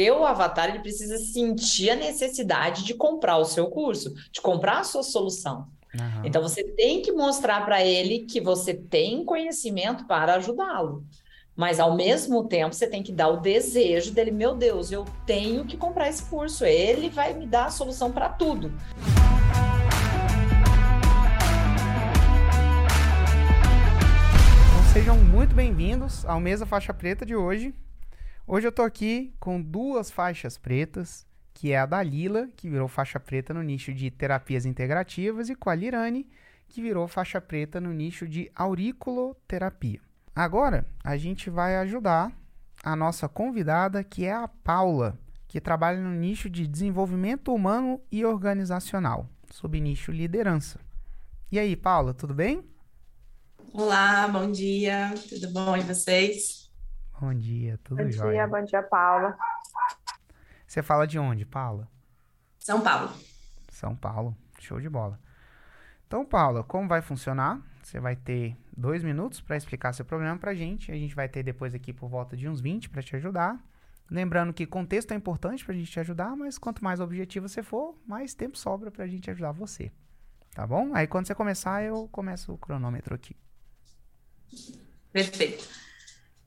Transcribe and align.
teu 0.00 0.24
avatar 0.24 0.70
ele 0.70 0.78
precisa 0.78 1.18
sentir 1.18 1.90
a 1.90 1.94
necessidade 1.94 2.84
de 2.84 2.94
comprar 2.94 3.36
o 3.36 3.44
seu 3.44 3.66
curso, 3.66 4.14
de 4.32 4.40
comprar 4.40 4.78
a 4.78 4.84
sua 4.84 5.02
solução. 5.02 5.68
Uhum. 5.92 6.24
Então 6.24 6.40
você 6.40 6.64
tem 6.64 7.02
que 7.02 7.12
mostrar 7.12 7.66
para 7.66 7.84
ele 7.84 8.20
que 8.20 8.40
você 8.40 8.72
tem 8.72 9.22
conhecimento 9.26 10.06
para 10.06 10.36
ajudá-lo. 10.36 11.04
Mas 11.54 11.78
ao 11.78 11.94
mesmo 11.94 12.48
tempo 12.48 12.74
você 12.74 12.86
tem 12.86 13.02
que 13.02 13.12
dar 13.12 13.28
o 13.28 13.42
desejo 13.42 14.10
dele, 14.10 14.30
meu 14.30 14.54
Deus, 14.54 14.90
eu 14.90 15.04
tenho 15.26 15.66
que 15.66 15.76
comprar 15.76 16.08
esse 16.08 16.24
curso, 16.30 16.64
ele 16.64 17.10
vai 17.10 17.34
me 17.34 17.46
dar 17.46 17.66
a 17.66 17.70
solução 17.70 18.10
para 18.10 18.30
tudo. 18.30 18.72
Então, 24.64 24.92
sejam 24.94 25.18
muito 25.18 25.54
bem-vindos 25.54 26.24
ao 26.24 26.40
Mesa 26.40 26.64
Faixa 26.64 26.94
Preta 26.94 27.26
de 27.26 27.36
hoje. 27.36 27.74
Hoje 28.52 28.66
eu 28.66 28.72
tô 28.72 28.82
aqui 28.82 29.32
com 29.38 29.62
duas 29.62 30.10
faixas 30.10 30.58
pretas, 30.58 31.24
que 31.54 31.70
é 31.70 31.78
a 31.78 31.86
da 31.86 32.02
Lila, 32.02 32.48
que 32.56 32.68
virou 32.68 32.88
faixa 32.88 33.20
preta 33.20 33.54
no 33.54 33.62
nicho 33.62 33.94
de 33.94 34.10
terapias 34.10 34.66
integrativas, 34.66 35.48
e 35.48 35.54
com 35.54 35.70
a 35.70 35.74
Lirane, 35.76 36.28
que 36.68 36.82
virou 36.82 37.06
faixa 37.06 37.40
preta 37.40 37.80
no 37.80 37.92
nicho 37.92 38.26
de 38.26 38.50
auriculoterapia. 38.56 40.00
Agora, 40.34 40.84
a 41.04 41.16
gente 41.16 41.48
vai 41.48 41.76
ajudar 41.76 42.36
a 42.82 42.96
nossa 42.96 43.28
convidada, 43.28 44.02
que 44.02 44.24
é 44.24 44.32
a 44.32 44.48
Paula, 44.48 45.16
que 45.46 45.60
trabalha 45.60 46.00
no 46.00 46.10
nicho 46.10 46.50
de 46.50 46.66
desenvolvimento 46.66 47.54
humano 47.54 48.00
e 48.10 48.24
organizacional, 48.24 49.30
sob 49.48 49.80
nicho 49.80 50.10
liderança. 50.10 50.80
E 51.52 51.58
aí, 51.60 51.76
Paula, 51.76 52.12
tudo 52.12 52.34
bem? 52.34 52.64
Olá, 53.72 54.26
bom 54.26 54.50
dia, 54.50 55.14
tudo 55.28 55.52
bom 55.52 55.76
e 55.76 55.82
vocês? 55.82 56.59
Bom 57.20 57.34
dia, 57.34 57.78
tudo 57.84 58.02
bom 58.02 58.10
jóia? 58.10 58.46
Bom 58.46 58.56
dia, 58.56 58.60
bom 58.60 58.64
dia, 58.64 58.82
Paula. 58.82 59.36
Você 60.66 60.82
fala 60.82 61.06
de 61.06 61.18
onde, 61.18 61.44
Paula? 61.44 61.86
São 62.58 62.80
Paulo. 62.80 63.12
São 63.68 63.94
Paulo, 63.94 64.34
show 64.58 64.80
de 64.80 64.88
bola. 64.88 65.20
Então, 66.06 66.24
Paula, 66.24 66.64
como 66.64 66.88
vai 66.88 67.02
funcionar? 67.02 67.60
Você 67.82 68.00
vai 68.00 68.16
ter 68.16 68.56
dois 68.74 69.04
minutos 69.04 69.38
para 69.38 69.54
explicar 69.54 69.92
seu 69.92 70.04
problema 70.04 70.38
para 70.38 70.52
a 70.52 70.54
gente. 70.54 70.90
A 70.90 70.94
gente 70.94 71.14
vai 71.14 71.28
ter 71.28 71.42
depois 71.42 71.74
aqui 71.74 71.92
por 71.92 72.08
volta 72.08 72.34
de 72.38 72.48
uns 72.48 72.58
20 72.58 72.88
para 72.88 73.02
te 73.02 73.14
ajudar. 73.14 73.62
Lembrando 74.10 74.54
que 74.54 74.66
contexto 74.66 75.12
é 75.12 75.14
importante 75.14 75.62
para 75.62 75.74
a 75.74 75.76
gente 75.76 75.90
te 75.90 76.00
ajudar, 76.00 76.34
mas 76.34 76.56
quanto 76.56 76.82
mais 76.82 77.00
objetivo 77.00 77.46
você 77.46 77.62
for, 77.62 78.00
mais 78.06 78.32
tempo 78.32 78.56
sobra 78.56 78.90
para 78.90 79.04
a 79.04 79.08
gente 79.08 79.30
ajudar 79.30 79.52
você. 79.52 79.92
Tá 80.54 80.66
bom? 80.66 80.94
Aí 80.94 81.06
quando 81.06 81.26
você 81.26 81.34
começar, 81.34 81.84
eu 81.84 82.08
começo 82.08 82.54
o 82.54 82.58
cronômetro 82.58 83.14
aqui. 83.14 83.36
Perfeito. 85.12 85.89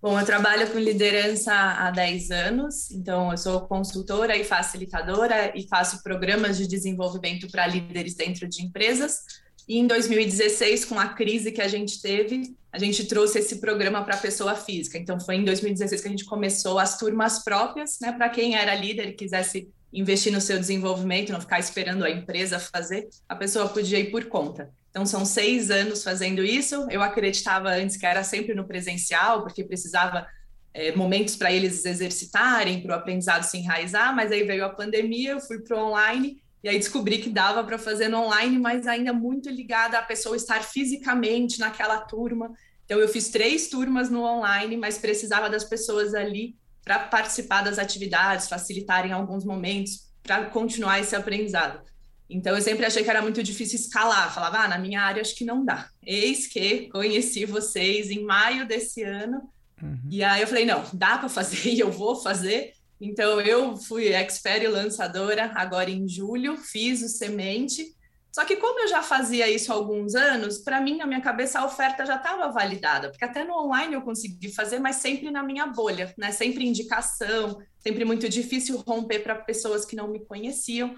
Bom, 0.04 0.20
eu 0.20 0.26
trabalho 0.26 0.70
com 0.70 0.78
liderança 0.78 1.54
há 1.54 1.90
10 1.90 2.30
anos, 2.30 2.92
então 2.92 3.32
eu 3.32 3.38
sou 3.38 3.62
consultora 3.62 4.36
e 4.36 4.44
facilitadora 4.44 5.58
e 5.58 5.66
faço 5.66 6.04
programas 6.04 6.58
de 6.58 6.68
desenvolvimento 6.68 7.50
para 7.50 7.66
líderes 7.66 8.14
dentro 8.14 8.46
de 8.46 8.62
empresas. 8.62 9.20
E 9.66 9.78
em 9.78 9.88
2016, 9.88 10.84
com 10.84 11.00
a 11.00 11.08
crise 11.08 11.54
que 11.54 11.62
a 11.62 11.70
gente 11.70 12.02
teve, 12.02 12.54
a 12.70 12.78
gente 12.78 13.06
trouxe 13.06 13.40
esse 13.40 13.62
programa 13.62 14.04
para 14.04 14.16
a 14.16 14.20
pessoa 14.20 14.56
física. 14.56 14.98
Então 14.98 15.18
foi 15.22 15.36
em 15.36 15.46
2016 15.46 16.02
que 16.02 16.08
a 16.10 16.12
gente 16.12 16.26
começou 16.26 16.80
as 16.80 16.98
turmas 16.98 17.42
próprias, 17.42 17.98
né, 18.02 18.12
para 18.12 18.28
quem 18.28 18.58
era 18.58 18.76
líder 18.76 19.08
e 19.08 19.14
quisesse 19.14 19.70
investir 19.94 20.34
no 20.34 20.42
seu 20.42 20.60
desenvolvimento, 20.60 21.32
não 21.32 21.40
ficar 21.40 21.60
esperando 21.60 22.04
a 22.04 22.10
empresa 22.10 22.60
fazer, 22.60 23.08
a 23.30 23.36
pessoa 23.36 23.70
podia 23.70 24.00
ir 24.00 24.10
por 24.10 24.26
conta. 24.26 24.72
Então, 24.90 25.06
são 25.06 25.26
seis 25.26 25.70
anos 25.72 26.04
fazendo 26.04 26.44
isso. 26.44 26.88
Eu 26.90 27.02
acreditava 27.02 27.70
antes 27.70 27.98
que 27.98 28.06
era 28.06 28.24
sempre 28.24 28.54
no 28.54 28.66
presencial, 28.66 29.44
porque 29.44 29.64
precisava 29.64 30.28
é, 30.74 30.96
momentos 30.96 31.36
para 31.36 31.52
eles 31.52 31.86
exercitarem, 31.86 32.82
para 32.82 32.96
o 32.96 33.00
aprendizado 33.00 33.44
se 33.44 33.58
enraizar, 33.58 34.16
mas 34.16 34.32
aí 34.32 34.44
veio 34.44 34.66
a 34.66 34.70
pandemia, 34.70 35.32
eu 35.32 35.40
fui 35.40 35.60
para 35.60 35.78
o 35.78 35.90
online 35.90 36.42
e 36.64 36.70
aí 36.70 36.80
descobri 36.80 37.18
que 37.18 37.30
dava 37.30 37.64
para 37.64 37.78
fazer 37.78 38.08
no 38.08 38.20
online, 38.20 38.58
mas 38.58 38.88
ainda 38.88 39.12
muito 39.12 39.50
ligada 39.50 40.00
à 40.00 40.02
pessoa 40.02 40.36
estar 40.36 40.64
fisicamente 40.64 41.60
naquela 41.60 42.00
turma. 42.00 42.52
Então, 42.86 43.00
eu 43.00 43.08
fiz 43.08 43.30
três 43.30 43.68
turmas 43.68 44.10
no 44.10 44.24
online, 44.24 44.78
mas 44.78 44.98
precisava 44.98 45.50
das 45.50 45.64
pessoas 45.64 46.14
ali 46.14 46.56
para 46.84 47.00
participar 47.00 47.62
das 47.62 47.80
atividades, 47.80 48.48
facilitarem 48.48 49.12
alguns 49.12 49.46
momentos, 49.46 50.12
para 50.22 50.46
continuar 50.46 51.00
esse 51.00 51.16
aprendizado. 51.16 51.82
Então, 52.30 52.56
eu 52.56 52.62
sempre 52.62 52.86
achei 52.86 53.04
que 53.04 53.10
era 53.10 53.22
muito 53.22 53.44
difícil 53.44 53.80
escalar. 53.80 54.34
Falava, 54.34 54.60
ah, 54.60 54.68
na 54.68 54.80
minha 54.80 55.02
área 55.02 55.22
acho 55.22 55.36
que 55.36 55.46
não 55.46 55.64
dá. 55.64 55.88
Eis 56.06 56.48
que 56.48 56.90
conheci 56.90 57.46
vocês 57.46 58.10
em 58.10 58.24
maio 58.24 58.68
desse 58.68 59.04
ano. 59.04 59.50
Uhum. 59.82 60.00
E 60.10 60.24
aí 60.24 60.42
eu 60.42 60.48
falei, 60.48 60.66
não, 60.66 60.84
dá 60.94 61.18
para 61.18 61.30
fazer 61.30 61.70
e 61.70 61.80
eu 61.80 61.92
vou 61.92 62.16
fazer. 62.16 62.74
Então, 63.00 63.40
eu 63.42 63.76
fui 63.76 64.08
expert 64.08 64.64
e 64.64 64.68
lançadora 64.68 65.52
agora 65.56 65.90
em 65.90 66.08
julho, 66.08 66.58
fiz 66.58 67.02
o 67.04 67.10
semente. 67.10 67.94
Só 68.34 68.44
que 68.46 68.56
como 68.56 68.80
eu 68.80 68.88
já 68.88 69.04
fazia 69.04 69.48
isso 69.48 69.72
há 69.72 69.76
alguns 69.76 70.16
anos, 70.16 70.58
para 70.58 70.82
mim, 70.82 70.98
na 70.98 71.06
minha 71.06 71.22
cabeça, 71.22 71.60
a 71.60 71.66
oferta 71.66 72.04
já 72.04 72.16
estava 72.16 72.50
validada, 72.50 73.12
porque 73.12 73.24
até 73.24 73.44
no 73.44 73.54
online 73.54 73.94
eu 73.94 74.02
consegui 74.02 74.52
fazer, 74.52 74.80
mas 74.80 74.96
sempre 74.96 75.30
na 75.30 75.44
minha 75.44 75.68
bolha, 75.68 76.12
né? 76.18 76.32
Sempre 76.32 76.66
indicação, 76.66 77.62
sempre 77.78 78.04
muito 78.04 78.28
difícil 78.28 78.78
romper 78.80 79.20
para 79.20 79.36
pessoas 79.36 79.86
que 79.86 79.96
não 79.96 80.08
me 80.08 80.20
conheciam. 80.26 80.96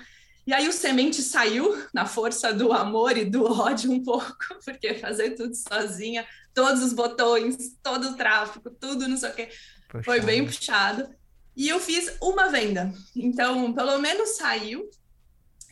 E 0.47 0.53
aí 0.53 0.69
o 0.69 0.71
semente 0.71 1.21
saiu 1.21 1.75
na 1.93 2.05
força 2.05 2.53
do 2.53 2.71
amor 2.71 3.17
e 3.17 3.25
do 3.25 3.43
ódio 3.43 3.91
um 3.91 4.01
pouco, 4.01 4.37
porque 4.63 4.93
fazer 4.93 5.31
tudo 5.31 5.53
sozinha, 5.55 6.25
todos 6.53 6.81
os 6.81 6.93
botões, 6.93 7.57
todo 7.83 8.11
o 8.11 8.15
tráfego, 8.15 8.69
tudo 8.69 9.09
não 9.09 9.17
sei 9.17 9.31
o 9.31 9.33
quê, 9.33 9.49
puxado. 9.89 10.05
foi 10.05 10.21
bem 10.21 10.45
puxado. 10.45 11.09
E 11.53 11.67
eu 11.67 11.81
fiz 11.81 12.15
uma 12.21 12.47
venda. 12.47 12.93
Então, 13.13 13.73
pelo 13.73 13.97
menos 13.99 14.37
saiu. 14.37 14.89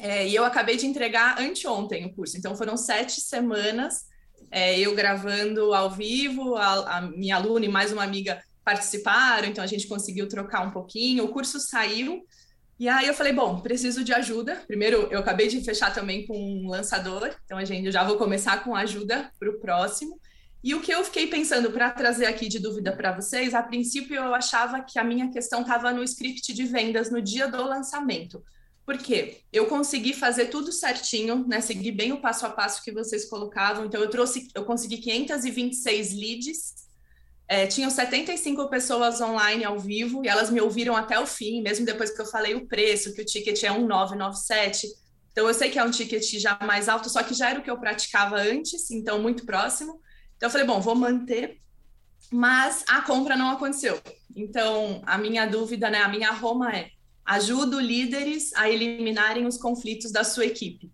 É, 0.04 0.28
e 0.28 0.36
eu 0.36 0.44
acabei 0.44 0.76
de 0.76 0.86
entregar 0.86 1.40
anteontem 1.40 2.06
o 2.06 2.14
curso. 2.14 2.38
Então, 2.38 2.58
foram 2.58 2.76
sete 2.76 3.22
semanas 3.22 4.04
é, 4.52 4.78
eu 4.78 4.94
gravando 4.94 5.74
ao 5.74 5.90
vivo, 5.90 6.58
a, 6.58 6.98
a 6.98 7.02
minha 7.02 7.38
aluna 7.38 7.66
e 7.66 7.70
mais 7.70 7.94
uma 7.94 8.04
amiga 8.04 8.40
participaram, 8.66 9.48
então 9.48 9.64
a 9.64 9.68
gente 9.68 9.88
conseguiu 9.88 10.28
trocar 10.28 10.62
um 10.62 10.72
pouquinho. 10.72 11.24
O 11.24 11.30
curso 11.30 11.58
saiu, 11.58 12.22
e 12.78 12.90
aí 12.90 13.08
eu 13.08 13.14
falei, 13.14 13.32
bom, 13.32 13.62
preciso 13.62 14.04
de 14.04 14.14
ajuda. 14.14 14.62
Primeiro, 14.68 15.08
eu 15.10 15.20
acabei 15.20 15.48
de 15.48 15.64
fechar 15.64 15.94
também 15.94 16.28
com 16.28 16.38
um 16.38 16.68
lançador, 16.68 17.34
então 17.46 17.58
a 17.58 17.64
gente 17.64 17.90
já 17.90 18.04
vou 18.04 18.18
começar 18.18 18.64
com 18.64 18.76
ajuda 18.76 19.32
para 19.40 19.50
o 19.50 19.60
próximo. 19.60 20.20
E 20.64 20.76
o 20.76 20.82
que 20.82 20.94
eu 20.94 21.04
fiquei 21.06 21.28
pensando 21.28 21.72
para 21.72 21.90
trazer 21.92 22.26
aqui 22.26 22.50
de 22.50 22.60
dúvida 22.60 22.96
para 22.96 23.14
vocês, 23.14 23.54
a 23.54 23.64
princípio 23.64 24.18
eu 24.18 24.36
achava 24.36 24.82
que 24.82 25.00
a 25.00 25.04
minha 25.04 25.32
questão 25.32 25.62
estava 25.62 25.92
no 25.92 26.04
script 26.04 26.54
de 26.54 26.66
vendas 26.66 27.10
no 27.10 27.22
dia 27.22 27.48
do 27.48 27.64
lançamento. 27.64 28.44
Por 28.86 28.98
quê? 28.98 29.42
Eu 29.52 29.68
consegui 29.68 30.14
fazer 30.14 30.48
tudo 30.48 30.72
certinho, 30.72 31.46
né? 31.48 31.62
Segui 31.62 31.92
bem 31.92 32.12
o 32.12 32.20
passo 32.22 32.46
a 32.46 32.50
passo 32.50 32.84
que 32.84 32.92
vocês 32.92 33.26
colocavam. 33.26 33.86
Então 33.86 34.02
eu 34.02 34.10
trouxe, 34.10 34.48
eu 34.54 34.66
consegui 34.66 34.98
526 34.98 36.14
leads 36.14 36.84
é, 37.48 37.68
tinham 37.68 37.90
75 37.90 38.70
pessoas 38.70 39.20
online 39.20 39.64
ao 39.64 39.78
vivo 39.78 40.24
e 40.24 40.28
elas 40.28 40.50
me 40.50 40.62
ouviram 40.62 40.96
até 40.96 41.20
o 41.20 41.28
fim, 41.28 41.62
mesmo 41.62 41.86
depois 41.86 42.10
que 42.10 42.22
eu 42.22 42.26
falei 42.26 42.56
o 42.56 42.68
preço, 42.68 43.14
que 43.14 43.22
o 43.22 43.26
ticket 43.26 43.62
é 43.64 43.70
1997. 43.70 44.88
Então 45.32 45.48
eu 45.48 45.54
sei 45.54 45.70
que 45.70 45.78
é 45.78 45.84
um 45.84 45.92
ticket 45.92 46.24
já 46.40 46.58
mais 46.62 46.88
alto, 46.88 47.10
só 47.10 47.22
que 47.22 47.34
já 47.34 47.50
era 47.50 47.60
o 47.60 47.64
que 47.64 47.70
eu 47.70 47.80
praticava 47.80 48.38
antes, 48.38 48.90
então 48.92 49.22
muito 49.22 49.46
próximo. 49.46 50.00
Então 50.38 50.48
eu 50.48 50.52
falei, 50.52 50.66
bom, 50.66 50.80
vou 50.80 50.96
manter, 50.96 51.60
mas 52.32 52.84
a 52.88 53.02
compra 53.02 53.36
não 53.36 53.52
aconteceu. 53.52 54.02
Então 54.36 55.02
a 55.06 55.18
minha 55.18 55.46
dúvida, 55.46 55.90
né, 55.90 56.00
a 56.00 56.08
minha 56.08 56.32
Roma 56.32 56.72
é: 56.72 56.90
ajudo 57.26 57.80
líderes 57.80 58.54
a 58.56 58.70
eliminarem 58.70 59.46
os 59.46 59.58
conflitos 59.58 60.12
da 60.12 60.24
sua 60.24 60.46
equipe. 60.46 60.92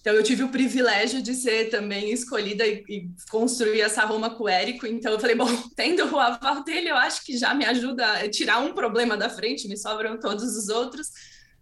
Então, 0.00 0.14
eu 0.14 0.22
tive 0.22 0.42
o 0.42 0.48
privilégio 0.48 1.20
de 1.20 1.34
ser 1.34 1.68
também 1.68 2.10
escolhida 2.10 2.66
e, 2.66 2.82
e, 2.88 3.08
construir 3.30 3.82
essa 3.82 4.04
Roma 4.04 4.30
com 4.30 4.44
o 4.44 4.48
Érico. 4.48 4.86
Então, 4.86 5.12
eu 5.12 5.20
falei, 5.20 5.36
bom, 5.36 5.46
tendo 5.76 6.06
o 6.06 6.18
aval 6.18 6.64
dele, 6.64 6.88
eu 6.88 6.96
acho 6.96 7.22
que 7.24 7.36
já 7.36 7.52
me 7.54 7.66
ajuda 7.66 8.06
a 8.12 8.30
tirar 8.30 8.60
um 8.60 8.72
problema 8.72 9.14
da 9.16 9.28
frente, 9.28 9.68
me 9.68 9.76
sobram 9.76 10.18
todos 10.18 10.56
os 10.56 10.68
outros. 10.68 11.08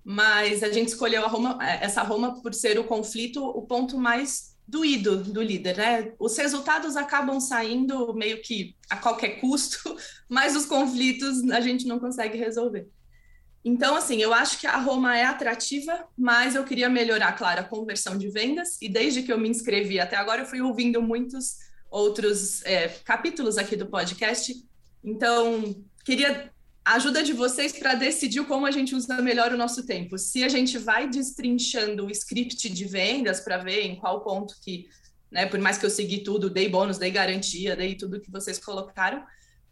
Mas 0.04 0.62
a 0.62 0.72
gente 0.72 0.88
escolheu 0.88 1.26
Roma, 1.28 1.58
é, 1.60 1.84
essa 1.84 2.02
Roma 2.02 2.40
por 2.40 2.54
ser 2.54 2.78
o 2.78 2.84
conflito, 2.84 3.44
o 3.44 3.62
ponto 3.62 3.98
mais 3.98 4.56
doído 4.66 5.16
do 5.16 5.42
líder, 5.42 5.76
né? 5.76 6.12
Os 6.18 6.36
resultados 6.36 6.94
acabam 6.94 7.40
saindo 7.40 8.14
meio 8.14 8.40
que 8.40 8.76
a 8.88 8.96
qualquer 8.96 9.40
custo, 9.40 9.96
mas 10.28 10.54
os 10.54 10.64
conflitos 10.64 11.42
a 11.50 11.60
gente 11.60 11.88
não 11.88 11.98
consegue 11.98 12.38
resolver. 12.38 12.88
Então, 13.64 13.96
assim, 13.96 14.18
eu 14.18 14.32
acho 14.32 14.58
que 14.58 14.66
a 14.66 14.76
Roma 14.76 15.16
é 15.16 15.24
atrativa, 15.24 16.06
mas 16.16 16.54
eu 16.54 16.64
queria 16.64 16.88
melhorar, 16.88 17.32
claro, 17.32 17.60
a 17.60 17.64
conversão 17.64 18.16
de 18.16 18.28
vendas. 18.28 18.80
E 18.80 18.88
desde 18.88 19.22
que 19.22 19.32
eu 19.32 19.38
me 19.38 19.48
inscrevi 19.48 19.98
até 19.98 20.16
agora, 20.16 20.42
eu 20.42 20.46
fui 20.46 20.60
ouvindo 20.60 21.02
muitos 21.02 21.56
outros 21.90 22.64
é, 22.64 22.88
capítulos 23.04 23.58
aqui 23.58 23.76
do 23.76 23.86
podcast. 23.86 24.54
Então, 25.04 25.74
queria 26.04 26.50
a 26.84 26.94
ajuda 26.94 27.22
de 27.22 27.34
vocês 27.34 27.72
para 27.72 27.94
decidir 27.94 28.44
como 28.46 28.64
a 28.64 28.70
gente 28.70 28.94
usa 28.94 29.20
melhor 29.20 29.52
o 29.52 29.58
nosso 29.58 29.84
tempo. 29.84 30.16
Se 30.16 30.42
a 30.42 30.48
gente 30.48 30.78
vai 30.78 31.06
destrinchando 31.06 32.06
o 32.06 32.10
script 32.10 32.68
de 32.70 32.84
vendas 32.86 33.40
para 33.40 33.58
ver 33.58 33.82
em 33.82 33.96
qual 33.96 34.22
ponto 34.22 34.54
que, 34.62 34.88
né, 35.30 35.44
por 35.44 35.60
mais 35.60 35.76
que 35.76 35.84
eu 35.84 35.90
segui 35.90 36.20
tudo, 36.20 36.48
dei 36.48 36.66
bônus, 36.66 36.96
dei 36.96 37.10
garantia, 37.10 37.76
dei 37.76 37.94
tudo 37.94 38.20
que 38.20 38.30
vocês 38.30 38.58
colocaram, 38.58 39.22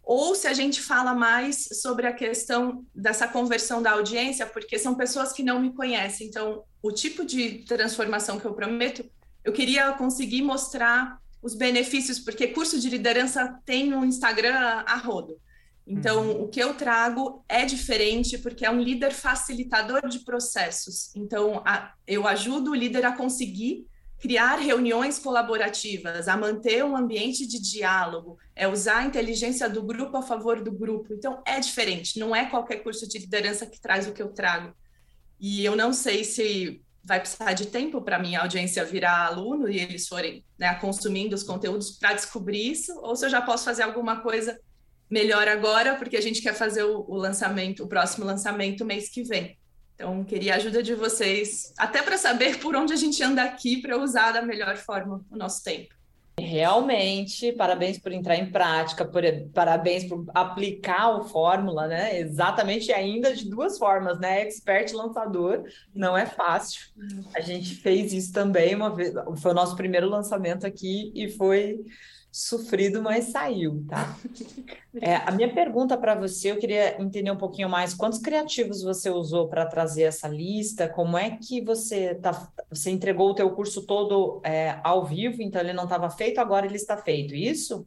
ou 0.06 0.36
se 0.36 0.46
a 0.46 0.54
gente 0.54 0.80
fala 0.80 1.12
mais 1.12 1.68
sobre 1.82 2.06
a 2.06 2.12
questão 2.12 2.86
dessa 2.94 3.26
conversão 3.26 3.82
da 3.82 3.90
audiência, 3.90 4.46
porque 4.46 4.78
são 4.78 4.94
pessoas 4.94 5.32
que 5.32 5.42
não 5.42 5.60
me 5.60 5.72
conhecem. 5.72 6.28
Então, 6.28 6.62
o 6.80 6.92
tipo 6.92 7.24
de 7.24 7.64
transformação 7.64 8.38
que 8.38 8.46
eu 8.46 8.54
prometo, 8.54 9.04
eu 9.44 9.52
queria 9.52 9.90
conseguir 9.94 10.42
mostrar 10.42 11.18
os 11.42 11.56
benefícios, 11.56 12.20
porque 12.20 12.46
curso 12.46 12.78
de 12.78 12.88
liderança 12.88 13.60
tem 13.66 13.90
no 13.90 14.04
Instagram 14.04 14.84
a 14.86 14.96
rodo. 14.96 15.40
Então, 15.84 16.28
uhum. 16.28 16.44
o 16.44 16.48
que 16.48 16.60
eu 16.60 16.74
trago 16.74 17.44
é 17.48 17.64
diferente, 17.64 18.38
porque 18.38 18.64
é 18.64 18.70
um 18.70 18.80
líder 18.80 19.12
facilitador 19.12 20.08
de 20.08 20.20
processos. 20.20 21.14
Então, 21.16 21.62
a, 21.64 21.94
eu 22.06 22.28
ajudo 22.28 22.70
o 22.70 22.74
líder 22.76 23.04
a 23.04 23.12
conseguir 23.12 23.84
criar 24.18 24.56
reuniões 24.56 25.18
colaborativas, 25.18 26.26
a 26.26 26.36
manter 26.36 26.84
um 26.84 26.96
ambiente 26.96 27.46
de 27.46 27.60
diálogo, 27.60 28.38
é 28.54 28.66
usar 28.66 28.98
a 28.98 29.04
inteligência 29.04 29.68
do 29.68 29.82
grupo 29.82 30.16
a 30.16 30.22
favor 30.22 30.62
do 30.62 30.72
grupo. 30.72 31.12
Então, 31.12 31.42
é 31.46 31.60
diferente, 31.60 32.18
não 32.18 32.34
é 32.34 32.46
qualquer 32.46 32.82
curso 32.82 33.06
de 33.08 33.18
liderança 33.18 33.66
que 33.66 33.80
traz 33.80 34.06
o 34.06 34.12
que 34.12 34.22
eu 34.22 34.32
trago. 34.32 34.74
E 35.38 35.64
eu 35.64 35.76
não 35.76 35.92
sei 35.92 36.24
se 36.24 36.82
vai 37.04 37.20
precisar 37.20 37.52
de 37.52 37.66
tempo 37.66 38.02
para 38.02 38.18
minha 38.18 38.40
audiência 38.40 38.84
virar 38.84 39.26
aluno 39.26 39.68
e 39.68 39.78
eles 39.78 40.08
forem 40.08 40.44
né, 40.58 40.74
consumindo 40.74 41.36
os 41.36 41.44
conteúdos 41.44 41.92
para 41.92 42.14
descobrir 42.14 42.72
isso, 42.72 42.98
ou 43.00 43.14
se 43.14 43.26
eu 43.26 43.30
já 43.30 43.40
posso 43.40 43.64
fazer 43.64 43.84
alguma 43.84 44.20
coisa 44.22 44.58
melhor 45.08 45.46
agora, 45.46 45.94
porque 45.94 46.16
a 46.16 46.20
gente 46.20 46.42
quer 46.42 46.54
fazer 46.54 46.82
o, 46.82 47.04
o 47.08 47.16
lançamento, 47.16 47.84
o 47.84 47.88
próximo 47.88 48.26
lançamento 48.26 48.84
mês 48.84 49.08
que 49.08 49.22
vem. 49.22 49.56
Então, 49.96 50.22
queria 50.24 50.52
a 50.52 50.56
ajuda 50.56 50.82
de 50.82 50.94
vocês, 50.94 51.72
até 51.76 52.02
para 52.02 52.18
saber 52.18 52.60
por 52.60 52.76
onde 52.76 52.92
a 52.92 52.96
gente 52.96 53.22
anda 53.22 53.42
aqui 53.42 53.80
para 53.80 53.96
usar 53.96 54.30
da 54.30 54.42
melhor 54.42 54.76
forma 54.76 55.24
o 55.30 55.36
nosso 55.36 55.64
tempo. 55.64 55.96
Realmente, 56.38 57.50
parabéns 57.52 57.98
por 57.98 58.12
entrar 58.12 58.36
em 58.36 58.50
prática, 58.50 59.06
por, 59.06 59.22
parabéns 59.54 60.04
por 60.04 60.26
aplicar 60.34 61.16
o 61.16 61.24
fórmula, 61.24 61.86
né? 61.86 62.20
Exatamente, 62.20 62.92
ainda 62.92 63.34
de 63.34 63.48
duas 63.48 63.78
formas, 63.78 64.20
né? 64.20 64.42
Expert 64.42 64.92
lançador, 64.92 65.64
não 65.94 66.14
é 66.14 66.26
fácil. 66.26 66.88
A 67.34 67.40
gente 67.40 67.76
fez 67.76 68.12
isso 68.12 68.34
também 68.34 68.74
uma 68.74 68.94
vez, 68.94 69.14
foi 69.38 69.52
o 69.52 69.54
nosso 69.54 69.74
primeiro 69.76 70.10
lançamento 70.10 70.66
aqui 70.66 71.10
e 71.14 71.26
foi 71.30 71.82
sofrido, 72.36 73.02
mas 73.02 73.26
saiu, 73.26 73.84
tá? 73.88 74.16
É, 74.98 75.16
a 75.16 75.30
minha 75.30 75.52
pergunta 75.52 75.94
para 75.94 76.14
você, 76.14 76.50
eu 76.50 76.56
queria 76.56 76.98
entender 77.02 77.30
um 77.30 77.36
pouquinho 77.36 77.68
mais 77.68 77.92
quantos 77.92 78.18
criativos 78.18 78.82
você 78.82 79.10
usou 79.10 79.46
para 79.46 79.66
trazer 79.66 80.04
essa 80.04 80.26
lista, 80.26 80.88
como 80.88 81.18
é 81.18 81.36
que 81.36 81.60
você 81.60 82.14
tá, 82.14 82.50
você 82.70 82.88
entregou 82.88 83.28
o 83.28 83.34
teu 83.34 83.50
curso 83.50 83.84
todo 83.84 84.40
é, 84.42 84.80
ao 84.82 85.04
vivo, 85.04 85.42
então 85.42 85.60
ele 85.60 85.74
não 85.74 85.84
estava 85.84 86.08
feito, 86.08 86.38
agora 86.38 86.64
ele 86.64 86.76
está 86.76 86.96
feito, 86.96 87.34
isso? 87.34 87.86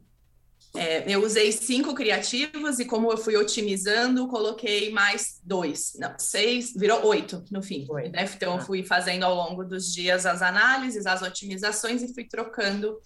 É, 0.76 1.12
eu 1.12 1.24
usei 1.24 1.50
cinco 1.50 1.94
criativos 1.94 2.78
e 2.78 2.84
como 2.84 3.10
eu 3.10 3.18
fui 3.18 3.36
otimizando, 3.36 4.28
coloquei 4.28 4.92
mais 4.92 5.40
dois, 5.42 5.96
não, 5.98 6.14
seis, 6.16 6.72
virou 6.72 7.04
oito 7.06 7.42
no 7.50 7.60
fim. 7.60 7.88
Né? 8.12 8.30
Então, 8.36 8.52
eu 8.52 8.60
ah. 8.60 8.64
fui 8.64 8.84
fazendo 8.84 9.24
ao 9.24 9.34
longo 9.34 9.64
dos 9.64 9.92
dias 9.92 10.26
as 10.26 10.42
análises, 10.42 11.06
as 11.06 11.22
otimizações 11.22 12.04
e 12.04 12.14
fui 12.14 12.24
trocando 12.24 13.00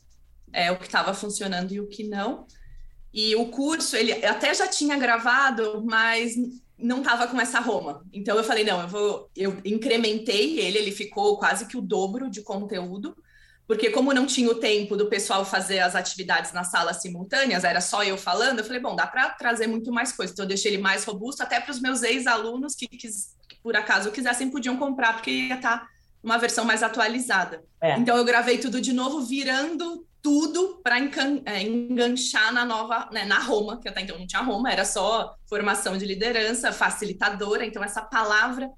é, 0.55 0.71
o 0.71 0.79
que 0.79 0.87
estava 0.87 1.13
funcionando 1.13 1.73
e 1.73 1.81
o 1.81 1.89
que 1.89 2.05
não. 2.05 2.47
E 3.13 3.37
o 3.37 3.47
curso, 3.47 3.97
ele 3.97 4.13
até 4.25 4.55
já 4.55 4.67
tinha 4.67 4.97
gravado, 4.97 5.85
mas 5.85 6.35
não 6.79 6.99
estava 6.99 7.27
com 7.27 7.41
essa 7.41 7.61
Roma. 7.61 8.05
Então 8.13 8.37
eu 8.37 8.45
falei, 8.45 8.65
não, 8.65 8.81
eu 8.81 8.89
vou, 8.89 9.31
eu 9.37 9.59
incrementei 9.65 10.59
ele, 10.59 10.79
ele 10.79 10.93
ficou 10.93 11.37
quase 11.39 11.67
que 11.67 11.77
o 11.77 11.83
dobro 11.83 12.31
de 12.31 12.43
conteúdo, 12.43 13.17
porque 13.67 13.91
como 13.91 14.13
não 14.13 14.27
tinha 14.27 14.51
o 14.51 14.57
tempo 14.57 14.97
do 14.97 15.07
pessoal 15.07 15.45
fazer 15.45 15.79
as 15.79 15.95
atividades 15.95 16.53
na 16.53 16.65
sala 16.65 16.93
simultâneas, 16.93 17.65
era 17.65 17.81
só 17.81 18.03
eu 18.03 18.19
falando, 18.19 18.59
eu 18.59 18.65
falei, 18.65 18.81
bom, 18.81 18.95
dá 18.95 19.07
para 19.07 19.31
trazer 19.31 19.67
muito 19.67 19.93
mais 19.93 20.13
coisa. 20.13 20.33
Então 20.33 20.45
eu 20.45 20.49
deixei 20.49 20.73
ele 20.73 20.83
mais 20.83 21.05
robusto 21.05 21.43
até 21.43 21.61
para 21.61 21.71
os 21.71 21.81
meus 21.81 22.03
ex-alunos 22.03 22.75
que, 22.75 22.87
que, 22.89 23.09
que, 23.09 23.57
por 23.63 23.77
acaso 23.77 24.11
quisessem 24.11 24.51
podiam 24.51 24.77
comprar, 24.77 25.15
porque 25.15 25.31
ia 25.31 25.55
estar 25.55 25.79
tá 25.79 25.89
uma 26.23 26.37
versão 26.37 26.65
mais 26.65 26.83
atualizada. 26.83 27.63
É. 27.81 27.97
Então 27.97 28.17
eu 28.17 28.25
gravei 28.25 28.59
tudo 28.59 28.81
de 28.81 28.93
novo, 28.93 29.23
virando 29.23 30.05
tudo 30.25 30.81
para 30.83 30.99
é, 31.45 31.63
enganchar 31.63 32.51
na 32.51 32.65
nova, 32.65 33.11
né, 33.13 33.27
na 33.27 33.39
Roma, 33.39 33.79
que 33.79 33.87
até 33.87 34.01
então 34.01 34.19
não 34.19 34.27
tinha 34.27 34.41
Roma, 34.41 34.73
era 34.73 34.83
só 34.83 35.37
formação 35.47 35.99
de 35.99 36.07
liderança, 36.07 36.73
facilitadora. 36.73 37.67
Então, 37.67 37.85
essa 37.85 38.01
palavra 38.01 38.71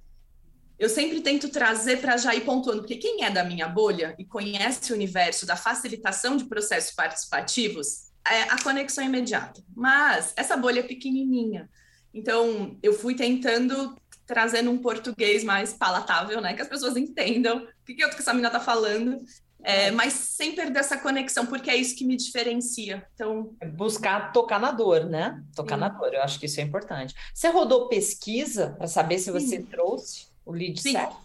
eu 0.76 0.88
sempre 0.88 1.20
tento 1.20 1.48
trazer 1.48 2.00
para 2.00 2.16
já 2.16 2.34
ir 2.34 2.40
pontuando, 2.40 2.82
porque 2.82 2.96
quem 2.96 3.22
é 3.22 3.30
da 3.30 3.44
minha 3.44 3.68
bolha 3.68 4.16
e 4.18 4.24
conhece 4.24 4.92
o 4.92 4.96
universo 4.96 5.46
da 5.46 5.54
facilitação 5.54 6.36
de 6.36 6.46
processos 6.46 6.92
participativos, 6.92 8.10
é 8.28 8.42
a 8.42 8.60
conexão 8.60 9.04
imediata. 9.04 9.62
Mas 9.74 10.32
essa 10.36 10.56
bolha 10.56 10.80
é 10.80 10.82
pequenininha. 10.82 11.70
Então, 12.12 12.76
eu 12.82 12.92
fui 12.92 13.14
tentando 13.14 13.96
trazendo 14.26 14.72
um 14.72 14.78
português 14.78 15.44
mais 15.44 15.72
palatável, 15.72 16.40
né? 16.40 16.54
Que 16.54 16.62
as 16.62 16.68
pessoas 16.68 16.96
entendam 16.96 17.58
o 17.58 17.84
que, 17.84 17.94
que 17.94 18.02
essa 18.02 18.32
menina 18.32 18.48
está 18.48 18.58
falando 18.58 19.20
é, 19.66 19.90
mas 19.90 20.12
sem 20.12 20.54
perder 20.54 20.78
essa 20.78 20.96
conexão, 20.96 21.44
porque 21.44 21.68
é 21.68 21.74
isso 21.74 21.96
que 21.96 22.04
me 22.04 22.16
diferencia. 22.16 23.04
Então, 23.14 23.52
é 23.60 23.66
buscar 23.66 24.32
tocar 24.32 24.60
na 24.60 24.70
dor, 24.70 25.06
né? 25.06 25.42
Tocar 25.56 25.74
Sim. 25.74 25.80
na 25.80 25.88
dor, 25.88 26.14
eu 26.14 26.22
acho 26.22 26.38
que 26.38 26.46
isso 26.46 26.60
é 26.60 26.62
importante. 26.62 27.16
Você 27.34 27.48
rodou 27.48 27.88
pesquisa 27.88 28.76
para 28.78 28.86
saber 28.86 29.18
se 29.18 29.32
você 29.32 29.56
Sim. 29.56 29.64
trouxe 29.64 30.28
o 30.44 30.52
lead 30.52 30.80
Sim. 30.80 30.92
certo? 30.92 31.16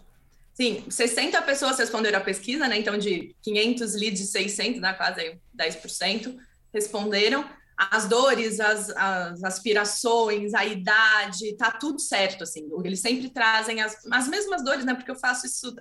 Sim, 0.54 0.84
60 0.90 1.40
pessoas 1.42 1.78
responderam 1.78 2.18
a 2.18 2.20
pesquisa, 2.20 2.66
né? 2.66 2.76
Então, 2.76 2.98
de 2.98 3.32
500 3.42 3.94
leads, 3.94 4.30
600, 4.30 4.80
né? 4.80 4.92
quase 4.92 5.38
10%, 5.56 6.36
responderam. 6.74 7.48
As 7.76 8.08
dores, 8.08 8.58
as, 8.58 8.90
as 8.90 9.44
aspirações, 9.44 10.52
a 10.52 10.66
idade, 10.66 11.56
tá 11.56 11.70
tudo 11.70 12.00
certo, 12.00 12.42
assim. 12.42 12.68
Eles 12.84 12.98
sempre 12.98 13.30
trazem 13.30 13.80
as, 13.80 14.04
as 14.10 14.26
mesmas 14.26 14.64
dores, 14.64 14.84
né? 14.84 14.94
Porque 14.94 15.12
eu 15.12 15.16
faço 15.16 15.46
isso 15.46 15.76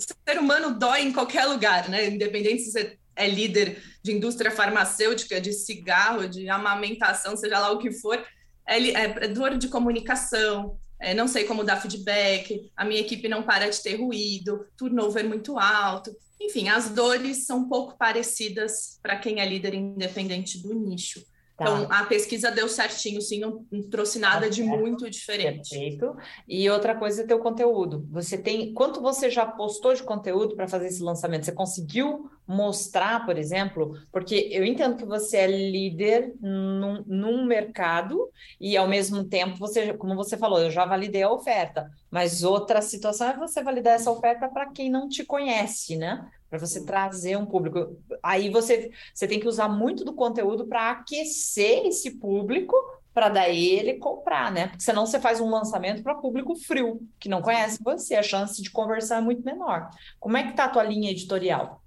ser 0.00 0.38
humano 0.38 0.78
dói 0.78 1.02
em 1.02 1.12
qualquer 1.12 1.46
lugar, 1.46 1.88
né? 1.88 2.08
Independente 2.08 2.62
se 2.62 2.72
você 2.72 2.98
é 3.16 3.28
líder 3.28 3.82
de 4.02 4.12
indústria 4.12 4.50
farmacêutica, 4.50 5.40
de 5.40 5.52
cigarro, 5.52 6.28
de 6.28 6.48
amamentação, 6.48 7.36
seja 7.36 7.58
lá 7.58 7.70
o 7.70 7.78
que 7.78 7.92
for, 7.92 8.24
é, 8.66 8.78
é, 8.78 9.04
é 9.04 9.28
dor 9.28 9.58
de 9.58 9.68
comunicação, 9.68 10.78
é, 10.98 11.14
não 11.14 11.26
sei 11.26 11.44
como 11.44 11.64
dar 11.64 11.80
feedback, 11.80 12.70
a 12.76 12.84
minha 12.84 13.00
equipe 13.00 13.28
não 13.28 13.42
para 13.42 13.68
de 13.68 13.82
ter 13.82 13.96
ruído, 13.96 14.66
turnover 14.76 15.26
muito 15.26 15.58
alto. 15.58 16.14
Enfim, 16.40 16.68
as 16.68 16.90
dores 16.90 17.46
são 17.46 17.58
um 17.58 17.68
pouco 17.68 17.96
parecidas 17.98 18.98
para 19.02 19.16
quem 19.16 19.40
é 19.40 19.46
líder 19.46 19.74
independente 19.74 20.62
do 20.62 20.74
nicho. 20.74 21.22
Tá. 21.60 21.66
Então, 21.66 21.86
a 21.90 22.04
pesquisa 22.06 22.50
deu 22.50 22.66
certinho, 22.70 23.20
sim, 23.20 23.38
não, 23.38 23.62
trouxe 23.90 24.18
nada 24.18 24.48
de 24.48 24.62
muito 24.62 25.10
diferente. 25.10 25.68
Perfeito. 25.68 26.16
E 26.48 26.70
outra 26.70 26.94
coisa 26.94 27.22
é 27.22 27.26
teu 27.26 27.38
conteúdo. 27.38 28.08
Você 28.10 28.38
tem. 28.38 28.72
Quanto 28.72 29.02
você 29.02 29.28
já 29.28 29.44
postou 29.44 29.92
de 29.92 30.02
conteúdo 30.02 30.56
para 30.56 30.66
fazer 30.66 30.86
esse 30.86 31.02
lançamento? 31.02 31.44
Você 31.44 31.52
conseguiu 31.52 32.30
mostrar, 32.50 33.24
por 33.24 33.38
exemplo? 33.38 33.96
Porque 34.10 34.48
eu 34.50 34.64
entendo 34.64 34.96
que 34.96 35.04
você 35.04 35.36
é 35.36 35.46
líder 35.46 36.34
num, 36.40 37.04
num 37.06 37.44
mercado 37.44 38.28
e, 38.60 38.76
ao 38.76 38.88
mesmo 38.88 39.22
tempo, 39.22 39.56
você, 39.56 39.94
como 39.94 40.16
você 40.16 40.36
falou, 40.36 40.60
eu 40.60 40.70
já 40.70 40.84
validei 40.84 41.22
a 41.22 41.30
oferta. 41.30 41.88
Mas 42.10 42.42
outra 42.42 42.82
situação 42.82 43.28
é 43.28 43.36
você 43.36 43.62
validar 43.62 43.94
essa 43.94 44.10
oferta 44.10 44.48
para 44.48 44.66
quem 44.70 44.90
não 44.90 45.08
te 45.08 45.24
conhece, 45.24 45.96
né? 45.96 46.28
para 46.48 46.58
você 46.58 46.84
trazer 46.84 47.36
um 47.36 47.46
público. 47.46 47.96
Aí 48.20 48.50
você, 48.50 48.90
você 49.14 49.28
tem 49.28 49.38
que 49.38 49.46
usar 49.46 49.68
muito 49.68 50.04
do 50.04 50.12
conteúdo 50.12 50.66
para 50.66 50.90
aquecer 50.90 51.86
esse 51.86 52.18
público 52.18 52.74
para 53.14 53.28
daí 53.28 53.68
ele 53.70 53.94
comprar, 53.94 54.50
né? 54.50 54.68
Porque 54.68 54.82
senão 54.82 55.06
você 55.06 55.20
faz 55.20 55.40
um 55.40 55.48
lançamento 55.48 56.02
para 56.02 56.14
público 56.16 56.56
frio, 56.56 57.00
que 57.20 57.28
não 57.28 57.42
conhece 57.42 57.78
você, 57.82 58.16
a 58.16 58.22
chance 58.22 58.60
de 58.60 58.70
conversar 58.70 59.18
é 59.18 59.20
muito 59.20 59.44
menor. 59.44 59.88
Como 60.18 60.36
é 60.36 60.44
que 60.44 60.54
tá 60.54 60.64
a 60.64 60.68
tua 60.68 60.82
linha 60.82 61.10
editorial? 61.10 61.79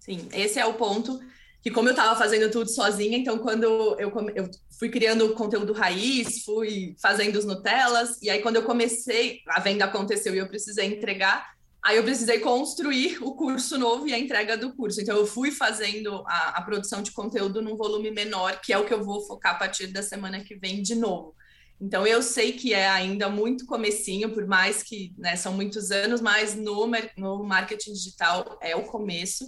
Sim, 0.00 0.28
esse 0.32 0.58
é 0.58 0.66
o 0.66 0.74
ponto 0.74 1.20
que 1.62 1.70
como 1.70 1.88
eu 1.88 1.92
estava 1.92 2.18
fazendo 2.18 2.50
tudo 2.50 2.70
sozinha, 2.70 3.18
então 3.18 3.38
quando 3.38 3.64
eu, 3.64 4.12
eu 4.34 4.50
fui 4.78 4.88
criando 4.88 5.34
conteúdo 5.34 5.74
raiz, 5.74 6.42
fui 6.42 6.96
fazendo 7.02 7.36
os 7.36 7.44
Nutellas, 7.44 8.20
e 8.22 8.30
aí 8.30 8.40
quando 8.40 8.56
eu 8.56 8.62
comecei, 8.62 9.40
a 9.46 9.60
venda 9.60 9.84
aconteceu 9.84 10.34
e 10.34 10.38
eu 10.38 10.48
precisei 10.48 10.86
entregar, 10.86 11.46
Aí 11.82 11.96
eu 11.96 12.04
precisei 12.04 12.40
construir 12.40 13.22
o 13.22 13.34
curso 13.34 13.78
novo 13.78 14.06
e 14.06 14.12
a 14.12 14.18
entrega 14.18 14.56
do 14.56 14.74
curso. 14.74 15.00
Então 15.00 15.16
eu 15.16 15.26
fui 15.26 15.50
fazendo 15.50 16.22
a, 16.26 16.58
a, 16.58 16.62
produção 16.62 17.02
de 17.02 17.10
conteúdo 17.10 17.62
num 17.62 17.74
volume 17.74 18.10
menor, 18.10 18.60
que 18.60 18.72
é 18.72 18.78
o 18.78 18.84
que 18.84 18.92
eu 18.92 19.02
vou 19.02 19.26
focar 19.26 19.54
a 19.54 19.58
partir 19.58 19.86
da 19.86 20.02
semana 20.02 20.44
que 20.44 20.54
vem 20.54 20.82
de 20.82 20.94
novo. 20.94 21.34
Então 21.80 22.06
eu 22.06 22.22
sei 22.22 22.52
que 22.52 22.74
é 22.74 22.86
ainda 22.86 23.30
muito 23.30 23.64
comecinho, 23.64 24.30
por 24.30 24.46
mais 24.46 24.82
que 24.82 25.14
né, 25.16 25.36
são 25.36 25.54
muitos 25.54 25.90
anos, 25.90 26.20
mas 26.20 26.54
no, 26.54 26.86
no 27.16 27.42
marketing 27.44 27.94
digital 27.94 28.58
é 28.60 28.76
o 28.76 28.84
começo. 28.84 29.46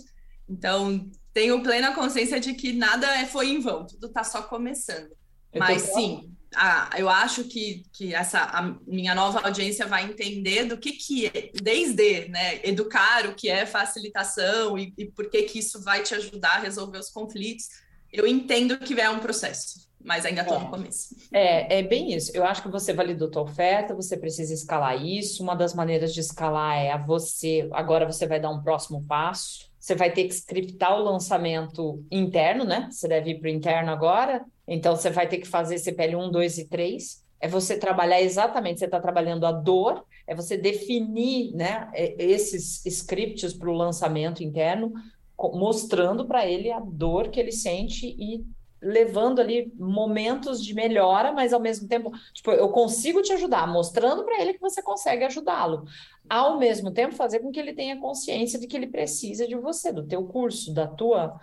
Então 0.49 1.11
tenho 1.33 1.63
plena 1.63 1.95
consciência 1.95 2.39
de 2.39 2.55
que 2.55 2.73
nada 2.73 3.07
foi 3.27 3.51
em 3.51 3.61
vão, 3.61 3.87
tudo 3.87 4.07
está 4.07 4.23
só 4.23 4.43
começando. 4.43 5.11
Mas 5.55 5.83
sim, 5.83 6.31
a, 6.55 6.91
eu 6.97 7.09
acho 7.09 7.45
que, 7.45 7.85
que 7.93 8.15
essa 8.15 8.41
a 8.41 8.75
minha 8.87 9.15
nova 9.15 9.41
audiência 9.41 9.87
vai 9.87 10.05
entender 10.05 10.65
do 10.65 10.77
que, 10.77 10.93
que 10.93 11.27
é, 11.27 11.51
desde 11.63 12.29
né, 12.29 12.61
educar 12.65 13.27
o 13.27 13.35
que 13.35 13.49
é 13.49 13.67
facilitação 13.67 14.79
e, 14.79 14.93
e 14.97 15.07
por 15.07 15.31
que, 15.31 15.43
que 15.43 15.59
isso 15.59 15.83
vai 15.83 16.03
te 16.03 16.15
ajudar 16.15 16.57
a 16.57 16.61
resolver 16.61 16.99
os 16.99 17.11
conflitos, 17.11 17.69
eu 18.13 18.27
entendo 18.27 18.79
que 18.79 18.99
é 19.01 19.09
um 19.09 19.21
processo, 19.21 19.89
mas 20.03 20.27
ainda 20.27 20.43
estou 20.43 20.59
é. 20.59 20.61
no 20.61 20.71
começo. 20.71 21.17
É, 21.33 21.79
é 21.79 21.83
bem 21.83 22.13
isso. 22.13 22.31
Eu 22.35 22.45
acho 22.45 22.63
que 22.63 22.69
você 22.69 22.93
validou 22.93 23.31
tua 23.31 23.43
oferta, 23.43 23.95
você 23.95 24.17
precisa 24.17 24.53
escalar 24.53 25.03
isso. 25.03 25.43
Uma 25.43 25.55
das 25.55 25.75
maneiras 25.75 26.13
de 26.13 26.21
escalar 26.21 26.77
é 26.77 26.91
a 26.91 26.99
você. 26.99 27.69
Agora 27.73 28.05
você 28.05 28.27
vai 28.27 28.39
dar 28.39 28.51
um 28.51 28.63
próximo 28.63 29.03
passo. 29.07 29.72
Você 29.83 29.97
vai 29.97 30.13
ter 30.13 30.29
que 30.29 30.35
scriptar 30.35 30.97
o 30.97 31.03
lançamento 31.03 32.07
interno, 32.09 32.63
né? 32.63 32.87
Você 32.89 33.09
deve 33.09 33.33
ir 33.33 33.41
para 33.41 33.49
o 33.49 33.51
interno 33.51 33.91
agora. 33.91 34.45
Então 34.67 34.95
você 34.95 35.11
vai 35.11 35.27
ter 35.27 35.39
que 35.39 35.49
fazer 35.49 35.77
CPL 35.77 36.15
1, 36.15 36.31
2 36.31 36.59
e 36.59 36.69
3. 36.69 37.25
É 37.41 37.49
você 37.49 37.77
trabalhar 37.77 38.23
exatamente, 38.23 38.79
você 38.79 38.85
está 38.85 39.01
trabalhando 39.01 39.45
a 39.45 39.51
dor, 39.51 40.07
é 40.25 40.37
você 40.37 40.57
definir 40.57 41.53
né, 41.57 41.91
esses 42.17 42.87
scripts 42.87 43.53
para 43.55 43.69
o 43.69 43.73
lançamento 43.73 44.45
interno, 44.45 44.93
mostrando 45.37 46.27
para 46.27 46.47
ele 46.47 46.71
a 46.71 46.79
dor 46.79 47.29
que 47.29 47.41
ele 47.41 47.51
sente 47.51 48.07
e 48.07 48.47
levando 48.83 49.41
ali 49.41 49.73
momentos 49.79 50.63
de 50.63 50.75
melhora, 50.75 51.33
mas 51.33 51.53
ao 51.53 51.61
mesmo 51.61 51.87
tempo, 51.87 52.11
tipo, 52.35 52.51
eu 52.51 52.69
consigo 52.71 53.23
te 53.23 53.33
ajudar, 53.33 53.67
mostrando 53.67 54.25
para 54.25 54.41
ele 54.41 54.55
que 54.55 54.61
você 54.61 54.83
consegue 54.83 55.25
ajudá-lo. 55.25 55.85
Ao 56.29 56.59
mesmo 56.59 56.91
tempo, 56.91 57.15
fazer 57.15 57.39
com 57.41 57.53
que 57.53 57.61
ele 57.61 57.73
tenha 57.73 58.01
consciência 58.01 58.59
de 58.59 58.67
que 58.67 58.77
ele 58.77 58.89
precisa 58.89 59.47
de 59.47 59.55
você, 59.55 59.93
do 59.93 60.07
teu 60.07 60.25
curso, 60.25 60.75
da 60.75 60.87
tua 60.87 61.39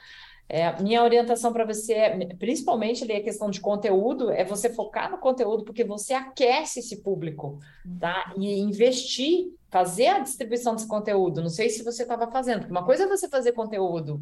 é, 0.49 0.81
minha 0.81 1.03
orientação 1.03 1.53
para 1.53 1.63
você 1.63 1.93
é, 1.93 2.25
principalmente 2.35 3.03
ali 3.03 3.13
a 3.13 3.23
questão 3.23 3.51
de 3.51 3.61
conteúdo, 3.61 4.31
é 4.31 4.43
você 4.43 4.67
focar 4.67 5.11
no 5.11 5.19
conteúdo, 5.19 5.63
porque 5.63 5.83
você 5.83 6.15
aquece 6.15 6.79
esse 6.79 7.03
público, 7.03 7.59
tá? 7.99 8.33
E 8.35 8.59
investir, 8.59 9.53
fazer 9.69 10.07
a 10.07 10.19
distribuição 10.19 10.73
desse 10.73 10.87
conteúdo. 10.87 11.39
Não 11.39 11.49
sei 11.49 11.69
se 11.69 11.83
você 11.83 12.01
estava 12.01 12.31
fazendo, 12.31 12.67
uma 12.67 12.83
coisa 12.83 13.03
é 13.03 13.07
você 13.07 13.29
fazer 13.29 13.51
conteúdo, 13.51 14.19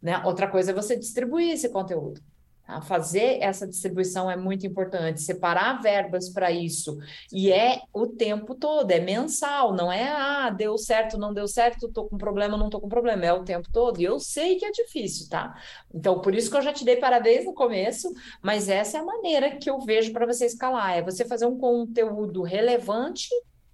né? 0.00 0.22
Outra 0.24 0.48
coisa 0.48 0.70
é 0.70 0.74
você 0.74 0.96
distribuir 0.96 1.52
esse 1.52 1.68
conteúdo. 1.68 2.22
Fazer 2.82 3.38
essa 3.40 3.66
distribuição 3.66 4.30
é 4.30 4.36
muito 4.36 4.66
importante, 4.66 5.22
separar 5.22 5.80
verbas 5.80 6.28
para 6.28 6.50
isso. 6.50 6.98
E 7.32 7.50
é 7.50 7.80
o 7.94 8.06
tempo 8.06 8.54
todo, 8.54 8.90
é 8.90 9.00
mensal, 9.00 9.72
não 9.72 9.90
é, 9.90 10.08
ah, 10.10 10.50
deu 10.50 10.76
certo, 10.76 11.16
não 11.16 11.32
deu 11.32 11.48
certo, 11.48 11.86
estou 11.86 12.06
com 12.06 12.18
problema, 12.18 12.58
não 12.58 12.66
estou 12.66 12.80
com 12.80 12.88
problema, 12.88 13.24
é 13.24 13.32
o 13.32 13.42
tempo 13.42 13.68
todo. 13.72 14.00
E 14.00 14.04
eu 14.04 14.20
sei 14.20 14.56
que 14.56 14.66
é 14.66 14.70
difícil, 14.70 15.28
tá? 15.30 15.56
Então, 15.94 16.20
por 16.20 16.34
isso 16.34 16.50
que 16.50 16.56
eu 16.58 16.62
já 16.62 16.72
te 16.72 16.84
dei 16.84 16.96
parabéns 16.96 17.46
no 17.46 17.54
começo, 17.54 18.12
mas 18.42 18.68
essa 18.68 18.98
é 18.98 19.00
a 19.00 19.04
maneira 19.04 19.56
que 19.56 19.70
eu 19.70 19.80
vejo 19.80 20.12
para 20.12 20.26
você 20.26 20.44
escalar: 20.44 20.98
é 20.98 21.02
você 21.02 21.24
fazer 21.24 21.46
um 21.46 21.58
conteúdo 21.58 22.42
relevante, 22.42 23.28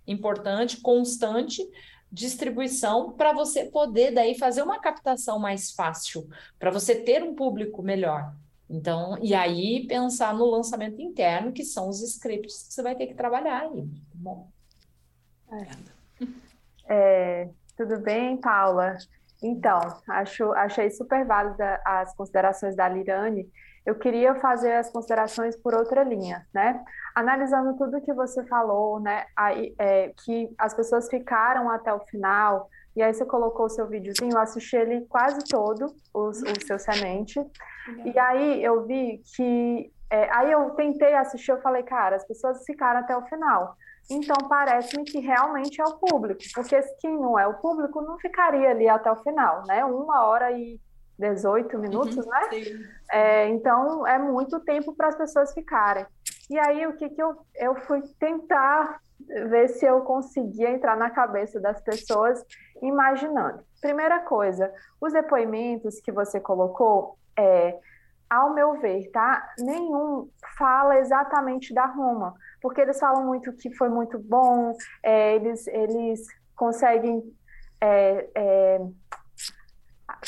importante, 0.06 0.80
constante, 0.80 1.66
distribuição 2.12 3.12
para 3.12 3.32
você 3.32 3.64
poder 3.64 4.12
daí 4.12 4.38
fazer 4.38 4.62
uma 4.62 4.78
captação 4.78 5.38
mais 5.38 5.72
fácil, 5.72 6.28
para 6.60 6.70
você 6.70 6.94
ter 6.94 7.24
um 7.24 7.34
público 7.34 7.82
melhor. 7.82 8.32
Então, 8.68 9.18
e 9.20 9.34
aí 9.34 9.86
pensar 9.86 10.34
no 10.34 10.46
lançamento 10.46 11.00
interno, 11.00 11.52
que 11.52 11.64
são 11.64 11.88
os 11.88 12.02
scripts 12.02 12.66
que 12.66 12.74
você 12.74 12.82
vai 12.82 12.94
ter 12.96 13.06
que 13.06 13.14
trabalhar 13.14 13.62
aí. 13.62 13.82
Tá 13.82 14.14
bom. 14.14 14.48
É. 15.52 15.94
É, 16.86 17.48
tudo 17.76 17.98
bem, 18.00 18.36
Paula? 18.36 18.96
Então, 19.42 19.78
acho, 20.08 20.52
achei 20.52 20.90
super 20.90 21.24
válida 21.26 21.80
as 21.84 22.14
considerações 22.14 22.74
da 22.74 22.88
Lirane. 22.88 23.48
Eu 23.84 23.96
queria 23.96 24.34
fazer 24.36 24.72
as 24.72 24.90
considerações 24.90 25.56
por 25.56 25.74
outra 25.74 26.02
linha, 26.02 26.46
né? 26.54 26.82
Analisando 27.14 27.76
tudo 27.76 28.00
que 28.00 28.14
você 28.14 28.42
falou, 28.46 28.98
né? 28.98 29.26
Aí, 29.36 29.74
é, 29.78 30.12
que 30.24 30.48
as 30.56 30.72
pessoas 30.72 31.08
ficaram 31.08 31.70
até 31.70 31.92
o 31.92 32.00
final, 32.00 32.68
e 32.96 33.02
aí 33.02 33.12
você 33.12 33.24
colocou 33.24 33.66
o 33.66 33.70
seu 33.70 33.86
videozinho, 33.86 34.32
eu 34.32 34.40
assisti 34.40 34.76
ele 34.76 35.04
quase 35.06 35.44
todo, 35.48 35.94
o, 36.12 36.28
o 36.28 36.34
seu 36.64 36.78
semente. 36.78 37.40
E 38.04 38.18
aí 38.18 38.62
eu 38.62 38.86
vi 38.86 39.20
que. 39.34 39.92
É, 40.10 40.30
aí 40.32 40.52
eu 40.52 40.70
tentei 40.70 41.14
assistir, 41.14 41.50
eu 41.50 41.60
falei, 41.60 41.82
cara, 41.82 42.16
as 42.16 42.24
pessoas 42.24 42.64
ficaram 42.64 43.00
até 43.00 43.16
o 43.16 43.22
final. 43.22 43.76
Então 44.10 44.36
parece-me 44.48 45.04
que 45.04 45.18
realmente 45.18 45.80
é 45.80 45.84
o 45.84 45.98
público, 45.98 46.42
porque 46.54 46.78
quem 47.00 47.18
não 47.18 47.38
é 47.38 47.46
o 47.46 47.54
público 47.54 48.02
não 48.02 48.18
ficaria 48.18 48.70
ali 48.70 48.88
até 48.88 49.10
o 49.10 49.16
final, 49.16 49.62
né? 49.66 49.84
Uma 49.84 50.26
hora 50.26 50.52
e 50.52 50.78
18 51.18 51.78
minutos, 51.78 52.16
uhum, 52.16 52.30
né? 52.30 52.40
É, 53.10 53.48
então 53.48 54.06
é 54.06 54.18
muito 54.18 54.60
tempo 54.60 54.94
para 54.94 55.08
as 55.08 55.16
pessoas 55.16 55.52
ficarem. 55.54 56.06
E 56.50 56.58
aí 56.58 56.86
o 56.86 56.96
que, 56.96 57.08
que 57.08 57.22
eu, 57.22 57.36
eu 57.56 57.74
fui 57.74 58.02
tentar 58.18 59.00
ver 59.48 59.68
se 59.68 59.86
eu 59.86 60.00
conseguia 60.02 60.70
entrar 60.70 60.96
na 60.96 61.10
cabeça 61.10 61.60
das 61.60 61.80
pessoas 61.80 62.44
imaginando. 62.82 63.62
Primeira 63.80 64.20
coisa, 64.20 64.72
os 65.00 65.12
depoimentos 65.12 66.00
que 66.00 66.12
você 66.12 66.40
colocou, 66.40 67.16
é, 67.36 67.78
ao 68.28 68.52
meu 68.52 68.80
ver, 68.80 69.10
tá? 69.10 69.54
Nenhum 69.58 70.28
fala 70.58 70.98
exatamente 70.98 71.72
da 71.72 71.86
Roma, 71.86 72.34
porque 72.60 72.80
eles 72.80 72.98
falam 72.98 73.24
muito 73.24 73.52
que 73.52 73.72
foi 73.74 73.88
muito 73.88 74.18
bom, 74.18 74.74
é, 75.02 75.36
eles, 75.36 75.66
eles 75.68 76.26
conseguem 76.56 77.22
é, 77.80 78.28
é 78.34 78.80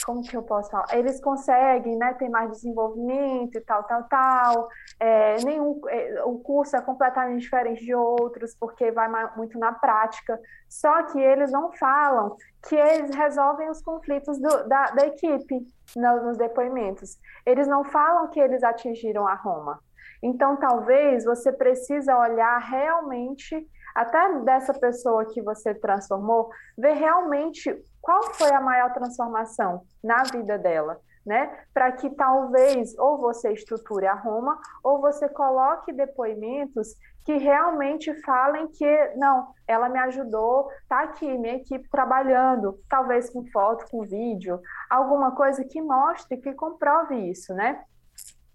como 0.05 0.23
que 0.23 0.37
eu 0.37 0.43
posso 0.43 0.71
falar? 0.71 0.87
Eles 0.93 1.21
conseguem, 1.21 1.97
né, 1.97 2.15
ter 2.15 2.29
mais 2.29 2.50
desenvolvimento 2.50 3.57
e 3.57 3.61
tal, 3.61 3.85
tal, 3.85 4.05
tal. 4.05 4.69
É, 4.99 5.37
nenhum, 5.45 5.81
é, 5.88 6.23
o 6.25 6.38
curso 6.38 6.76
é 6.76 6.81
completamente 6.81 7.43
diferente 7.43 7.85
de 7.85 7.95
outros, 7.95 8.55
porque 8.55 8.91
vai 8.91 9.09
muito 9.37 9.59
na 9.59 9.73
prática. 9.73 10.41
Só 10.69 11.05
que 11.05 11.19
eles 11.19 11.50
não 11.53 11.73
falam 11.73 12.37
que 12.69 12.75
eles 12.75 13.15
resolvem 13.15 13.71
os 13.71 13.81
conflitos 13.83 14.38
do, 14.38 14.69
da, 14.69 14.87
da 14.91 15.07
equipe 15.07 15.67
nos, 15.97 16.23
nos 16.25 16.37
depoimentos. 16.37 17.19
Eles 17.45 17.67
não 17.67 17.85
falam 17.85 18.29
que 18.29 18.41
eles 18.41 18.62
atingiram 18.62 19.26
a 19.26 19.35
Roma. 19.35 19.81
Então, 20.23 20.57
talvez 20.57 21.25
você 21.25 21.53
precisa 21.53 22.19
olhar 22.19 22.59
realmente 22.59 23.67
até 23.97 24.41
dessa 24.41 24.75
pessoa 24.75 25.25
que 25.25 25.41
você 25.41 25.75
transformou, 25.75 26.50
ver 26.76 26.93
realmente 26.93 27.75
qual 28.00 28.23
foi 28.35 28.50
a 28.50 28.61
maior 28.61 28.93
transformação 28.93 29.83
na 30.05 30.23
vida 30.25 30.59
dela, 30.59 31.00
né? 31.25 31.65
Para 31.73 31.91
que 31.93 32.11
talvez 32.11 32.97
ou 32.99 33.17
você 33.17 33.53
estruture 33.55 34.07
a 34.07 34.12
Roma 34.12 34.61
ou 34.85 35.00
você 35.00 35.31
coloque 35.31 35.95
depoimentos 35.95 36.95
que 37.25 37.38
realmente 37.38 38.12
falem 38.21 38.69
que 38.69 39.15
não, 39.17 39.49
ela 39.67 39.88
me 39.88 39.99
ajudou, 39.99 40.69
tá 40.87 41.00
aqui 41.00 41.26
minha 41.38 41.57
equipe 41.57 41.88
trabalhando, 41.88 42.79
talvez 42.91 43.31
com 43.31 43.47
foto, 43.47 43.91
com 43.91 44.03
vídeo, 44.03 44.61
alguma 44.91 45.33
coisa 45.35 45.65
que 45.65 45.81
mostre, 45.81 46.37
que 46.37 46.53
comprove 46.53 47.17
isso, 47.31 47.55
né? 47.55 47.83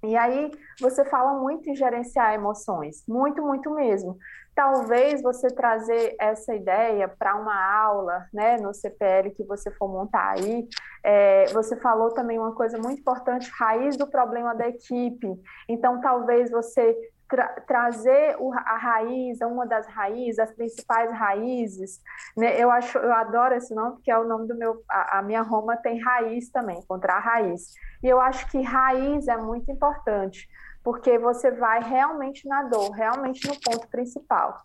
E 0.04 0.18
aí 0.18 0.52
você 0.80 1.06
fala 1.06 1.34
muito 1.40 1.70
em 1.70 1.76
gerenciar 1.76 2.34
emoções, 2.34 3.04
muito, 3.08 3.42
muito 3.42 3.70
mesmo. 3.70 4.18
Talvez 4.54 5.22
você 5.22 5.48
trazer 5.48 6.16
essa 6.20 6.54
ideia 6.54 7.08
para 7.08 7.36
uma 7.36 7.56
aula, 7.56 8.26
né, 8.34 8.58
no 8.58 8.74
CPL 8.74 9.32
que 9.32 9.44
você 9.44 9.72
for 9.72 9.88
montar 9.88 10.36
aí. 10.38 10.68
É, 11.04 11.46
você 11.54 11.76
falou 11.78 12.12
também 12.14 12.38
uma 12.38 12.54
coisa 12.54 12.78
muito 12.78 13.00
importante, 13.00 13.52
raiz 13.58 13.96
do 13.96 14.08
problema 14.08 14.54
da 14.54 14.68
equipe. 14.68 15.28
Então, 15.70 16.02
talvez 16.02 16.52
você 16.52 16.96
tra 17.32 17.48
trazer 17.66 18.36
o, 18.40 18.52
a 18.54 18.78
raiz, 18.78 19.40
uma 19.42 19.66
das 19.66 19.88
raízes, 19.88 20.38
as 20.38 20.52
principais 20.52 21.10
raízes. 21.12 22.02
Né? 22.36 22.62
Eu 22.62 22.70
acho, 22.70 22.98
eu 22.98 23.14
adoro 23.14 23.56
esse 23.56 23.74
nome 23.74 23.94
porque 23.94 24.12
é 24.12 24.18
o 24.18 24.28
nome 24.28 24.50
do 24.50 24.58
meu, 24.58 24.84
a, 24.90 25.20
a 25.20 25.22
minha 25.22 25.42
Roma 25.42 25.78
tem 25.78 25.98
raiz 26.02 26.50
também, 26.50 26.80
encontrar 26.80 27.16
a 27.16 27.20
raiz. 27.20 27.74
E 28.04 28.08
eu 28.08 28.20
acho 28.20 28.50
que 28.52 28.62
raiz 28.62 29.30
é 29.30 29.38
muito 29.38 29.72
importante 29.72 30.46
porque 30.84 31.18
você 31.18 31.52
vai 31.52 31.82
realmente 31.84 32.48
na 32.48 32.64
dor, 32.64 32.92
realmente 32.92 33.48
no 33.48 33.60
ponto 33.60 33.88
principal. 33.90 34.62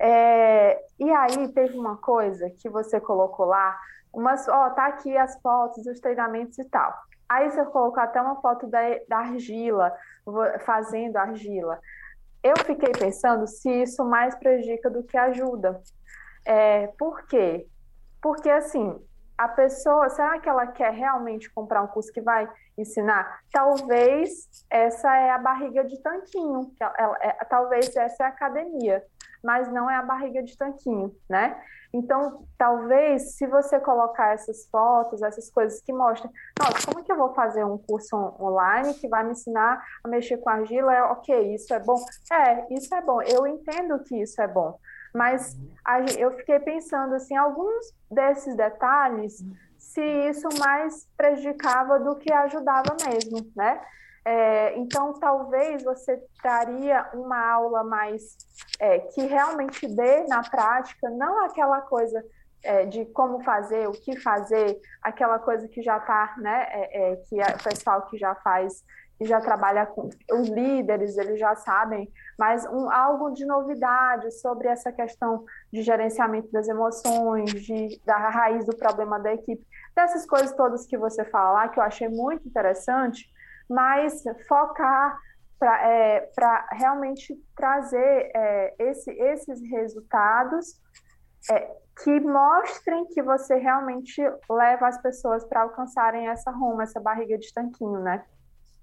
É, 0.00 0.80
e 0.98 1.10
aí 1.10 1.48
teve 1.52 1.78
uma 1.78 1.96
coisa 1.96 2.50
que 2.50 2.68
você 2.68 3.00
colocou 3.00 3.46
lá, 3.46 3.78
umas, 4.12 4.48
ó, 4.48 4.70
tá 4.70 4.86
aqui 4.86 5.16
as 5.16 5.40
fotos 5.40 5.84
dos 5.84 6.00
treinamentos 6.00 6.58
e 6.58 6.64
tal. 6.64 6.92
Aí 7.28 7.50
você 7.50 7.64
colocou 7.66 8.02
até 8.02 8.20
uma 8.20 8.40
foto 8.40 8.66
da, 8.66 8.80
da 9.08 9.18
argila, 9.18 9.92
fazendo 10.66 11.16
argila. 11.16 11.80
Eu 12.42 12.54
fiquei 12.66 12.90
pensando 12.90 13.46
se 13.46 13.70
isso 13.70 14.04
mais 14.04 14.34
prejudica 14.34 14.90
do 14.90 15.04
que 15.04 15.16
ajuda. 15.16 15.80
É, 16.44 16.88
por 16.98 17.24
quê? 17.26 17.66
Porque 18.20 18.50
assim, 18.50 19.00
a 19.44 19.48
pessoa, 19.48 20.08
será 20.08 20.38
que 20.38 20.48
ela 20.48 20.66
quer 20.68 20.92
realmente 20.92 21.52
comprar 21.52 21.82
um 21.82 21.88
curso 21.88 22.12
que 22.12 22.20
vai 22.20 22.48
ensinar? 22.78 23.40
Talvez 23.50 24.48
essa 24.70 25.16
é 25.16 25.30
a 25.30 25.38
barriga 25.38 25.84
de 25.84 26.00
tanquinho, 26.00 26.72
ela, 26.80 27.18
é, 27.20 27.32
talvez 27.46 27.94
essa 27.96 28.22
é 28.22 28.26
a 28.26 28.28
academia, 28.28 29.02
mas 29.42 29.70
não 29.72 29.90
é 29.90 29.96
a 29.96 30.02
barriga 30.02 30.42
de 30.42 30.56
tanquinho, 30.56 31.12
né? 31.28 31.60
Então, 31.92 32.46
talvez 32.56 33.36
se 33.36 33.46
você 33.46 33.78
colocar 33.78 34.32
essas 34.32 34.66
fotos, 34.70 35.20
essas 35.20 35.50
coisas 35.50 35.82
que 35.82 35.92
mostram, 35.92 36.32
nossa, 36.58 36.86
como 36.86 37.00
é 37.00 37.02
que 37.02 37.12
eu 37.12 37.16
vou 37.16 37.34
fazer 37.34 37.64
um 37.64 37.76
curso 37.76 38.16
online 38.40 38.94
que 38.94 39.08
vai 39.08 39.24
me 39.24 39.32
ensinar 39.32 39.84
a 40.02 40.08
mexer 40.08 40.38
com 40.38 40.48
argila? 40.48 40.94
É, 40.94 41.02
ok, 41.02 41.54
isso 41.54 41.74
é 41.74 41.80
bom? 41.80 41.96
É, 42.32 42.74
isso 42.74 42.94
é 42.94 43.02
bom. 43.02 43.20
Eu 43.22 43.46
entendo 43.46 44.02
que 44.04 44.22
isso 44.22 44.40
é 44.40 44.48
bom. 44.48 44.78
Mas 45.14 45.58
eu 46.18 46.30
fiquei 46.36 46.58
pensando 46.58 47.14
assim, 47.14 47.36
alguns 47.36 47.92
desses 48.10 48.56
detalhes, 48.56 49.44
se 49.78 50.02
isso 50.28 50.48
mais 50.58 51.06
prejudicava 51.16 51.98
do 52.00 52.16
que 52.16 52.32
ajudava 52.32 52.96
mesmo, 53.04 53.50
né? 53.54 53.80
É, 54.24 54.78
então, 54.78 55.12
talvez 55.14 55.82
você 55.82 56.22
traria 56.40 57.10
uma 57.12 57.52
aula 57.52 57.82
mais 57.82 58.36
é, 58.78 59.00
que 59.00 59.22
realmente 59.22 59.86
dê 59.86 60.24
na 60.28 60.42
prática, 60.42 61.10
não 61.10 61.44
aquela 61.44 61.80
coisa 61.80 62.24
é, 62.62 62.86
de 62.86 63.04
como 63.06 63.42
fazer, 63.42 63.88
o 63.88 63.92
que 63.92 64.16
fazer, 64.20 64.80
aquela 65.02 65.38
coisa 65.40 65.66
que 65.66 65.82
já 65.82 65.96
está, 65.96 66.34
né, 66.38 66.68
é, 66.70 67.12
é, 67.12 67.16
que 67.16 67.40
o 67.40 67.64
pessoal 67.64 68.02
que 68.02 68.16
já 68.16 68.34
faz, 68.36 68.84
já 69.20 69.40
trabalha 69.40 69.86
com 69.86 70.08
os 70.32 70.48
líderes, 70.48 71.16
eles 71.16 71.38
já 71.38 71.54
sabem, 71.54 72.10
mas 72.38 72.66
um, 72.66 72.90
algo 72.90 73.30
de 73.30 73.44
novidade 73.44 74.30
sobre 74.32 74.68
essa 74.68 74.90
questão 74.90 75.44
de 75.72 75.82
gerenciamento 75.82 76.50
das 76.50 76.68
emoções, 76.68 77.50
de, 77.50 78.00
da 78.04 78.16
raiz 78.16 78.64
do 78.66 78.76
problema 78.76 79.18
da 79.20 79.32
equipe, 79.32 79.64
dessas 79.94 80.26
coisas 80.26 80.54
todas 80.56 80.86
que 80.86 80.98
você 80.98 81.24
fala 81.24 81.68
que 81.68 81.78
eu 81.78 81.84
achei 81.84 82.08
muito 82.08 82.46
interessante, 82.48 83.30
mas 83.68 84.22
focar 84.48 85.18
para 85.58 85.88
é, 85.88 86.28
realmente 86.72 87.40
trazer 87.54 88.32
é, 88.34 88.74
esse, 88.80 89.10
esses 89.12 89.60
resultados 89.70 90.80
é, 91.50 91.76
que 92.02 92.20
mostrem 92.20 93.06
que 93.06 93.22
você 93.22 93.56
realmente 93.56 94.20
leva 94.50 94.88
as 94.88 95.00
pessoas 95.00 95.44
para 95.44 95.62
alcançarem 95.62 96.28
essa 96.28 96.50
Roma, 96.50 96.82
essa 96.82 97.00
barriga 97.00 97.38
de 97.38 97.52
tanquinho, 97.52 98.00
né? 98.00 98.24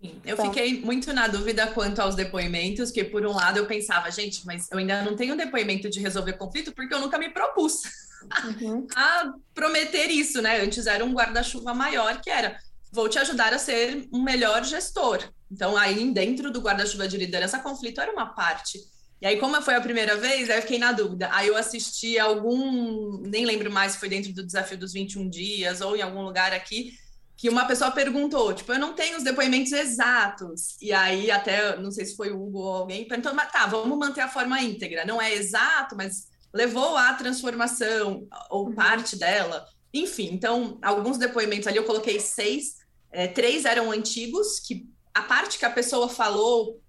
Eu 0.02 0.34
então... 0.34 0.46
fiquei 0.46 0.80
muito 0.80 1.12
na 1.12 1.28
dúvida 1.28 1.68
quanto 1.68 2.00
aos 2.00 2.16
depoimentos, 2.16 2.90
que 2.90 3.04
por 3.04 3.26
um 3.26 3.34
lado 3.34 3.58
eu 3.58 3.66
pensava, 3.66 4.10
gente, 4.10 4.46
mas 4.46 4.70
eu 4.72 4.78
ainda 4.78 5.04
não 5.04 5.16
tenho 5.16 5.36
depoimento 5.36 5.90
de 5.90 6.00
resolver 6.00 6.34
conflito 6.34 6.72
porque 6.72 6.94
eu 6.94 7.02
nunca 7.02 7.18
me 7.18 7.30
propus 7.30 7.82
uhum. 8.62 8.88
a 8.96 9.34
prometer 9.54 10.10
isso, 10.10 10.42
né? 10.42 10.62
Antes 10.62 10.88
era 10.88 11.04
um 11.04 11.14
guarda-chuva 11.14 11.74
maior 11.74 12.22
que 12.22 12.30
era 12.30 12.58
vou 12.92 13.08
te 13.08 13.20
ajudar 13.20 13.54
a 13.54 13.60
ser 13.60 14.08
um 14.12 14.22
melhor 14.22 14.64
gestor. 14.64 15.24
Então, 15.52 15.78
aí 15.78 16.12
dentro 16.12 16.52
do 16.52 16.62
guarda-chuva 16.62 17.08
de 17.08 17.18
liderança, 17.18 17.60
conflito 17.60 18.02
era 18.02 18.12
uma 18.12 18.28
parte. 18.28 18.80
E 19.22 19.28
aí, 19.28 19.38
como 19.38 19.62
foi 19.62 19.76
a 19.76 19.82
primeira 19.82 20.16
vez, 20.16 20.50
aí 20.50 20.58
eu 20.58 20.62
fiquei 20.62 20.80
na 20.80 20.92
dúvida. 20.92 21.30
Aí 21.34 21.48
eu 21.48 21.58
assisti 21.58 22.18
algum, 22.18 23.20
nem 23.22 23.46
lembro 23.46 23.72
mais 23.72 23.94
se 23.94 24.00
foi 24.00 24.10
dentro 24.10 24.32
do 24.34 24.46
desafio 24.46 24.78
dos 24.78 24.94
21 24.94 25.30
dias 25.30 25.82
ou 25.82 25.96
em 25.96 26.02
algum 26.02 26.22
lugar 26.22 26.54
aqui, 26.54 26.94
que 27.40 27.48
uma 27.48 27.66
pessoa 27.66 27.90
perguntou, 27.90 28.54
tipo, 28.54 28.74
eu 28.74 28.80
não 28.80 28.94
tenho 28.94 29.16
os 29.16 29.24
depoimentos 29.24 29.72
exatos. 29.72 30.76
E 30.82 30.92
aí, 30.92 31.32
até, 31.32 31.78
não 31.78 31.90
sei 31.90 32.06
se 32.06 32.18
foi 32.18 32.32
o 32.32 32.44
Hugo 32.44 32.60
ou 32.60 32.74
alguém, 32.74 33.08
perguntou, 33.08 33.34
mas 33.34 33.50
tá, 33.50 33.66
vamos 33.66 33.98
manter 33.98 34.20
a 34.20 34.28
forma 34.28 34.60
íntegra. 34.62 35.06
Não 35.06 35.22
é 35.22 35.34
exato, 35.34 35.96
mas 35.96 36.28
levou 36.54 36.98
à 36.98 37.14
transformação, 37.14 38.28
ou 38.50 38.68
uhum. 38.68 38.76
parte 38.76 39.16
dela. 39.16 39.66
Enfim, 39.94 40.32
então, 40.34 40.78
alguns 40.82 41.18
depoimentos 41.18 41.66
ali, 41.66 41.78
eu 41.78 41.86
coloquei 41.86 42.20
seis, 42.20 42.76
é, 43.10 43.26
três 43.26 43.64
eram 43.64 43.90
antigos, 43.90 44.60
que 44.60 44.86
a 45.14 45.22
parte 45.22 45.58
que 45.58 45.66
a 45.66 45.70
pessoa 45.70 46.10
falou 46.10 46.82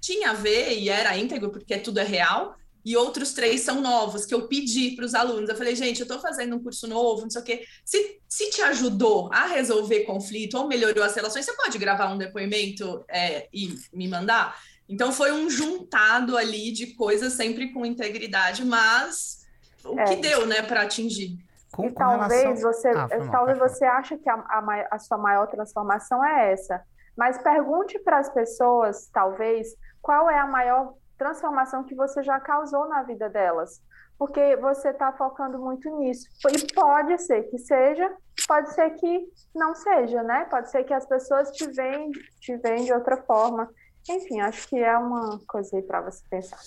tinha 0.00 0.30
a 0.30 0.34
ver 0.34 0.78
e 0.78 0.88
era 0.88 1.18
íntegro, 1.18 1.50
porque 1.50 1.76
tudo 1.76 2.00
é 2.00 2.04
real, 2.04 2.56
e 2.88 2.96
outros 2.96 3.34
três 3.34 3.60
são 3.60 3.82
novos, 3.82 4.24
que 4.24 4.34
eu 4.34 4.48
pedi 4.48 4.92
para 4.92 5.04
os 5.04 5.14
alunos. 5.14 5.50
Eu 5.50 5.56
falei, 5.56 5.76
gente, 5.76 6.00
eu 6.00 6.04
estou 6.04 6.18
fazendo 6.20 6.56
um 6.56 6.62
curso 6.62 6.86
novo, 6.88 7.20
não 7.20 7.28
sei 7.28 7.42
o 7.42 7.44
quê. 7.44 7.64
Se, 7.84 8.18
se 8.26 8.48
te 8.48 8.62
ajudou 8.62 9.28
a 9.30 9.44
resolver 9.44 10.04
conflito 10.04 10.56
ou 10.56 10.66
melhorou 10.66 11.04
as 11.04 11.14
relações, 11.14 11.44
você 11.44 11.52
pode 11.52 11.76
gravar 11.76 12.10
um 12.10 12.16
depoimento 12.16 13.04
é, 13.06 13.46
e 13.52 13.78
me 13.92 14.08
mandar? 14.08 14.56
Então, 14.88 15.12
foi 15.12 15.32
um 15.32 15.50
juntado 15.50 16.34
ali 16.34 16.72
de 16.72 16.94
coisas 16.94 17.34
sempre 17.34 17.74
com 17.74 17.84
integridade, 17.84 18.64
mas 18.64 19.46
o 19.84 20.00
é. 20.00 20.04
que 20.04 20.16
deu, 20.16 20.46
né, 20.46 20.62
para 20.62 20.80
atingir. 20.80 21.36
Com, 21.70 21.84
e 21.84 21.92
talvez 21.92 22.42
relação... 22.42 22.72
você, 22.72 22.88
ah, 22.88 23.08
talvez 23.30 23.58
você 23.58 23.84
ache 23.84 24.16
que 24.16 24.30
a, 24.30 24.34
a, 24.34 24.88
a 24.92 24.98
sua 24.98 25.18
maior 25.18 25.46
transformação 25.46 26.24
é 26.24 26.52
essa, 26.52 26.82
mas 27.14 27.36
pergunte 27.36 27.98
para 27.98 28.18
as 28.18 28.32
pessoas, 28.32 29.10
talvez, 29.12 29.76
qual 30.00 30.30
é 30.30 30.38
a 30.38 30.46
maior 30.46 30.94
transformação 31.18 31.84
que 31.84 31.94
você 31.94 32.22
já 32.22 32.40
causou 32.40 32.88
na 32.88 33.02
vida 33.02 33.28
delas. 33.28 33.82
Porque 34.16 34.56
você 34.56 34.90
está 34.90 35.12
focando 35.12 35.58
muito 35.58 35.88
nisso. 35.98 36.28
E 36.50 36.72
pode 36.72 37.18
ser 37.22 37.42
que 37.44 37.58
seja, 37.58 38.10
pode 38.46 38.72
ser 38.72 38.90
que 38.90 39.28
não 39.54 39.74
seja, 39.74 40.22
né? 40.22 40.44
Pode 40.46 40.70
ser 40.70 40.84
que 40.84 40.94
as 40.94 41.06
pessoas 41.06 41.50
te 41.50 41.70
veem, 41.70 42.10
te 42.40 42.56
veem 42.56 42.84
de 42.84 42.92
outra 42.92 43.16
forma. 43.18 43.68
Enfim, 44.08 44.40
acho 44.40 44.68
que 44.68 44.76
é 44.76 44.96
uma 44.96 45.38
coisa 45.46 45.76
aí 45.76 45.82
para 45.82 46.00
você 46.00 46.22
pensar. 46.28 46.58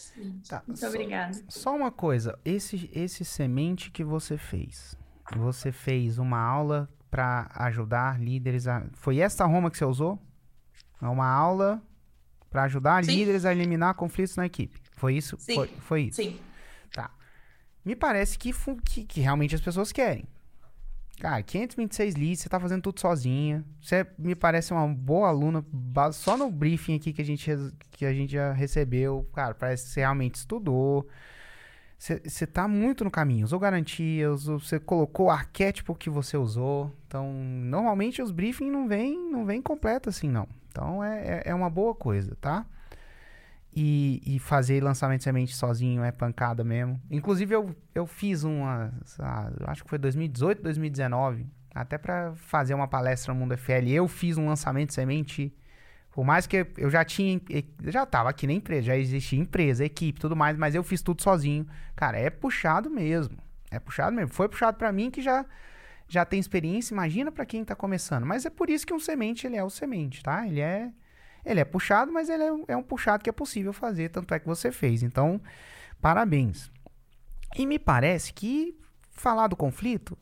Tá, 0.47 0.61
Muito 0.65 0.85
obrigada. 0.85 1.33
Só 1.49 1.75
uma 1.75 1.91
coisa, 1.91 2.37
esse, 2.45 2.89
esse 2.93 3.25
semente 3.25 3.89
que 3.91 4.03
você 4.03 4.37
fez, 4.37 4.95
você 5.35 5.71
fez 5.71 6.19
uma 6.19 6.39
aula 6.39 6.87
para 7.09 7.49
ajudar 7.55 8.19
líderes 8.19 8.67
a... 8.67 8.85
Foi 8.93 9.19
essa 9.19 9.45
Roma 9.45 9.69
que 9.71 9.77
você 9.77 9.85
usou? 9.85 10.19
É 11.01 11.07
uma 11.07 11.27
aula 11.27 11.81
para 12.51 12.63
ajudar 12.63 13.03
Sim. 13.03 13.15
líderes 13.15 13.45
a 13.45 13.51
eliminar 13.51 13.95
conflitos 13.95 14.35
na 14.35 14.45
equipe. 14.45 14.79
Foi 14.97 15.15
isso? 15.15 15.37
Sim. 15.39 15.55
Foi, 15.55 15.67
foi 15.79 16.01
isso? 16.03 16.21
Sim. 16.21 16.37
Tá. 16.93 17.09
Me 17.83 17.95
parece 17.95 18.37
que, 18.37 18.51
que, 18.85 19.05
que 19.05 19.21
realmente 19.21 19.55
as 19.55 19.61
pessoas 19.61 19.91
querem. 19.91 20.27
Cara, 21.19 21.41
526 21.41 22.15
leads, 22.15 22.39
você 22.41 22.49
tá 22.49 22.59
fazendo 22.59 22.81
tudo 22.81 22.99
sozinha. 22.99 23.63
Você 23.79 24.05
me 24.17 24.35
parece 24.35 24.73
uma 24.73 24.87
boa 24.87 25.29
aluna. 25.29 25.63
Só 26.11 26.35
no 26.35 26.51
briefing 26.51 26.95
aqui 26.95 27.13
que 27.13 27.21
a 27.21 27.25
gente, 27.25 27.49
que 27.91 28.05
a 28.05 28.13
gente 28.13 28.33
já 28.33 28.51
recebeu, 28.51 29.27
cara, 29.33 29.53
parece 29.55 29.85
que 29.85 29.89
você 29.91 29.99
realmente 30.01 30.35
estudou. 30.35 31.07
Você 31.97 32.47
tá 32.47 32.67
muito 32.67 33.03
no 33.03 33.11
caminho. 33.11 33.45
Usou 33.45 33.59
garantias, 33.59 34.45
você 34.45 34.79
colocou 34.79 35.27
o 35.27 35.29
arquétipo 35.29 35.93
que 35.93 36.09
você 36.09 36.35
usou. 36.35 36.91
Então, 37.07 37.31
normalmente 37.31 38.21
os 38.21 38.31
briefings 38.31 38.73
não 38.73 38.87
vêm 38.87 39.15
não 39.31 39.45
vem 39.45 39.61
completo 39.61 40.09
assim, 40.09 40.27
não. 40.27 40.47
Então, 40.71 41.03
é, 41.03 41.19
é, 41.19 41.41
é 41.47 41.55
uma 41.55 41.69
boa 41.69 41.93
coisa, 41.93 42.35
tá? 42.39 42.65
E, 43.73 44.21
e, 44.25 44.39
fazer 44.39 44.83
lançamento 44.83 45.19
de 45.19 45.23
semente 45.23 45.55
sozinho 45.55 46.03
é 46.03 46.11
pancada 46.11 46.63
mesmo. 46.63 46.99
Inclusive, 47.09 47.55
eu, 47.55 47.75
eu 47.95 48.05
fiz 48.05 48.43
uma, 48.43 48.91
acho 49.65 49.83
que 49.83 49.89
foi 49.89 49.97
2018, 49.97 50.61
2019, 50.61 51.45
até 51.73 51.97
para 51.97 52.33
fazer 52.35 52.73
uma 52.73 52.87
palestra 52.87 53.33
no 53.33 53.39
Mundo 53.39 53.57
FL. 53.57 53.87
Eu 53.87 54.09
fiz 54.09 54.37
um 54.37 54.47
lançamento 54.47 54.89
de 54.89 54.95
semente, 54.95 55.55
por 56.11 56.25
mais 56.25 56.45
que 56.45 56.67
eu 56.77 56.89
já 56.89 57.05
tinha, 57.05 57.39
já 57.85 58.05
tava 58.05 58.29
aqui 58.29 58.45
na 58.45 58.53
empresa, 58.53 58.81
já 58.83 58.97
existia 58.97 59.39
empresa, 59.39 59.85
equipe, 59.85 60.19
tudo 60.19 60.35
mais, 60.35 60.57
mas 60.57 60.75
eu 60.75 60.83
fiz 60.83 61.01
tudo 61.01 61.21
sozinho. 61.21 61.65
Cara, 61.95 62.17
é 62.19 62.29
puxado 62.29 62.89
mesmo. 62.89 63.37
É 63.69 63.79
puxado 63.79 64.13
mesmo. 64.13 64.33
Foi 64.33 64.49
puxado 64.49 64.77
para 64.77 64.91
mim 64.91 65.09
que 65.09 65.21
já 65.21 65.45
já 66.11 66.25
tem 66.25 66.41
experiência, 66.41 66.93
imagina 66.93 67.31
para 67.31 67.45
quem 67.45 67.63
tá 67.63 67.73
começando. 67.73 68.25
Mas 68.25 68.45
é 68.45 68.49
por 68.49 68.69
isso 68.69 68.85
que 68.85 68.93
um 68.93 68.99
semente, 68.99 69.47
ele 69.47 69.55
é 69.55 69.63
o 69.63 69.69
semente, 69.69 70.21
tá? 70.21 70.45
Ele 70.45 70.59
é 70.59 70.91
ele 71.45 71.61
é 71.61 71.65
puxado, 71.65 72.11
mas 72.11 72.29
ele 72.29 72.43
é, 72.43 72.51
é 72.67 72.77
um 72.77 72.83
puxado 72.83 73.23
que 73.23 73.29
é 73.29 73.33
possível 73.33 73.71
fazer, 73.71 74.09
tanto 74.09 74.33
é 74.33 74.39
que 74.39 74.45
você 74.45 74.71
fez. 74.71 75.01
Então, 75.03 75.41
parabéns. 76.01 76.69
E 77.55 77.65
me 77.65 77.79
parece 77.79 78.33
que 78.33 78.77
falar 79.09 79.47
do 79.47 79.55
conflito 79.55 80.17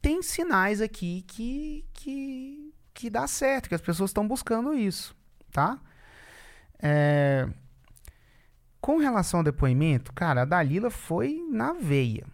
tem 0.00 0.22
sinais 0.22 0.80
aqui 0.80 1.22
que, 1.28 1.84
que, 1.92 2.74
que 2.94 3.10
dá 3.10 3.26
certo, 3.26 3.68
que 3.68 3.74
as 3.74 3.80
pessoas 3.82 4.08
estão 4.10 4.26
buscando 4.26 4.72
isso, 4.72 5.14
tá? 5.52 5.78
É... 6.78 7.46
Com 8.80 8.96
relação 8.96 9.40
ao 9.40 9.44
depoimento, 9.44 10.12
cara, 10.14 10.42
a 10.42 10.44
Dalila 10.46 10.90
foi 10.90 11.46
na 11.50 11.74
veia. 11.74 12.26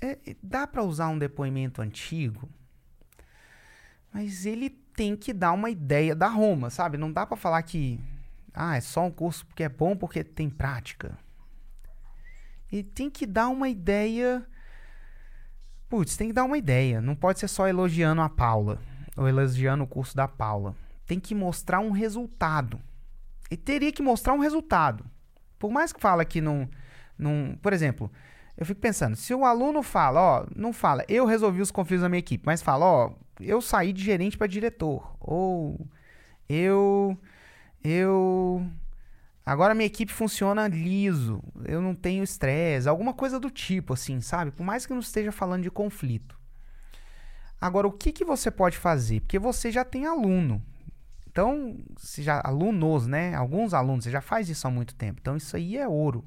É, 0.00 0.18
dá 0.42 0.66
para 0.66 0.82
usar 0.82 1.08
um 1.08 1.18
depoimento 1.18 1.82
antigo, 1.82 2.48
mas 4.12 4.46
ele 4.46 4.70
tem 4.70 5.14
que 5.14 5.32
dar 5.32 5.52
uma 5.52 5.70
ideia 5.70 6.14
da 6.14 6.28
Roma, 6.28 6.70
sabe? 6.70 6.96
Não 6.96 7.12
dá 7.12 7.26
para 7.26 7.36
falar 7.36 7.62
que 7.62 8.00
ah, 8.54 8.76
é 8.76 8.80
só 8.80 9.04
um 9.04 9.10
curso 9.10 9.46
porque 9.46 9.62
é 9.62 9.68
bom 9.68 9.96
porque 9.96 10.24
tem 10.24 10.48
prática. 10.48 11.18
Ele 12.70 12.82
tem 12.82 13.10
que 13.10 13.26
dar 13.26 13.48
uma 13.48 13.68
ideia. 13.68 14.46
Putz, 15.88 16.16
tem 16.16 16.28
que 16.28 16.34
dar 16.34 16.44
uma 16.44 16.58
ideia. 16.58 17.00
Não 17.00 17.14
pode 17.14 17.40
ser 17.40 17.48
só 17.48 17.66
elogiando 17.66 18.22
a 18.22 18.28
Paula 18.28 18.80
ou 19.16 19.28
elogiando 19.28 19.84
o 19.84 19.88
curso 19.88 20.16
da 20.16 20.28
Paula. 20.28 20.74
Tem 21.06 21.18
que 21.18 21.34
mostrar 21.34 21.80
um 21.80 21.90
resultado. 21.90 22.80
E 23.50 23.56
teria 23.56 23.92
que 23.92 24.02
mostrar 24.02 24.32
um 24.32 24.38
resultado. 24.38 25.04
Por 25.58 25.70
mais 25.70 25.92
que 25.92 26.00
fala 26.00 26.24
que 26.24 26.40
não, 26.40 26.68
não, 27.18 27.58
por 27.60 27.72
exemplo, 27.72 28.10
eu 28.60 28.66
fico 28.66 28.78
pensando, 28.78 29.16
se 29.16 29.32
o 29.32 29.46
aluno 29.46 29.82
fala, 29.82 30.20
ó, 30.20 30.46
não 30.54 30.70
fala, 30.70 31.02
eu 31.08 31.24
resolvi 31.24 31.62
os 31.62 31.70
conflitos 31.70 32.02
da 32.02 32.10
minha 32.10 32.18
equipe, 32.18 32.44
mas 32.44 32.60
fala, 32.60 32.84
ó, 32.84 33.12
eu 33.40 33.62
saí 33.62 33.90
de 33.90 34.04
gerente 34.04 34.36
para 34.36 34.46
diretor. 34.46 35.16
Ou 35.18 35.80
eu. 36.46 37.18
Eu. 37.82 38.62
Agora 39.46 39.74
minha 39.74 39.86
equipe 39.86 40.12
funciona 40.12 40.68
liso. 40.68 41.42
Eu 41.64 41.80
não 41.80 41.94
tenho 41.94 42.22
estresse. 42.22 42.86
Alguma 42.86 43.14
coisa 43.14 43.40
do 43.40 43.50
tipo, 43.50 43.94
assim, 43.94 44.20
sabe? 44.20 44.50
Por 44.50 44.62
mais 44.62 44.84
que 44.84 44.92
não 44.92 45.00
esteja 45.00 45.32
falando 45.32 45.62
de 45.62 45.70
conflito. 45.70 46.38
Agora, 47.58 47.86
o 47.86 47.92
que, 47.92 48.12
que 48.12 48.24
você 48.26 48.50
pode 48.50 48.76
fazer? 48.76 49.20
Porque 49.20 49.38
você 49.38 49.72
já 49.72 49.86
tem 49.86 50.04
aluno. 50.04 50.62
Então, 51.26 51.78
se 51.96 52.22
já 52.22 52.42
alunos, 52.44 53.06
né? 53.06 53.34
Alguns 53.34 53.72
alunos, 53.72 54.04
você 54.04 54.10
já 54.10 54.20
faz 54.20 54.50
isso 54.50 54.66
há 54.66 54.70
muito 54.70 54.94
tempo. 54.94 55.18
Então, 55.18 55.34
isso 55.34 55.56
aí 55.56 55.78
é 55.78 55.88
ouro. 55.88 56.24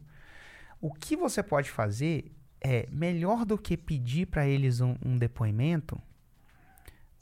O 0.84 0.93
que 0.93 1.15
você 1.15 1.41
pode 1.41 1.72
fazer 1.72 2.30
é 2.60 2.86
melhor 2.91 3.46
do 3.46 3.58
que 3.58 3.78
pedir 3.78 4.26
para 4.26 4.46
eles 4.46 4.82
um, 4.82 4.98
um 5.02 5.17
depoimento 5.17 5.98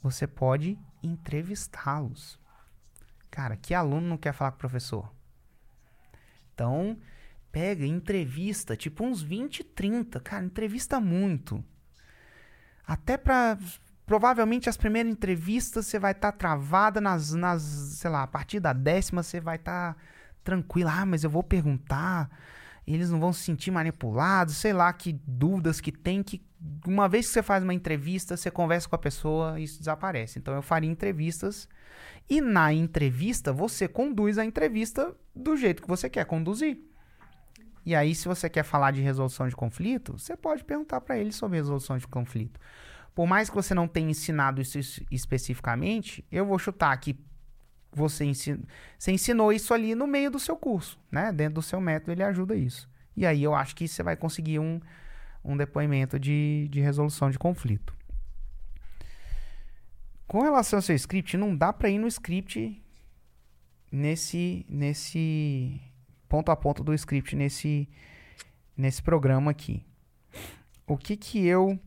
você 0.02 0.26
pode 0.26 0.76
entrevistá-los. 1.00 2.40
Cara, 3.30 3.56
que 3.56 3.72
aluno 3.72 4.08
não 4.08 4.16
quer 4.16 4.32
falar 4.32 4.50
com 4.50 4.56
o 4.56 4.58
professor? 4.58 5.14
Então, 6.52 6.98
pega, 7.52 7.86
entrevista, 7.86 8.76
tipo 8.76 9.04
uns 9.04 9.22
20, 9.22 9.62
30. 9.62 10.18
Cara, 10.18 10.44
entrevista 10.44 10.98
muito. 10.98 11.64
Até 12.84 13.16
para 13.16 13.56
provavelmente 14.04 14.68
as 14.68 14.76
primeiras 14.76 15.12
entrevistas 15.12 15.86
você 15.86 16.00
vai 16.00 16.10
estar 16.10 16.32
tá 16.32 16.36
travada 16.36 17.00
nas, 17.00 17.32
nas, 17.32 17.62
sei 17.62 18.10
lá, 18.10 18.24
a 18.24 18.26
partir 18.26 18.58
da 18.58 18.72
décima 18.72 19.22
você 19.22 19.40
vai 19.40 19.54
estar 19.54 19.94
tá 19.94 20.00
tranquila. 20.42 20.92
Ah, 20.92 21.06
mas 21.06 21.22
eu 21.22 21.30
vou 21.30 21.44
perguntar, 21.44 22.28
eles 22.86 23.10
não 23.10 23.20
vão 23.20 23.32
se 23.32 23.42
sentir 23.42 23.70
manipulados, 23.70 24.56
sei 24.56 24.72
lá 24.72 24.92
que 24.92 25.12
dúvidas 25.26 25.80
que 25.80 25.92
tem 25.92 26.22
que 26.22 26.42
uma 26.86 27.08
vez 27.08 27.26
que 27.26 27.32
você 27.32 27.42
faz 27.42 27.64
uma 27.64 27.74
entrevista, 27.74 28.36
você 28.36 28.50
conversa 28.50 28.88
com 28.88 28.94
a 28.94 28.98
pessoa, 28.98 29.58
isso 29.58 29.78
desaparece. 29.78 30.38
Então 30.38 30.54
eu 30.54 30.62
faria 30.62 30.88
entrevistas 30.88 31.68
e 32.28 32.40
na 32.40 32.72
entrevista 32.72 33.52
você 33.52 33.88
conduz 33.88 34.38
a 34.38 34.44
entrevista 34.44 35.14
do 35.34 35.56
jeito 35.56 35.82
que 35.82 35.88
você 35.88 36.08
quer 36.08 36.24
conduzir. 36.24 36.78
E 37.84 37.94
aí 37.96 38.14
se 38.14 38.28
você 38.28 38.48
quer 38.48 38.62
falar 38.62 38.92
de 38.92 39.00
resolução 39.00 39.48
de 39.48 39.56
conflito, 39.56 40.16
você 40.18 40.36
pode 40.36 40.62
perguntar 40.62 41.00
para 41.00 41.18
ele 41.18 41.32
sobre 41.32 41.58
resolução 41.58 41.98
de 41.98 42.06
conflito. 42.06 42.60
Por 43.14 43.26
mais 43.26 43.50
que 43.50 43.56
você 43.56 43.74
não 43.74 43.88
tenha 43.88 44.10
ensinado 44.10 44.60
isso 44.60 44.78
especificamente, 45.10 46.24
eu 46.30 46.46
vou 46.46 46.58
chutar 46.58 46.96
que 46.96 47.18
você, 47.94 48.24
ensin... 48.24 48.62
você 48.98 49.12
ensinou 49.12 49.52
isso 49.52 49.72
ali 49.74 49.94
no 49.94 50.06
meio 50.06 50.30
do 50.30 50.38
seu 50.38 50.56
curso, 50.56 50.98
né? 51.10 51.32
Dentro 51.32 51.54
do 51.54 51.62
seu 51.62 51.80
método 51.80 52.12
ele 52.12 52.22
ajuda 52.22 52.56
isso. 52.56 52.88
E 53.16 53.26
aí 53.26 53.42
eu 53.42 53.54
acho 53.54 53.76
que 53.76 53.86
você 53.86 54.02
vai 54.02 54.16
conseguir 54.16 54.58
um, 54.58 54.80
um 55.44 55.56
depoimento 55.56 56.18
de, 56.18 56.68
de 56.70 56.80
resolução 56.80 57.30
de 57.30 57.38
conflito. 57.38 57.94
Com 60.26 60.40
relação 60.40 60.78
ao 60.78 60.82
seu 60.82 60.96
script, 60.96 61.36
não 61.36 61.54
dá 61.54 61.72
para 61.72 61.90
ir 61.90 61.98
no 61.98 62.06
script 62.08 62.82
nesse 63.90 64.64
nesse 64.66 65.78
ponto 66.26 66.50
a 66.50 66.56
ponto 66.56 66.82
do 66.82 66.94
script 66.94 67.36
nesse 67.36 67.86
nesse 68.74 69.02
programa 69.02 69.50
aqui. 69.50 69.84
O 70.86 70.96
que 70.96 71.14
que 71.18 71.46
eu 71.46 71.78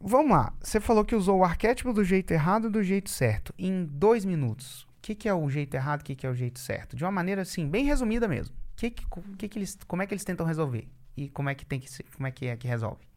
vamos 0.00 0.32
lá. 0.32 0.52
Você 0.60 0.80
falou 0.80 1.04
que 1.04 1.14
usou 1.14 1.38
o 1.38 1.44
arquétipo 1.44 1.92
do 1.92 2.04
jeito 2.04 2.32
errado 2.32 2.68
e 2.68 2.70
do 2.70 2.82
jeito 2.82 3.10
certo. 3.10 3.54
Em 3.58 3.84
dois 3.84 4.24
minutos. 4.24 4.82
O 4.82 5.00
que, 5.02 5.14
que 5.14 5.28
é 5.28 5.34
o 5.34 5.48
jeito 5.48 5.74
errado 5.74 6.00
e 6.00 6.02
o 6.02 6.04
que, 6.06 6.16
que 6.16 6.26
é 6.26 6.30
o 6.30 6.34
jeito 6.34 6.58
certo? 6.58 6.96
De 6.96 7.04
uma 7.04 7.12
maneira 7.12 7.42
assim, 7.42 7.68
bem 7.68 7.84
resumida 7.84 8.26
mesmo. 8.26 8.54
Que 8.76 8.90
que, 8.90 9.04
que 9.38 9.48
que 9.48 9.58
eles, 9.58 9.78
como 9.86 10.02
é 10.02 10.06
que 10.06 10.14
eles 10.14 10.24
tentam 10.24 10.46
resolver? 10.46 10.88
E 11.16 11.28
como 11.28 11.48
é 11.48 11.54
que 11.54 11.66
tem 11.66 11.80
que 11.80 11.90
ser, 11.90 12.04
como 12.14 12.26
é 12.26 12.30
que 12.30 12.46
é 12.46 12.56
que 12.56 12.68
resolve? 12.68 13.08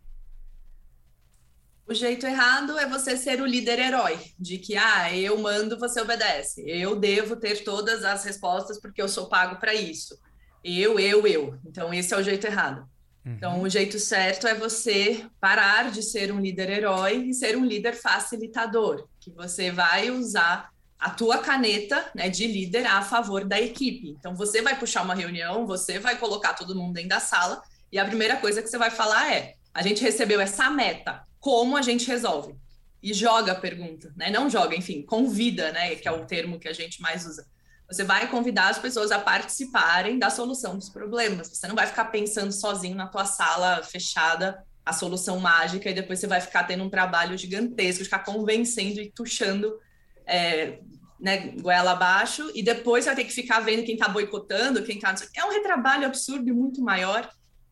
O 1.87 1.93
jeito 1.93 2.25
errado 2.25 2.79
é 2.79 2.87
você 2.87 3.17
ser 3.17 3.41
o 3.41 3.45
líder 3.45 3.77
herói, 3.77 4.17
de 4.39 4.57
que 4.57 4.77
ah, 4.77 5.13
eu 5.15 5.37
mando, 5.39 5.77
você 5.77 5.99
obedece. 5.99 6.63
Eu 6.65 6.95
devo 6.95 7.35
ter 7.35 7.63
todas 7.63 8.03
as 8.03 8.23
respostas 8.23 8.79
porque 8.79 9.01
eu 9.01 9.09
sou 9.09 9.27
pago 9.27 9.59
para 9.59 9.73
isso. 9.73 10.17
Eu, 10.63 10.99
eu, 10.99 11.27
eu. 11.27 11.59
Então 11.65 11.93
esse 11.93 12.13
é 12.13 12.17
o 12.17 12.23
jeito 12.23 12.47
errado. 12.47 12.87
Uhum. 13.25 13.33
Então, 13.33 13.61
o 13.61 13.69
jeito 13.69 13.99
certo 13.99 14.47
é 14.47 14.55
você 14.55 15.25
parar 15.39 15.91
de 15.91 16.01
ser 16.01 16.31
um 16.31 16.39
líder 16.39 16.69
herói 16.69 17.25
e 17.27 17.33
ser 17.33 17.55
um 17.55 17.65
líder 17.65 17.93
facilitador, 17.93 19.07
que 19.19 19.29
você 19.31 19.71
vai 19.71 20.09
usar 20.09 20.69
a 20.99 21.09
tua 21.09 21.39
caneta 21.39 22.09
né, 22.13 22.29
de 22.29 22.45
líder 22.45 22.85
a 22.85 23.01
favor 23.01 23.43
da 23.45 23.59
equipe. 23.59 24.09
Então, 24.09 24.35
você 24.35 24.61
vai 24.61 24.77
puxar 24.77 25.03
uma 25.03 25.15
reunião, 25.15 25.65
você 25.65 25.99
vai 25.99 26.17
colocar 26.17 26.53
todo 26.53 26.75
mundo 26.75 26.93
dentro 26.93 27.09
da 27.09 27.19
sala 27.19 27.61
e 27.91 27.99
a 27.99 28.05
primeira 28.05 28.37
coisa 28.37 28.61
que 28.61 28.69
você 28.69 28.77
vai 28.77 28.89
falar 28.89 29.33
é: 29.33 29.55
a 29.73 29.81
gente 29.81 30.01
recebeu 30.01 30.39
essa 30.39 30.69
meta, 30.69 31.25
como 31.39 31.75
a 31.75 31.81
gente 31.81 32.07
resolve? 32.07 32.55
E 33.03 33.13
joga 33.13 33.53
a 33.53 33.55
pergunta, 33.55 34.13
né? 34.15 34.29
Não 34.29 34.47
joga, 34.49 34.75
enfim, 34.75 35.01
convida, 35.01 35.71
né? 35.71 35.95
Que 35.95 36.07
é 36.07 36.11
o 36.11 36.25
termo 36.25 36.59
que 36.59 36.67
a 36.67 36.73
gente 36.73 37.01
mais 37.01 37.25
usa. 37.25 37.45
Você 37.91 38.03
vai 38.03 38.29
convidar 38.29 38.69
as 38.69 38.79
pessoas 38.79 39.11
a 39.11 39.19
participarem 39.19 40.17
da 40.17 40.29
solução 40.29 40.77
dos 40.77 40.89
problemas. 40.89 41.49
Você 41.49 41.67
não 41.67 41.75
vai 41.75 41.87
ficar 41.87 42.05
pensando 42.05 42.51
sozinho 42.53 42.95
na 42.95 43.07
tua 43.07 43.25
sala 43.25 43.83
fechada 43.83 44.63
a 44.85 44.93
solução 44.93 45.39
mágica 45.39 45.89
e 45.89 45.93
depois 45.93 46.19
você 46.19 46.27
vai 46.27 46.41
ficar 46.41 46.63
tendo 46.63 46.83
um 46.83 46.89
trabalho 46.89 47.37
gigantesco, 47.37 48.03
ficar 48.03 48.19
convencendo 48.19 49.01
e 49.01 49.11
tuchando 49.11 49.77
é, 50.25 50.79
né, 51.19 51.53
goela 51.61 51.91
abaixo, 51.91 52.49
e 52.55 52.63
depois 52.63 53.05
vai 53.05 53.15
ter 53.15 53.25
que 53.25 53.31
ficar 53.31 53.59
vendo 53.59 53.83
quem 53.83 53.93
está 53.93 54.07
boicotando, 54.07 54.83
quem 54.83 54.95
está... 54.95 55.13
É 55.35 55.45
um 55.45 55.51
retrabalho 55.51 56.07
absurdo 56.07 56.49
e 56.49 56.51
muito 56.51 56.81
maior 56.81 57.29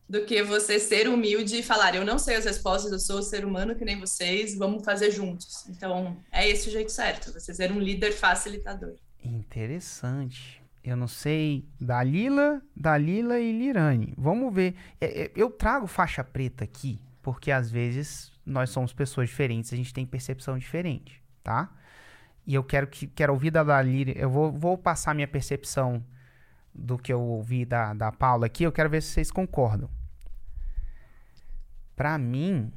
do 0.08 0.26
que 0.26 0.44
você 0.44 0.80
ser 0.80 1.08
humilde 1.08 1.60
e 1.60 1.64
falar, 1.64 1.96
eu 1.96 2.06
não 2.06 2.20
sei 2.20 2.36
as 2.36 2.46
respostas, 2.46 2.92
eu 2.92 3.00
sou 3.00 3.22
ser 3.22 3.46
humano 3.46 3.76
que 3.76 3.86
nem 3.86 4.00
vocês, 4.00 4.56
vamos 4.56 4.84
fazer 4.84 5.12
juntos. 5.12 5.68
Então, 5.70 6.18
é 6.32 6.48
esse 6.48 6.68
o 6.68 6.72
jeito 6.72 6.92
certo, 6.92 7.32
você 7.32 7.54
ser 7.54 7.72
um 7.72 7.80
líder 7.80 8.12
facilitador. 8.12 8.96
Interessante. 9.30 10.62
Eu 10.84 10.96
não 10.96 11.08
sei. 11.08 11.68
Dalila, 11.80 12.62
Dalila 12.76 13.40
e 13.40 13.52
Lirane. 13.52 14.14
Vamos 14.18 14.54
ver. 14.54 14.76
É, 15.00 15.24
é, 15.24 15.32
eu 15.36 15.52
trago 15.52 15.88
faixa 15.88 16.24
preta 16.24 16.64
aqui, 16.64 17.00
porque 17.22 17.52
às 17.52 17.70
vezes 17.70 18.32
nós 18.46 18.70
somos 18.70 18.94
pessoas 18.94 19.30
diferentes, 19.30 19.72
a 19.72 19.76
gente 19.76 19.94
tem 19.94 20.06
percepção 20.06 20.58
diferente, 20.58 21.22
tá? 21.44 21.72
E 22.46 22.56
eu 22.56 22.64
quero 22.64 22.88
que 22.88 23.06
quero 23.06 23.34
ouvir 23.34 23.52
da 23.52 23.64
Dalila. 23.64 24.12
Eu 24.12 24.30
vou, 24.30 24.52
vou 24.52 24.78
passar 24.78 25.14
minha 25.14 25.28
percepção 25.28 26.04
do 26.74 26.98
que 26.98 27.14
eu 27.14 27.22
ouvi 27.22 27.66
da, 27.66 27.94
da 27.94 28.12
Paula 28.12 28.48
aqui. 28.48 28.64
Eu 28.64 28.72
quero 28.72 28.90
ver 28.90 29.04
se 29.04 29.10
vocês 29.10 29.30
concordam. 29.30 29.90
Para 31.96 32.18
mim, 32.18 32.72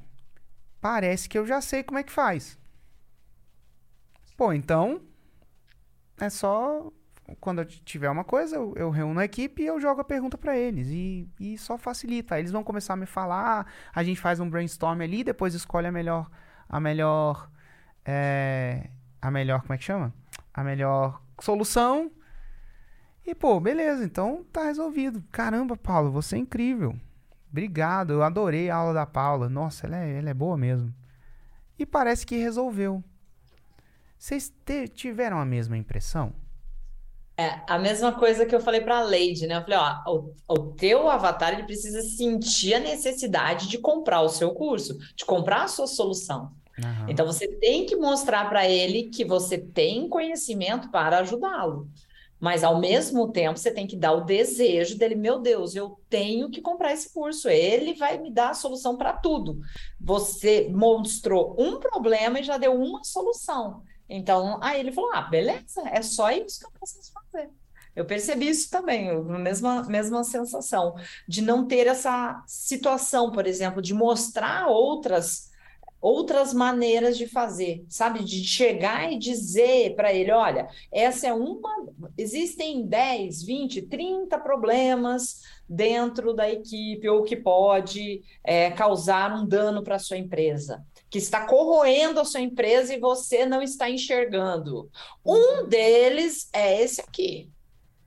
parece 0.81 1.29
que 1.29 1.38
eu 1.38 1.47
já 1.47 1.61
sei 1.61 1.83
como 1.83 1.99
é 1.99 2.03
que 2.03 2.12
faz. 2.12 2.59
Pô, 4.37 4.53
então 4.53 5.01
é 6.18 6.31
só 6.31 6.92
quando 7.40 7.61
eu 7.61 7.64
tiver 7.64 8.11
uma 8.11 8.25
coisa, 8.25 8.57
eu, 8.57 8.75
eu 8.77 8.90
reúno 8.90 9.20
a 9.20 9.25
equipe 9.25 9.62
e 9.62 9.66
eu 9.66 9.81
jogo 9.81 10.01
a 10.01 10.05
pergunta 10.05 10.37
para 10.37 10.57
eles. 10.57 10.88
E, 10.88 11.29
e 11.38 11.57
só 11.59 11.79
facilita. 11.79 12.38
Eles 12.38 12.51
vão 12.51 12.64
começar 12.64 12.94
a 12.94 12.96
me 12.96 13.07
falar, 13.07 13.66
a 13.94 14.03
gente 14.03 14.20
faz 14.20 14.40
um 14.40 14.48
brainstorm 14.48 15.01
ali, 15.01 15.25
depois 15.25 15.55
escolhe 15.55 15.87
a 15.87 15.92
melhor. 15.92 16.31
A 16.68 16.81
melhor. 16.81 17.51
É, 18.05 18.90
a 19.20 19.31
melhor. 19.31 19.62
Como 19.62 19.72
é 19.72 19.79
que 19.79 19.85
chama? 19.85 20.12
A 20.53 20.64
melhor 20.64 21.22
solução. 21.40 22.11
E, 23.25 23.35
pô, 23.35 23.61
beleza, 23.61 24.05
então 24.05 24.44
tá 24.53 24.64
resolvido. 24.64 25.22
Caramba, 25.31 25.77
Paulo, 25.77 26.11
você 26.11 26.37
é 26.37 26.38
incrível. 26.38 26.96
Obrigado, 27.51 28.14
eu 28.14 28.22
adorei 28.22 28.68
a 28.68 28.77
aula 28.77 28.94
da 28.94 29.07
Paula. 29.07 29.48
Nossa, 29.48 29.87
ela 29.87 29.96
é, 29.96 30.18
ela 30.18 30.31
é 30.31 30.35
boa 30.35 30.57
mesmo. 30.57 30.92
E 31.79 31.87
parece 31.87 32.27
que 32.27 32.37
resolveu. 32.37 33.03
Vocês 34.23 34.53
tiveram 34.95 35.41
a 35.41 35.45
mesma 35.45 35.77
impressão? 35.77 36.33
É, 37.37 37.61
a 37.67 37.77
mesma 37.77 38.13
coisa 38.13 38.47
que 38.47 38.55
eu 38.55 38.61
falei 38.61 38.81
para 38.81 38.99
a 38.99 39.03
Lady, 39.03 39.49
né? 39.49 39.57
Eu 39.57 39.63
falei, 39.63 39.77
ó, 39.77 40.15
o, 40.15 40.35
o 40.49 40.59
teu 40.75 41.11
avatar 41.11 41.53
ele 41.53 41.65
precisa 41.65 42.01
sentir 42.03 42.75
a 42.75 42.79
necessidade 42.79 43.67
de 43.67 43.79
comprar 43.79 44.21
o 44.21 44.29
seu 44.29 44.53
curso, 44.53 44.97
de 45.17 45.25
comprar 45.25 45.65
a 45.65 45.69
sua 45.69 45.89
solução. 45.89 46.53
Uhum. 46.79 47.09
Então 47.09 47.27
você 47.27 47.49
tem 47.49 47.85
que 47.85 47.97
mostrar 47.97 48.49
para 48.49 48.69
ele 48.69 49.11
que 49.11 49.25
você 49.25 49.59
tem 49.59 50.09
conhecimento 50.09 50.89
para 50.93 51.19
ajudá-lo. 51.19 51.89
Mas 52.39 52.63
ao 52.63 52.79
mesmo 52.79 53.33
tempo 53.33 53.59
você 53.59 53.73
tem 53.73 53.89
que 53.89 53.97
dar 53.97 54.13
o 54.13 54.25
desejo 54.25 54.97
dele, 54.97 55.17
meu 55.17 55.41
Deus, 55.41 55.75
eu 55.75 55.99
tenho 56.09 56.49
que 56.49 56.61
comprar 56.61 56.93
esse 56.93 57.13
curso. 57.13 57.49
Ele 57.49 57.95
vai 57.95 58.19
me 58.19 58.31
dar 58.31 58.51
a 58.51 58.55
solução 58.55 58.97
para 58.97 59.15
tudo. 59.15 59.59
Você 60.01 60.69
mostrou 60.73 61.57
um 61.59 61.81
problema 61.81 62.39
e 62.39 62.45
já 62.45 62.57
deu 62.57 62.73
uma 62.73 63.03
solução. 63.03 63.83
Então, 64.12 64.59
aí 64.62 64.79
ele 64.79 64.92
falou: 64.92 65.11
ah, 65.14 65.22
beleza, 65.22 65.83
é 65.90 66.03
só 66.03 66.31
isso 66.31 66.61
que 66.61 66.66
eu 66.66 66.70
preciso 66.70 67.11
fazer. 67.12 67.48
Eu 67.96 68.05
percebi 68.05 68.48
isso 68.48 68.70
também, 68.70 69.11
a 69.11 69.38
mesma, 69.38 69.83
mesma 69.85 70.25
sensação 70.25 70.94
de 71.27 71.42
não 71.42 71.66
ter 71.66 71.87
essa 71.87 72.42
situação, 72.46 73.31
por 73.31 73.46
exemplo, 73.46 73.83
de 73.83 73.94
mostrar 73.94 74.66
outras 74.66 75.51
outras 76.01 76.53
maneiras 76.53 77.16
de 77.16 77.29
fazer, 77.29 77.87
sabe? 77.88 78.25
De 78.25 78.42
chegar 78.42 79.12
e 79.12 79.16
dizer 79.16 79.94
para 79.94 80.12
ele, 80.12 80.33
olha, 80.33 80.66
essa 80.90 81.29
é 81.29 81.33
uma, 81.33 81.70
existem 82.18 82.85
10, 82.85 83.44
20, 83.44 83.83
30 83.83 84.37
problemas 84.40 85.42
dentro 85.68 86.35
da 86.35 86.51
equipe 86.51 87.09
ou 87.09 87.22
que 87.22 87.37
pode 87.37 88.20
é, 88.42 88.72
causar 88.72 89.33
um 89.33 89.46
dano 89.46 89.85
para 89.85 90.01
sua 90.01 90.18
empresa 90.18 90.85
que 91.12 91.18
está 91.18 91.44
corroendo 91.44 92.18
a 92.18 92.25
sua 92.25 92.40
empresa 92.40 92.94
e 92.94 92.98
você 92.98 93.44
não 93.44 93.61
está 93.61 93.90
enxergando. 93.90 94.90
Um 95.22 95.61
uhum. 95.61 95.68
deles 95.68 96.48
é 96.55 96.81
esse 96.81 97.03
aqui. 97.03 97.53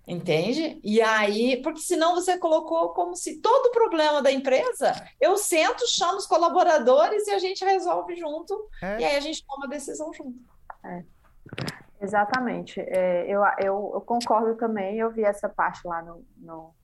Entende? 0.08 0.80
E 0.84 1.00
aí, 1.02 1.62
porque 1.62 1.82
senão 1.82 2.16
você 2.16 2.36
colocou 2.38 2.90
como 2.94 3.16
se 3.16 3.40
todo 3.42 3.72
problema 3.72 4.24
da 4.24 4.32
empresa, 4.32 4.94
eu 5.22 5.38
sento, 5.38 5.88
chamo 5.88 6.18
os 6.18 6.26
colaboradores 6.26 7.28
e 7.28 7.32
a 7.32 7.40
gente 7.40 7.64
resolve 7.64 8.16
junto, 8.16 8.70
é. 8.82 9.00
e 9.00 9.04
aí 9.04 9.16
a 9.16 9.20
gente 9.20 9.46
toma 9.46 9.66
a 9.66 9.70
decisão 9.70 10.12
junto. 10.12 10.38
É. 10.84 11.04
Exatamente. 12.02 12.80
É, 12.80 13.26
eu, 13.28 13.42
eu, 13.60 13.92
eu, 13.96 14.02
concordo 14.02 14.56
também, 14.58 14.98
eu 14.98 15.12
vi 15.12 15.24
essa 15.24 15.48
parte 15.48 15.88
lá 15.88 16.02
no, 16.02 16.26
no, 16.38 16.76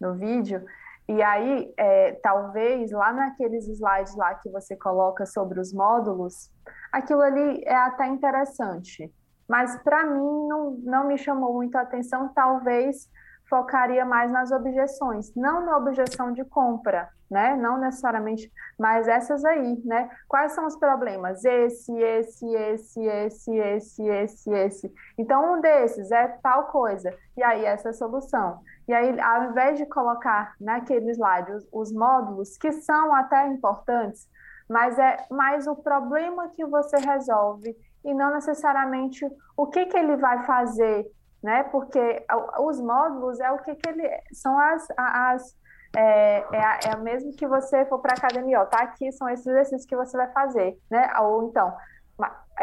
no 0.00 0.14
vídeo, 0.14 0.64
E 1.10 1.20
aí, 1.24 1.74
é, 1.76 2.12
talvez 2.22 2.92
lá 2.92 3.12
naqueles 3.12 3.66
slides 3.66 4.14
lá 4.14 4.32
que 4.36 4.48
você 4.48 4.76
coloca 4.76 5.26
sobre 5.26 5.58
os 5.58 5.72
módulos, 5.72 6.52
aquilo 6.92 7.20
ali 7.20 7.64
é 7.64 7.74
até 7.74 8.06
interessante, 8.06 9.12
mas 9.48 9.76
para 9.82 10.06
mim 10.06 10.46
não, 10.46 10.70
não 10.84 11.08
me 11.08 11.18
chamou 11.18 11.52
muito 11.52 11.74
a 11.74 11.80
atenção, 11.80 12.28
talvez 12.32 13.10
focaria 13.48 14.04
mais 14.04 14.30
nas 14.30 14.52
objeções, 14.52 15.34
não 15.34 15.66
na 15.66 15.78
objeção 15.78 16.32
de 16.32 16.44
compra, 16.44 17.08
né? 17.28 17.56
Não 17.56 17.76
necessariamente, 17.76 18.48
mas 18.78 19.08
essas 19.08 19.44
aí, 19.44 19.82
né? 19.84 20.08
Quais 20.28 20.52
são 20.52 20.64
os 20.64 20.76
problemas? 20.76 21.44
Esse, 21.44 21.92
esse, 21.92 22.46
esse, 22.54 23.04
esse, 23.04 23.58
esse, 23.58 24.08
esse, 24.08 24.52
esse. 24.52 24.94
Então, 25.18 25.54
um 25.54 25.60
desses 25.60 26.12
é 26.12 26.28
tal 26.40 26.68
coisa, 26.68 27.12
e 27.36 27.42
aí 27.42 27.64
essa 27.64 27.88
é 27.88 27.90
a 27.90 27.94
solução. 27.94 28.60
E 28.90 28.94
aí, 28.94 29.20
ao 29.20 29.44
invés 29.44 29.78
de 29.78 29.86
colocar 29.86 30.54
naquele 30.60 31.10
slide 31.12 31.52
os, 31.52 31.68
os 31.72 31.92
módulos, 31.92 32.56
que 32.56 32.72
são 32.72 33.14
até 33.14 33.46
importantes, 33.46 34.28
mas 34.68 34.98
é 34.98 35.16
mais 35.30 35.66
o 35.66 35.76
problema 35.76 36.48
que 36.48 36.64
você 36.64 36.96
resolve 36.98 37.76
e 38.04 38.14
não 38.14 38.34
necessariamente 38.34 39.26
o 39.56 39.66
que, 39.66 39.86
que 39.86 39.96
ele 39.96 40.16
vai 40.16 40.44
fazer 40.44 41.10
né? 41.42 41.62
Porque 41.64 42.24
os 42.60 42.80
módulos 42.80 43.40
é 43.40 43.50
o 43.50 43.58
que, 43.58 43.74
que 43.74 43.88
ele 43.88 44.08
são 44.32 44.58
as, 44.58 44.86
as 44.96 45.56
é, 45.96 46.38
é, 46.52 46.92
é 46.92 46.96
mesmo 46.96 47.32
que 47.32 47.46
você 47.46 47.84
for 47.86 47.98
para 47.98 48.12
a 48.12 48.18
academia, 48.18 48.60
ó, 48.60 48.66
tá 48.66 48.78
aqui 48.78 49.10
são 49.12 49.28
esses 49.28 49.46
exercícios 49.46 49.86
que 49.86 49.96
você 49.96 50.16
vai 50.16 50.30
fazer, 50.32 50.78
né? 50.90 51.10
Ou 51.20 51.48
então 51.48 51.74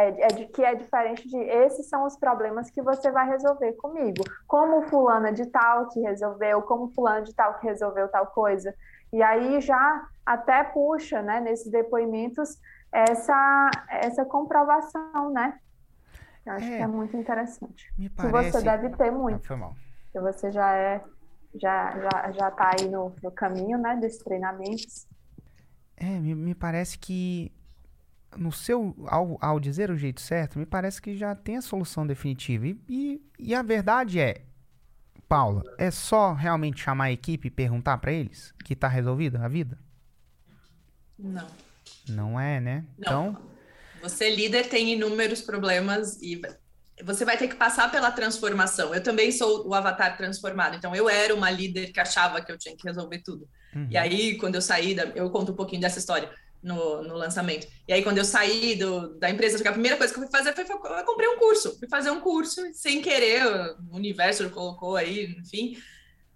é 0.06 0.28
de 0.28 0.46
que 0.46 0.64
é 0.64 0.76
diferente 0.76 1.28
de 1.28 1.38
esses 1.38 1.90
são 1.90 2.06
os 2.06 2.16
problemas 2.16 2.70
que 2.70 2.82
você 2.82 3.12
vai 3.12 3.28
resolver 3.28 3.74
comigo, 3.74 4.24
como 4.46 4.84
fulana 4.84 5.34
de 5.34 5.48
tal 5.48 5.88
que 5.90 6.00
resolveu, 6.02 6.62
como 6.62 6.90
fulano 6.90 7.26
de 7.26 7.34
tal 7.34 7.56
que 7.56 7.66
resolveu 7.66 8.08
tal 8.08 8.28
coisa. 8.28 8.76
E 9.12 9.24
aí 9.24 9.60
já 9.60 10.08
até 10.26 10.64
puxa, 10.64 11.22
né, 11.22 11.40
nesses 11.40 11.72
depoimentos 11.72 12.60
essa 12.92 13.72
essa 13.90 14.24
comprovação, 14.24 15.32
né? 15.32 15.60
Eu 16.46 16.54
acho 16.54 16.66
é, 16.66 16.78
que 16.78 16.84
é 16.84 16.88
muito 16.88 17.18
interessante. 17.18 17.92
Me 17.98 18.10
parece... 18.10 18.52
Que 18.52 18.52
você 18.52 18.64
deve 18.64 18.90
ter 18.96 19.12
muito. 19.12 19.48
foi 19.48 19.56
mal. 19.58 19.76
Que 20.12 20.20
você 20.20 20.52
já 20.52 20.74
é, 20.74 21.04
já, 21.56 22.00
já, 22.00 22.32
já 22.32 22.52
tá 22.52 22.72
aí 22.80 22.88
no, 22.88 23.14
no 23.22 23.32
caminho, 23.32 23.78
né, 23.78 23.98
desses 23.98 24.24
treinamentos. 24.24 25.08
É, 25.98 26.20
me, 26.20 26.36
me 26.36 26.54
parece 26.54 27.00
que 27.00 27.52
no 28.36 28.52
seu, 28.52 28.96
ao, 29.08 29.38
ao 29.42 29.60
dizer 29.60 29.90
o 29.90 29.98
jeito 29.98 30.22
certo, 30.22 30.60
me 30.60 30.66
parece 30.66 31.02
que 31.02 31.16
já 31.16 31.34
tem 31.36 31.58
a 31.58 31.62
solução 31.62 32.06
definitiva. 32.06 32.68
E, 32.68 32.78
e, 32.90 33.22
e 33.40 33.56
a 33.56 33.62
verdade 33.62 34.20
é, 34.20 34.42
Paula, 35.28 35.63
é 35.78 35.92
só 35.92 36.34
realmente 36.34 36.82
chamar 36.82 37.06
a 37.06 37.12
equipe 37.12 37.48
e 37.48 37.52
perguntar 37.52 37.98
para 37.98 38.12
eles 38.12 38.54
que 38.63 38.76
tá 38.76 38.88
resolvida 38.88 39.44
a 39.44 39.48
vida? 39.48 39.78
Não. 41.18 41.48
Não 42.10 42.40
é, 42.40 42.60
né? 42.60 42.86
Não. 42.98 43.30
Então, 43.30 43.42
você, 44.02 44.34
líder, 44.34 44.70
tem 44.70 44.94
inúmeros 44.94 45.42
problemas 45.42 46.22
e 46.22 46.42
você 47.04 47.26
vai 47.26 47.38
ter 47.38 47.48
que 47.48 47.56
passar 47.56 47.92
pela 47.92 48.12
transformação. 48.12 48.94
Eu 48.94 49.04
também 49.04 49.32
sou 49.32 49.68
o 49.68 49.74
avatar 49.74 50.18
transformado, 50.18 50.76
então 50.76 50.96
eu 50.96 51.10
era 51.10 51.34
uma 51.34 51.50
líder 51.50 51.92
que 51.92 52.00
achava 52.00 52.42
que 52.42 52.52
eu 52.52 52.58
tinha 52.58 52.76
que 52.76 52.88
resolver 52.88 53.20
tudo. 53.20 53.48
Uhum. 53.76 53.88
E 53.90 53.98
aí, 53.98 54.38
quando 54.38 54.56
eu 54.56 54.62
saí, 54.62 54.96
da, 54.96 55.04
eu 55.08 55.30
conto 55.30 55.52
um 55.52 55.56
pouquinho 55.56 55.82
dessa 55.82 56.00
história 56.00 56.30
no, 56.62 57.04
no 57.04 57.15
lançamento. 57.15 57.67
E 57.88 57.93
aí, 57.93 58.04
quando 58.04 58.17
eu 58.17 58.26
saí 58.26 58.76
do, 58.76 59.17
da 59.17 59.30
empresa, 59.30 59.58
a 59.67 59.72
primeira 59.72 59.98
coisa 59.98 60.13
que 60.13 60.20
eu 60.20 60.24
fui 60.24 60.32
fazer 60.32 60.54
foi, 60.54 60.65
foi 60.65 60.76
eu 60.76 61.06
comprei 61.06 61.30
um 61.30 61.39
curso. 61.39 61.78
Fui 61.80 61.88
fazer 61.88 62.12
um 62.12 62.20
curso, 62.20 62.62
sem 62.74 63.02
querer, 63.02 63.46
o 63.89 63.96
universo 63.96 64.50
colocou 64.50 64.96
aí, 64.96 65.36
enfim. 65.39 65.78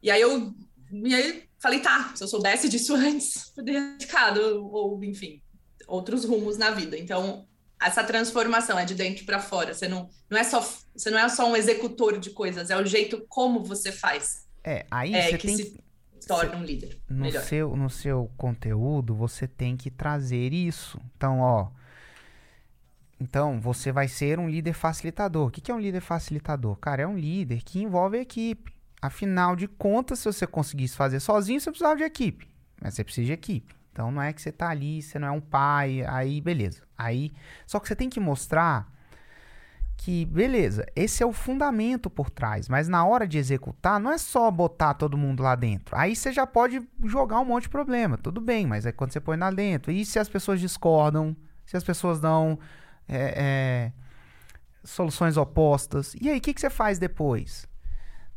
E 0.02 0.10
aí 0.10 0.22
eu 0.22 0.54
e 0.92 1.16
aí 1.16 1.44
falei, 1.60 1.80
tá, 1.80 2.12
se 2.16 2.24
eu 2.24 2.28
soubesse 2.28 2.68
disso 2.68 2.94
antes, 2.96 3.52
poderia 3.56 3.96
ter 3.98 4.06
ficado, 4.06 4.66
ou 4.72 5.02
enfim, 5.04 5.42
outros 5.88 6.26
rumos 6.26 6.58
na 6.58 6.72
vida. 6.72 6.98
Então, 6.98 7.48
essa 7.82 8.04
transformação 8.04 8.78
é 8.78 8.86
de 8.86 8.94
dentro 8.94 9.26
para 9.26 9.40
fora. 9.40 9.74
Você 9.74 9.88
não, 9.88 10.10
não 10.30 10.38
é 10.38 10.44
só 10.44 10.62
você 10.96 11.10
não 11.10 11.20
é 11.20 11.30
só 11.30 11.50
um 11.50 11.56
executor 11.56 12.20
de 12.20 12.32
coisas, 12.32 12.70
é 12.70 12.78
o 12.78 12.86
jeito 12.86 13.26
como 13.28 13.64
você 13.64 13.92
faz. 13.92 14.46
É, 14.64 14.86
aí 14.92 15.14
é, 15.14 15.30
você 15.30 15.38
que 15.38 15.48
tem 15.48 15.58
se 15.58 15.80
torna 16.28 16.56
um 16.56 16.64
líder. 16.64 17.00
No 17.10 17.24
melhor. 17.24 17.44
seu 17.44 17.76
no 17.76 17.90
seu 17.90 18.32
conteúdo, 18.38 19.16
você 19.16 19.48
tem 19.48 19.76
que 19.76 19.90
trazer 19.90 20.54
isso. 20.54 21.00
Então, 21.16 21.40
ó, 21.40 21.70
então, 23.22 23.62
você 23.62 23.92
vai 23.92 24.08
ser 24.08 24.40
um 24.40 24.50
líder 24.50 24.74
facilitador. 24.74 25.48
O 25.48 25.52
que 25.52 25.72
é 25.72 25.76
um 25.76 25.80
líder 25.80 26.02
facilitador? 26.02 26.76
Cara, 26.78 27.04
é 27.04 27.08
um 27.08 27.16
líder 27.16 27.62
que 27.64 27.80
envolve 27.80 28.18
a 28.18 28.22
equipe. 28.22 28.74
Afinal 29.00 29.56
de 29.56 29.68
contas, 29.68 30.20
se 30.20 30.26
você 30.26 30.48
conseguisse 30.48 30.96
fazer 30.96 31.20
sozinho, 31.20 31.62
você 31.62 31.70
precisava 31.70 31.98
de 31.98 32.04
equipe. 32.04 32.48
Mas 32.82 32.96
você 32.96 33.04
precisa 33.04 33.28
de 33.28 33.34
equipe. 33.34 33.76
Então 33.92 34.12
não 34.12 34.22
é 34.22 34.34
que 34.34 34.42
você 34.42 34.52
tá 34.52 34.70
ali, 34.70 35.04
você 35.04 35.20
não 35.20 35.28
é 35.28 35.32
um 35.32 35.42
pai, 35.42 36.04
aí 36.08 36.42
beleza. 36.42 36.82
Aí, 36.98 37.32
só 37.68 37.80
que 37.80 37.88
você 37.88 37.96
tem 37.96 38.10
que 38.10 38.20
mostrar 38.20 38.92
que 40.04 40.26
beleza, 40.26 40.84
esse 40.96 41.22
é 41.22 41.26
o 41.28 41.32
fundamento 41.32 42.10
por 42.10 42.32
trás, 42.32 42.68
mas 42.68 42.88
na 42.88 43.06
hora 43.06 43.28
de 43.28 43.38
executar 43.38 44.00
não 44.00 44.12
é 44.12 44.18
só 44.18 44.50
botar 44.50 44.96
todo 44.96 45.16
mundo 45.16 45.44
lá 45.44 45.54
dentro. 45.54 45.96
Aí 45.96 46.16
você 46.16 46.34
já 46.34 46.48
pode 46.48 46.82
jogar 47.06 47.40
um 47.40 47.46
monte 47.46 47.64
de 47.64 47.70
problema, 47.70 48.18
tudo 48.18 48.42
bem, 48.42 48.66
mas 48.66 48.88
é 48.88 48.92
quando 48.92 49.14
você 49.14 49.20
põe 49.20 49.38
lá 49.38 49.52
dentro. 49.52 49.92
E 49.92 50.04
se 50.04 50.18
as 50.18 50.28
pessoas 50.28 50.60
discordam, 50.60 51.38
se 51.68 51.78
as 51.78 51.84
pessoas 51.84 52.20
dão 52.20 52.58
é, 53.08 53.34
é, 53.38 53.92
soluções 54.84 55.38
opostas, 55.38 56.16
e 56.20 56.32
aí 56.32 56.40
o 56.40 56.42
que, 56.42 56.56
que 56.56 56.62
você 56.62 56.72
faz 56.72 56.98
depois? 56.98 57.68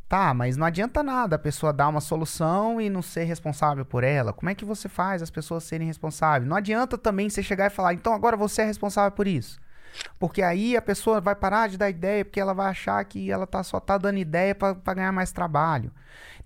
Tá, 0.07 0.35
mas 0.35 0.59
não 0.59 0.66
adianta 0.66 1.03
nada 1.03 1.37
a 1.37 1.38
pessoa 1.38 1.72
dar 1.72 1.88
uma 1.88 2.03
solução 2.03 2.79
e 2.79 2.90
não 2.90 3.00
ser 3.00 3.24
responsável 3.24 3.87
por 3.87 4.05
ela. 4.05 4.35
Como 4.35 4.50
é 4.50 4.55
que 4.55 4.66
você 4.66 4.87
faz 4.87 5.22
as 5.22 5.31
pessoas 5.31 5.64
serem 5.64 5.87
responsáveis? 5.87 6.46
Não 6.46 6.59
adianta 6.59 6.98
também 6.98 7.31
você 7.31 7.42
chegar 7.42 7.68
e 7.68 7.74
falar, 7.74 7.94
então 7.94 8.12
agora 8.12 8.37
você 8.37 8.61
é 8.61 8.66
responsável 8.66 9.12
por 9.12 9.27
isso. 9.27 9.63
Porque 10.19 10.43
aí 10.43 10.77
a 10.77 10.83
pessoa 10.83 11.21
vai 11.21 11.35
parar 11.35 11.69
de 11.69 11.77
dar 11.77 11.91
ideia, 11.91 12.25
porque 12.25 12.41
ela 12.41 12.55
vai 12.55 12.69
achar 12.69 13.05
que 13.05 13.31
ela 13.31 13.47
tá, 13.47 13.63
só 13.63 13.81
tá 13.81 13.99
dando 13.99 14.19
ideia 14.19 14.55
para 14.55 14.95
ganhar 14.95 15.13
mais 15.13 15.33
trabalho. 15.33 15.93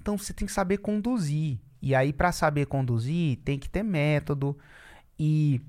Então 0.01 0.17
você 0.17 0.33
tem 0.33 0.47
que 0.47 0.53
saber 0.53 0.79
conduzir. 0.79 1.59
E 1.81 1.95
aí, 1.95 2.13
para 2.13 2.33
saber 2.33 2.67
conduzir, 2.67 3.39
tem 3.45 3.59
que 3.59 3.69
ter 3.69 3.83
método. 3.83 4.59
E 5.19 5.61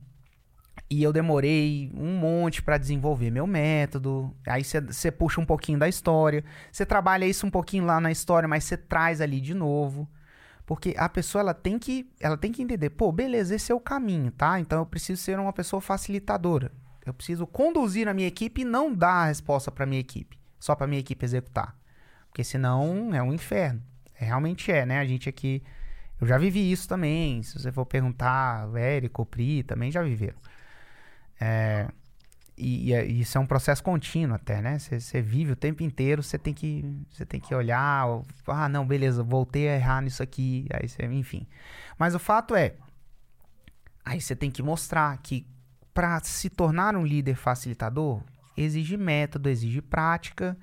e 0.89 1.03
eu 1.03 1.13
demorei 1.13 1.91
um 1.93 2.17
monte 2.17 2.63
para 2.63 2.77
desenvolver 2.77 3.29
meu 3.29 3.45
método. 3.45 4.35
Aí 4.47 4.63
você 4.63 5.11
puxa 5.11 5.39
um 5.39 5.45
pouquinho 5.45 5.77
da 5.77 5.87
história. 5.87 6.43
Você 6.71 6.83
trabalha 6.85 7.25
isso 7.25 7.45
um 7.45 7.51
pouquinho 7.51 7.85
lá 7.85 7.99
na 7.99 8.11
história, 8.11 8.49
mas 8.49 8.63
você 8.63 8.75
traz 8.75 9.21
ali 9.21 9.39
de 9.39 9.53
novo. 9.53 10.09
Porque 10.65 10.95
a 10.97 11.07
pessoa 11.07 11.41
ela 11.41 11.53
tem 11.53 11.77
que 11.77 12.09
ela 12.19 12.37
tem 12.37 12.51
que 12.51 12.61
entender, 12.61 12.89
pô, 12.91 13.11
beleza, 13.11 13.55
esse 13.55 13.71
é 13.71 13.75
o 13.75 13.79
caminho, 13.79 14.31
tá? 14.31 14.59
Então 14.59 14.79
eu 14.79 14.85
preciso 14.85 15.21
ser 15.21 15.39
uma 15.39 15.53
pessoa 15.53 15.81
facilitadora. 15.81 16.71
Eu 17.09 17.13
preciso 17.13 17.47
conduzir 17.47 18.07
a 18.07 18.13
minha 18.13 18.27
equipe 18.27 18.61
e 18.61 18.65
não 18.65 18.93
dar 18.93 19.23
a 19.23 19.25
resposta 19.25 19.71
para 19.71 19.85
minha 19.85 19.99
equipe, 19.99 20.39
só 20.59 20.75
para 20.75 20.85
minha 20.85 20.99
equipe 20.99 21.25
executar. 21.25 21.75
Porque 22.27 22.43
senão 22.43 23.13
é 23.15 23.23
um 23.23 23.33
inferno. 23.33 23.81
É, 24.19 24.25
realmente 24.25 24.71
é, 24.71 24.85
né? 24.85 24.99
A 24.99 25.05
gente 25.05 25.27
aqui 25.27 25.63
eu 26.21 26.27
já 26.27 26.37
vivi 26.37 26.71
isso 26.71 26.87
também. 26.87 27.41
Se 27.41 27.57
você 27.57 27.71
for 27.71 27.85
perguntar, 27.85 28.69
Érico, 28.77 29.25
Pri 29.25 29.63
também 29.63 29.91
já 29.91 30.03
viveram. 30.03 30.37
É, 31.41 31.87
e, 32.55 32.93
e, 32.93 33.21
isso 33.21 33.39
é 33.39 33.41
um 33.41 33.47
processo 33.47 33.81
contínuo 33.81 34.35
até, 34.35 34.61
né? 34.61 34.77
Você 34.77 35.19
vive 35.19 35.53
o 35.53 35.55
tempo 35.55 35.81
inteiro, 35.81 36.21
você 36.21 36.37
tem 36.37 36.53
que 36.53 36.85
você 37.09 37.25
tem 37.25 37.39
que 37.39 37.55
olhar, 37.55 38.05
ah, 38.45 38.69
não, 38.69 38.85
beleza, 38.85 39.23
voltei 39.23 39.67
a 39.67 39.75
errar 39.75 40.01
nisso 40.01 40.21
aqui, 40.21 40.67
aí 40.71 40.87
você, 40.87 41.05
enfim. 41.05 41.47
Mas 41.97 42.13
o 42.13 42.19
fato 42.19 42.53
é, 42.53 42.75
aí 44.05 44.21
você 44.21 44.35
tem 44.35 44.51
que 44.51 44.61
mostrar 44.61 45.17
que 45.23 45.47
para 45.99 46.17
se 46.21 46.49
tornar 46.49 46.95
um 46.95 47.05
líder 47.05 47.35
facilitador 47.35 48.23
exige 48.55 48.95
método, 48.95 49.49
exige 49.49 49.81
prática 49.81 50.57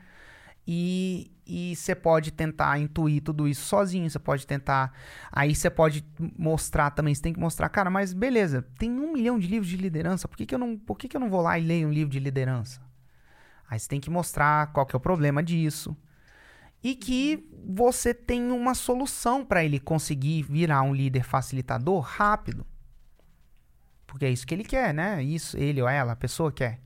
e, 0.66 1.30
e 1.46 1.76
você 1.76 1.94
pode 1.94 2.30
tentar 2.30 2.78
intuir 2.78 3.22
tudo 3.22 3.46
isso 3.46 3.66
sozinho, 3.66 4.08
você 4.08 4.18
pode 4.18 4.46
tentar. 4.46 4.94
Aí 5.30 5.54
você 5.54 5.68
pode 5.68 6.02
mostrar 6.38 6.90
também, 6.92 7.14
você 7.14 7.20
tem 7.20 7.34
que 7.34 7.38
mostrar, 7.38 7.68
cara, 7.68 7.90
mas 7.90 8.14
beleza, 8.14 8.62
tem 8.78 8.90
um 8.90 9.12
milhão 9.12 9.38
de 9.38 9.46
livros 9.46 9.68
de 9.68 9.76
liderança, 9.76 10.26
por 10.26 10.38
que, 10.38 10.46
que, 10.46 10.54
eu, 10.54 10.58
não, 10.58 10.74
por 10.74 10.96
que, 10.96 11.06
que 11.06 11.14
eu 11.14 11.20
não 11.20 11.28
vou 11.28 11.42
lá 11.42 11.58
e 11.58 11.62
leio 11.62 11.88
um 11.88 11.92
livro 11.92 12.10
de 12.10 12.18
liderança? 12.18 12.80
Aí 13.68 13.78
você 13.78 13.90
tem 13.90 14.00
que 14.00 14.08
mostrar 14.08 14.72
qual 14.72 14.86
que 14.86 14.96
é 14.96 14.98
o 14.98 15.00
problema 15.00 15.42
disso. 15.42 15.94
E 16.82 16.94
que 16.94 17.46
você 17.62 18.14
tem 18.14 18.50
uma 18.50 18.74
solução 18.74 19.44
para 19.44 19.62
ele 19.62 19.78
conseguir 19.78 20.44
virar 20.44 20.80
um 20.80 20.94
líder 20.94 21.24
facilitador 21.24 22.00
rápido. 22.00 22.64
Porque 24.16 24.24
é 24.24 24.30
isso 24.30 24.46
que 24.46 24.54
ele 24.54 24.64
quer, 24.64 24.94
né? 24.94 25.22
Isso, 25.22 25.58
ele 25.58 25.82
ou 25.82 25.86
ela, 25.86 26.12
a 26.12 26.16
pessoa 26.16 26.50
quer. 26.50 26.80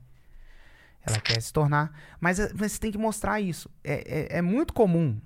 Ela 1.01 1.17
quer 1.17 1.41
se 1.41 1.53
tornar. 1.53 1.89
Mas, 2.19 2.37
eh, 2.41 2.51
mas 2.53 2.73
você 2.73 2.77
tem 2.77 2.91
que 2.91 2.97
mostrar 2.97 3.39
isso. 3.39 3.71
É, 3.81 4.33
é, 4.33 4.37
é 4.39 4.41
muito 4.41 4.73
comum. 4.73 5.17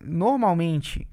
Normalmente. 0.00 1.08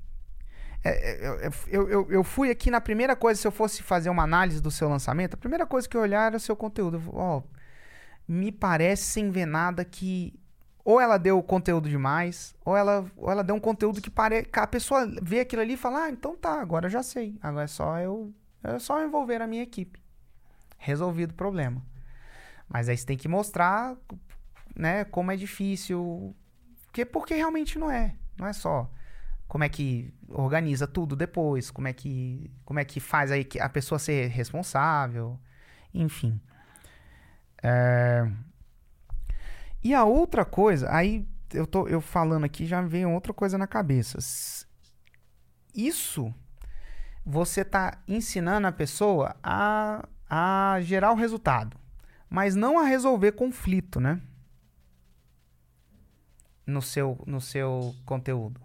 É, 0.83 1.47
é, 1.47 1.49
eu, 1.67 1.89
eu, 1.89 2.11
eu 2.11 2.23
fui 2.23 2.51
aqui 2.51 2.69
na 2.69 2.79
primeira 2.79 3.15
coisa, 3.15 3.41
se 3.41 3.47
eu 3.47 3.51
fosse 3.51 3.81
fazer 3.81 4.11
uma 4.11 4.21
análise 4.21 4.61
do 4.61 4.69
seu 4.69 4.87
lançamento, 4.87 5.33
a 5.33 5.37
primeira 5.37 5.65
coisa 5.65 5.89
que 5.89 5.97
eu 5.97 6.01
olhar 6.01 6.27
era 6.27 6.37
o 6.37 6.39
seu 6.39 6.55
conteúdo. 6.55 7.01
Ó, 7.07 7.39
oh, 7.39 7.43
me 8.27 8.51
parece 8.51 9.05
sem 9.05 9.31
ver 9.31 9.47
nada 9.47 9.83
que 9.83 10.39
ou 10.85 11.01
ela 11.01 11.17
deu 11.17 11.41
conteúdo 11.41 11.89
demais, 11.89 12.53
ou 12.63 12.77
ela, 12.77 13.05
ou 13.17 13.31
ela 13.31 13.43
deu 13.43 13.55
um 13.55 13.59
conteúdo 13.59 13.99
que 13.99 14.09
pare... 14.11 14.47
a 14.53 14.67
pessoa 14.67 15.11
vê 15.19 15.39
aquilo 15.39 15.63
ali 15.63 15.73
e 15.73 15.77
fala: 15.77 16.03
"Ah, 16.03 16.09
então 16.11 16.35
tá, 16.35 16.61
agora 16.61 16.85
eu 16.85 16.91
já 16.91 17.01
sei. 17.01 17.39
Agora 17.41 17.63
é 17.63 17.67
só 17.67 17.97
eu 17.97 18.31
é 18.63 18.77
só 18.77 19.03
envolver 19.03 19.41
a 19.41 19.47
minha 19.47 19.63
equipe". 19.63 20.00
Resolvido 20.81 21.31
o 21.31 21.35
problema. 21.35 21.81
Mas 22.67 22.89
aí 22.89 22.97
você 22.97 23.05
tem 23.05 23.17
que 23.17 23.27
mostrar, 23.27 23.95
né, 24.75 25.05
como 25.05 25.31
é 25.31 25.37
difícil, 25.37 26.35
porque 26.85 27.05
porque 27.05 27.35
realmente 27.35 27.77
não 27.77 27.89
é, 27.89 28.15
não 28.37 28.47
é 28.47 28.53
só 28.53 28.89
como 29.51 29.65
é 29.65 29.69
que 29.69 30.13
organiza 30.29 30.87
tudo 30.87 31.13
depois, 31.13 31.69
como 31.69 31.85
é 31.85 31.91
que 31.91 32.49
como 32.63 32.79
é 32.79 32.85
que 32.85 33.01
faz 33.01 33.31
aí 33.31 33.45
a 33.59 33.67
pessoa 33.67 33.99
ser 33.99 34.29
responsável, 34.29 35.37
enfim. 35.93 36.39
É... 37.61 38.31
E 39.83 39.93
a 39.93 40.05
outra 40.05 40.45
coisa, 40.45 40.89
aí 40.89 41.27
eu 41.53 41.67
tô 41.67 41.85
eu 41.85 41.99
falando 41.99 42.45
aqui 42.45 42.65
já 42.65 42.81
veio 42.81 43.11
outra 43.11 43.33
coisa 43.33 43.57
na 43.57 43.67
cabeça. 43.67 44.17
Isso 45.75 46.33
você 47.25 47.65
tá 47.65 47.97
ensinando 48.07 48.67
a 48.67 48.71
pessoa 48.71 49.35
a, 49.43 50.07
a 50.33 50.79
gerar 50.81 51.11
o 51.11 51.15
resultado, 51.15 51.77
mas 52.29 52.55
não 52.55 52.79
a 52.79 52.85
resolver 52.85 53.33
conflito, 53.33 53.99
né? 53.99 54.21
No 56.65 56.81
seu, 56.81 57.21
no 57.27 57.41
seu 57.41 57.93
conteúdo. 58.05 58.61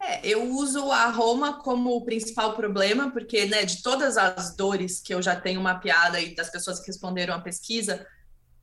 É, 0.00 0.26
eu 0.26 0.50
uso 0.50 0.90
a 0.90 1.10
Roma 1.10 1.60
como 1.60 1.90
o 1.90 2.04
principal 2.06 2.56
problema, 2.56 3.10
porque 3.10 3.44
né, 3.44 3.66
de 3.66 3.82
todas 3.82 4.16
as 4.16 4.56
dores 4.56 4.98
que 4.98 5.12
eu 5.12 5.20
já 5.20 5.38
tenho 5.38 5.60
mapeada 5.60 6.18
e 6.18 6.34
das 6.34 6.48
pessoas 6.48 6.80
que 6.80 6.86
responderam 6.86 7.34
à 7.34 7.40
pesquisa, 7.40 8.06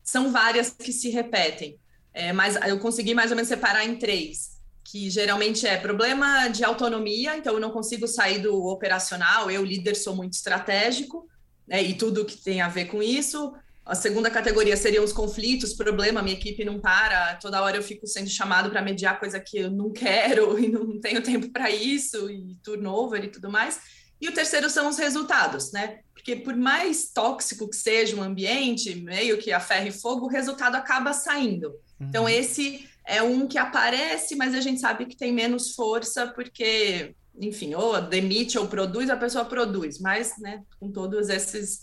são 0.02 0.32
várias 0.32 0.72
que 0.72 0.92
se 0.92 1.12
repetem. 1.12 1.80
É, 2.12 2.34
mas 2.34 2.56
eu 2.56 2.80
consegui 2.80 3.14
mais 3.14 3.30
ou 3.30 3.36
menos 3.36 3.48
separar 3.48 3.86
em 3.86 4.00
três, 4.00 4.59
que 4.90 5.08
geralmente 5.10 5.68
é 5.68 5.78
problema 5.78 6.48
de 6.48 6.64
autonomia, 6.64 7.38
então 7.38 7.54
eu 7.54 7.60
não 7.60 7.70
consigo 7.70 8.08
sair 8.08 8.40
do 8.40 8.66
operacional, 8.66 9.52
eu, 9.52 9.64
líder, 9.64 9.96
sou 9.96 10.16
muito 10.16 10.34
estratégico, 10.34 11.28
né, 11.68 11.84
e 11.84 11.94
tudo 11.94 12.26
que 12.26 12.38
tem 12.38 12.60
a 12.60 12.68
ver 12.68 12.86
com 12.86 13.02
isso. 13.04 13.54
A 13.86 13.94
segunda 13.94 14.32
categoria 14.32 14.76
seriam 14.76 15.04
os 15.04 15.14
conflitos, 15.14 15.76
problema, 15.76 16.24
minha 16.24 16.36
equipe 16.36 16.66
não 16.66 16.80
para, 16.80 17.36
toda 17.36 17.62
hora 17.62 17.78
eu 17.78 17.84
fico 17.84 18.08
sendo 18.08 18.30
chamado 18.30 18.72
para 18.72 18.82
mediar 18.82 19.20
coisa 19.20 19.40
que 19.40 19.60
eu 19.60 19.70
não 19.70 19.92
quero 19.92 20.58
e 20.60 20.68
não 20.68 21.00
tenho 21.00 21.22
tempo 21.22 21.50
para 21.50 21.70
isso, 21.70 22.30
e 22.30 22.56
turnover 22.64 23.24
e 23.24 23.30
tudo 23.30 23.50
mais. 23.50 23.80
E 24.20 24.28
o 24.28 24.34
terceiro 24.34 24.70
são 24.72 24.90
os 24.90 24.98
resultados, 24.98 25.72
né? 25.72 26.00
Porque 26.14 26.36
por 26.36 26.56
mais 26.56 27.12
tóxico 27.12 27.70
que 27.70 27.76
seja 27.76 28.16
um 28.16 28.24
ambiente, 28.24 28.96
meio 28.96 29.38
que 29.38 29.52
a 29.54 29.60
ferro 29.60 29.88
e 29.88 29.92
fogo, 29.92 30.26
o 30.26 30.30
resultado 30.30 30.76
acaba 30.76 31.14
saindo. 31.14 31.70
Uhum. 31.70 32.08
Então, 32.08 32.28
esse 32.28 32.89
é 33.10 33.24
um 33.24 33.48
que 33.48 33.58
aparece, 33.58 34.36
mas 34.36 34.54
a 34.54 34.62
gente 34.62 34.80
sabe 34.80 35.08
que 35.08 35.18
tem 35.18 35.34
menos 35.34 35.74
força, 35.74 36.28
porque, 36.28 37.16
enfim, 37.42 37.74
ou 37.74 38.00
demite 38.00 38.58
ou 38.60 38.68
produz, 38.68 39.10
a 39.10 39.18
pessoa 39.18 39.44
produz, 39.44 40.00
mas, 40.00 40.34
né, 40.38 40.62
com 40.80 40.92
todos 40.92 41.28
esses 41.28 41.82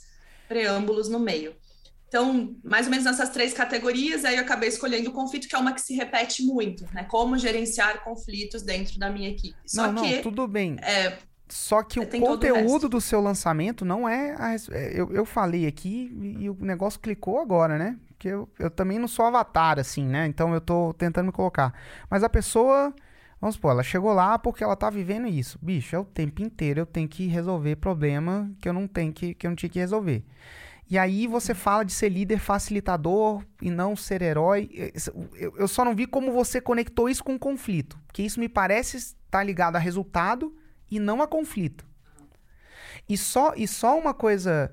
preâmbulos 0.48 1.08
no 1.08 1.18
meio. 1.18 1.54
Então, 2.06 2.54
mais 2.62 2.86
ou 2.86 2.92
menos 2.92 3.04
nessas 3.04 3.30
três 3.30 3.52
categorias, 3.52 4.24
aí 4.24 4.36
eu 4.36 4.42
acabei 4.42 4.68
escolhendo 4.68 5.10
o 5.10 5.12
conflito, 5.12 5.48
que 5.48 5.56
é 5.56 5.58
uma 5.58 5.72
que 5.72 5.80
se 5.80 5.94
repete 5.94 6.44
muito, 6.44 6.86
né? 6.94 7.02
Como 7.02 7.36
gerenciar 7.36 8.04
conflitos 8.04 8.62
dentro 8.62 8.96
da 8.96 9.10
minha 9.10 9.28
equipe. 9.28 9.56
Só 9.66 9.90
não, 9.90 10.04
que, 10.04 10.14
não, 10.14 10.22
tudo 10.22 10.46
bem. 10.46 10.76
É, 10.80 11.18
só 11.48 11.82
que 11.82 11.98
o 11.98 12.06
conteúdo 12.06 12.86
o 12.86 12.88
do 12.88 13.00
seu 13.00 13.20
lançamento 13.20 13.84
não 13.84 14.08
é. 14.08 14.36
A, 14.38 14.54
é, 14.54 15.00
eu, 15.00 15.12
eu 15.12 15.24
falei 15.24 15.66
aqui 15.66 16.10
e 16.40 16.48
o 16.48 16.56
negócio 16.60 17.00
clicou 17.00 17.40
agora, 17.40 17.76
né? 17.76 17.98
Porque 18.16 18.28
eu, 18.28 18.48
eu 18.58 18.70
também 18.70 18.98
não 18.98 19.06
sou 19.06 19.26
avatar, 19.26 19.78
assim, 19.78 20.04
né? 20.04 20.26
Então 20.26 20.54
eu 20.54 20.60
tô 20.60 20.94
tentando 20.94 21.26
me 21.26 21.32
colocar. 21.32 21.74
Mas 22.10 22.22
a 22.22 22.28
pessoa. 22.28 22.94
Vamos 23.38 23.56
supor, 23.56 23.72
ela 23.72 23.82
chegou 23.82 24.14
lá 24.14 24.38
porque 24.38 24.64
ela 24.64 24.74
tá 24.74 24.88
vivendo 24.88 25.28
isso. 25.28 25.58
Bicho, 25.60 25.94
é 25.94 25.98
o 25.98 26.04
tempo 26.04 26.40
inteiro 26.40 26.80
eu 26.80 26.86
tenho 26.86 27.06
que 27.06 27.26
resolver 27.26 27.76
problema 27.76 28.50
que 28.62 28.66
eu 28.66 28.72
não 28.72 28.88
tenho 28.88 29.12
que, 29.12 29.34
que 29.34 29.46
eu 29.46 29.50
não 29.50 29.56
tinha 29.56 29.68
que 29.68 29.78
resolver. 29.78 30.24
E 30.88 30.96
aí 30.96 31.26
você 31.26 31.52
fala 31.52 31.84
de 31.84 31.92
ser 31.92 32.08
líder 32.08 32.38
facilitador 32.38 33.44
e 33.60 33.70
não 33.70 33.94
ser 33.94 34.22
herói. 34.22 34.70
Eu 35.58 35.68
só 35.68 35.84
não 35.84 35.94
vi 35.94 36.06
como 36.06 36.32
você 36.32 36.60
conectou 36.60 37.10
isso 37.10 37.22
com 37.22 37.34
o 37.34 37.38
conflito. 37.38 37.98
Porque 38.06 38.22
isso 38.22 38.40
me 38.40 38.48
parece 38.48 38.96
estar 38.96 39.42
ligado 39.42 39.76
a 39.76 39.80
resultado 39.80 40.56
e 40.90 40.98
não 41.00 41.20
a 41.20 41.26
conflito. 41.26 41.84
E 43.08 43.18
só, 43.18 43.52
e 43.56 43.66
só 43.66 43.98
uma 43.98 44.14
coisa, 44.14 44.72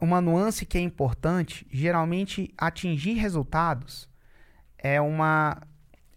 uma 0.00 0.20
nuance 0.20 0.64
que 0.64 0.78
é 0.78 0.80
importante, 0.80 1.66
geralmente 1.70 2.52
atingir 2.56 3.14
resultados 3.14 4.08
é 4.78 5.00
uma 5.00 5.60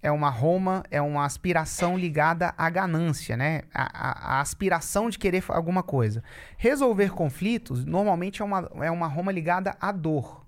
é 0.01 0.11
uma 0.11 0.29
Roma, 0.29 0.83
é 0.91 1.01
uma 1.01 1.23
aspiração 1.23 1.97
ligada 1.97 2.53
à 2.57 2.69
ganância, 2.69 3.37
né? 3.37 3.61
A, 3.73 3.83
a, 3.83 4.35
a, 4.35 4.41
aspiração 4.41 5.09
de 5.09 5.17
querer 5.17 5.41
alguma 5.47 5.81
coisa. 5.81 6.21
Resolver 6.57 7.11
conflitos, 7.11 7.85
normalmente, 7.85 8.41
é 8.41 8.45
uma, 8.45 8.69
é 8.81 8.91
uma 8.91 9.07
Roma 9.07 9.31
ligada 9.31 9.77
à 9.79 9.93
dor. 9.93 10.45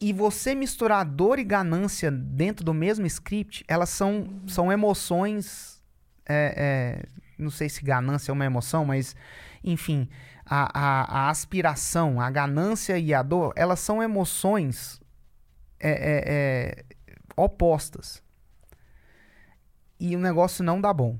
E 0.00 0.10
você 0.10 0.54
misturar 0.54 1.04
dor 1.04 1.38
e 1.38 1.44
ganância 1.44 2.10
dentro 2.10 2.64
do 2.64 2.72
mesmo 2.72 3.04
script, 3.04 3.62
elas 3.68 3.90
são, 3.90 4.40
são 4.46 4.72
emoções 4.72 5.76
é, 6.28 6.54
é, 6.56 7.08
não 7.38 7.50
sei 7.50 7.68
se 7.68 7.82
ganância 7.82 8.30
é 8.30 8.34
uma 8.34 8.44
emoção, 8.44 8.84
mas 8.84 9.14
enfim, 9.62 10.08
a, 10.46 10.70
a, 10.72 11.20
a, 11.20 11.30
aspiração, 11.30 12.20
a 12.20 12.30
ganância 12.30 12.98
e 12.98 13.12
a 13.12 13.22
dor, 13.22 13.52
elas 13.56 13.80
são 13.80 14.02
emoções 14.02 15.00
é, 15.80 15.90
é, 15.90 16.22
é, 16.26 16.84
opostas. 17.36 18.22
E 19.98 20.14
o 20.14 20.20
negócio 20.20 20.62
não 20.62 20.80
dá 20.80 20.92
bom. 20.92 21.18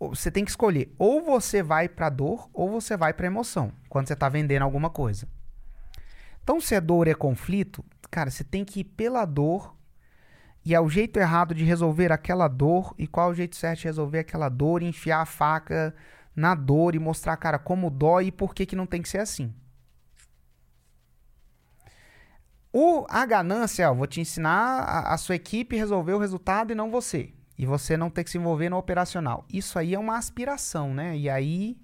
Você 0.00 0.30
tem 0.30 0.44
que 0.44 0.50
escolher, 0.50 0.92
ou 0.98 1.22
você 1.22 1.62
vai 1.62 1.88
para 1.88 2.08
dor, 2.08 2.48
ou 2.52 2.70
você 2.70 2.96
vai 2.96 3.12
para 3.12 3.26
emoção, 3.26 3.70
quando 3.88 4.08
você 4.08 4.14
está 4.14 4.28
vendendo 4.28 4.62
alguma 4.62 4.88
coisa. 4.88 5.28
Então, 6.42 6.58
se 6.60 6.74
é 6.74 6.80
dor 6.80 7.06
é 7.06 7.14
conflito, 7.14 7.84
cara, 8.10 8.30
você 8.30 8.42
tem 8.42 8.64
que 8.64 8.80
ir 8.80 8.84
pela 8.84 9.24
dor 9.26 9.76
e 10.64 10.74
é 10.74 10.80
o 10.80 10.88
jeito 10.88 11.18
errado 11.18 11.54
de 11.54 11.64
resolver 11.64 12.10
aquela 12.10 12.48
dor 12.48 12.94
e 12.98 13.06
qual 13.06 13.28
é 13.28 13.32
o 13.32 13.34
jeito 13.34 13.56
certo 13.56 13.80
de 13.80 13.84
resolver 13.84 14.20
aquela 14.20 14.48
dor, 14.48 14.82
enfiar 14.82 15.20
a 15.20 15.26
faca 15.26 15.94
na 16.34 16.54
dor 16.54 16.94
e 16.94 16.98
mostrar, 16.98 17.36
cara, 17.36 17.58
como 17.58 17.90
dói 17.90 18.26
e 18.26 18.32
por 18.32 18.54
que, 18.54 18.66
que 18.66 18.76
não 18.76 18.86
tem 18.86 19.02
que 19.02 19.08
ser 19.08 19.18
assim. 19.18 19.54
O, 22.72 23.04
a 23.08 23.26
ganância, 23.26 23.90
ó, 23.90 23.94
vou 23.94 24.06
te 24.06 24.20
ensinar 24.20 24.80
a, 24.80 25.14
a 25.14 25.18
sua 25.18 25.34
equipe 25.34 25.76
resolver 25.76 26.14
o 26.14 26.18
resultado 26.18 26.70
e 26.72 26.74
não 26.74 26.90
você. 26.90 27.32
E 27.58 27.66
você 27.66 27.96
não 27.96 28.08
ter 28.08 28.24
que 28.24 28.30
se 28.30 28.38
envolver 28.38 28.70
no 28.70 28.78
operacional. 28.78 29.44
Isso 29.52 29.78
aí 29.78 29.94
é 29.94 29.98
uma 29.98 30.16
aspiração, 30.16 30.94
né? 30.94 31.16
E 31.16 31.28
aí 31.28 31.76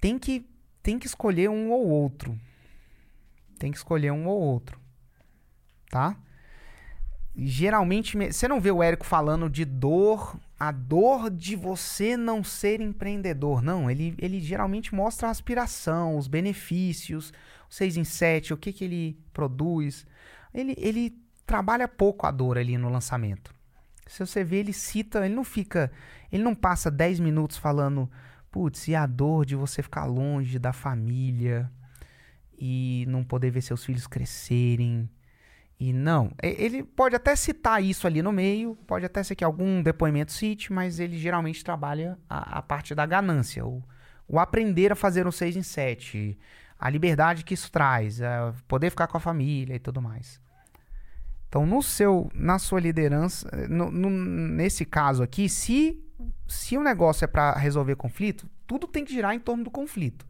tem 0.00 0.18
que, 0.18 0.48
tem 0.82 0.98
que 0.98 1.06
escolher 1.06 1.48
um 1.48 1.72
ou 1.72 1.88
outro. 1.88 2.38
Tem 3.58 3.70
que 3.72 3.78
escolher 3.78 4.12
um 4.12 4.26
ou 4.26 4.40
outro. 4.40 4.78
Tá? 5.90 6.16
geralmente 7.36 8.16
você 8.16 8.46
não 8.46 8.60
vê 8.60 8.70
o 8.70 8.82
Érico 8.82 9.04
falando 9.04 9.50
de 9.50 9.64
dor, 9.64 10.38
a 10.58 10.70
dor 10.70 11.30
de 11.30 11.56
você 11.56 12.16
não 12.16 12.44
ser 12.44 12.80
empreendedor. 12.80 13.62
Não, 13.62 13.90
ele, 13.90 14.14
ele 14.18 14.40
geralmente 14.40 14.94
mostra 14.94 15.28
a 15.28 15.30
aspiração, 15.30 16.16
os 16.16 16.28
benefícios, 16.28 17.32
o 17.68 17.74
6 17.74 17.96
em 17.96 18.04
7, 18.04 18.54
o 18.54 18.56
que, 18.56 18.72
que 18.72 18.84
ele 18.84 19.18
produz. 19.32 20.06
Ele, 20.52 20.74
ele 20.78 21.18
trabalha 21.46 21.88
pouco 21.88 22.26
a 22.26 22.30
dor 22.30 22.56
ali 22.56 22.78
no 22.78 22.88
lançamento. 22.88 23.54
Se 24.06 24.24
você 24.24 24.44
vê, 24.44 24.56
ele 24.56 24.72
cita, 24.72 25.24
ele 25.24 25.34
não 25.34 25.44
fica, 25.44 25.90
ele 26.30 26.42
não 26.42 26.54
passa 26.54 26.90
10 26.90 27.20
minutos 27.20 27.56
falando, 27.56 28.10
putz, 28.50 28.86
e 28.88 28.94
a 28.94 29.06
dor 29.06 29.44
de 29.44 29.56
você 29.56 29.82
ficar 29.82 30.04
longe 30.04 30.58
da 30.58 30.72
família 30.72 31.70
e 32.58 33.04
não 33.08 33.24
poder 33.24 33.50
ver 33.50 33.62
seus 33.62 33.84
filhos 33.84 34.06
crescerem 34.06 35.08
e 35.78 35.92
não, 35.92 36.30
ele 36.40 36.82
pode 36.84 37.16
até 37.16 37.34
citar 37.34 37.82
isso 37.82 38.06
ali 38.06 38.22
no 38.22 38.32
meio, 38.32 38.76
pode 38.86 39.04
até 39.04 39.22
ser 39.22 39.34
que 39.34 39.44
algum 39.44 39.82
depoimento 39.82 40.32
cite, 40.32 40.72
mas 40.72 41.00
ele 41.00 41.18
geralmente 41.18 41.64
trabalha 41.64 42.16
a, 42.30 42.58
a 42.58 42.62
parte 42.62 42.94
da 42.94 43.04
ganância, 43.04 43.66
o, 43.66 43.82
o, 44.28 44.38
aprender 44.38 44.92
a 44.92 44.94
fazer 44.94 45.26
um 45.26 45.32
6 45.32 45.56
em 45.56 45.62
7, 45.62 46.38
a 46.78 46.88
liberdade 46.88 47.44
que 47.44 47.54
isso 47.54 47.70
traz, 47.72 48.20
poder 48.68 48.90
ficar 48.90 49.08
com 49.08 49.16
a 49.16 49.20
família 49.20 49.74
e 49.74 49.78
tudo 49.78 50.00
mais. 50.00 50.40
Então, 51.48 51.66
no 51.66 51.82
seu, 51.82 52.30
na 52.34 52.58
sua 52.58 52.80
liderança, 52.80 53.48
no, 53.68 53.90
no, 53.90 54.10
nesse 54.10 54.84
caso 54.84 55.22
aqui, 55.22 55.48
se, 55.48 56.02
se 56.48 56.76
o 56.76 56.82
negócio 56.82 57.24
é 57.24 57.28
para 57.28 57.52
resolver 57.54 57.96
conflito, 57.96 58.48
tudo 58.66 58.86
tem 58.86 59.04
que 59.04 59.12
girar 59.12 59.34
em 59.34 59.40
torno 59.40 59.64
do 59.64 59.70
conflito. 59.70 60.26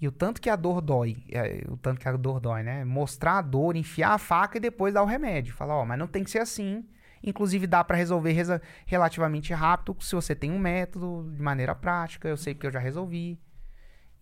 E 0.00 0.06
o 0.06 0.12
tanto 0.12 0.40
que 0.40 0.48
a 0.48 0.54
dor 0.54 0.80
dói, 0.80 1.16
é, 1.28 1.64
o 1.68 1.76
tanto 1.76 2.00
que 2.00 2.08
a 2.08 2.12
dor 2.16 2.38
dói, 2.38 2.62
né? 2.62 2.84
Mostrar 2.84 3.38
a 3.38 3.42
dor, 3.42 3.74
enfiar 3.74 4.12
a 4.12 4.18
faca 4.18 4.56
e 4.56 4.60
depois 4.60 4.94
dar 4.94 5.02
o 5.02 5.06
remédio. 5.06 5.54
Falar, 5.54 5.76
ó, 5.76 5.84
mas 5.84 5.98
não 5.98 6.06
tem 6.06 6.22
que 6.22 6.30
ser 6.30 6.38
assim. 6.38 6.84
Inclusive 7.22 7.66
dá 7.66 7.82
para 7.82 7.96
resolver 7.96 8.32
relativamente 8.86 9.52
rápido 9.52 9.96
se 10.00 10.14
você 10.14 10.36
tem 10.36 10.52
um 10.52 10.58
método 10.58 11.28
de 11.34 11.42
maneira 11.42 11.74
prática. 11.74 12.28
Eu 12.28 12.36
sei 12.36 12.54
que 12.54 12.64
eu 12.64 12.70
já 12.70 12.78
resolvi. 12.78 13.40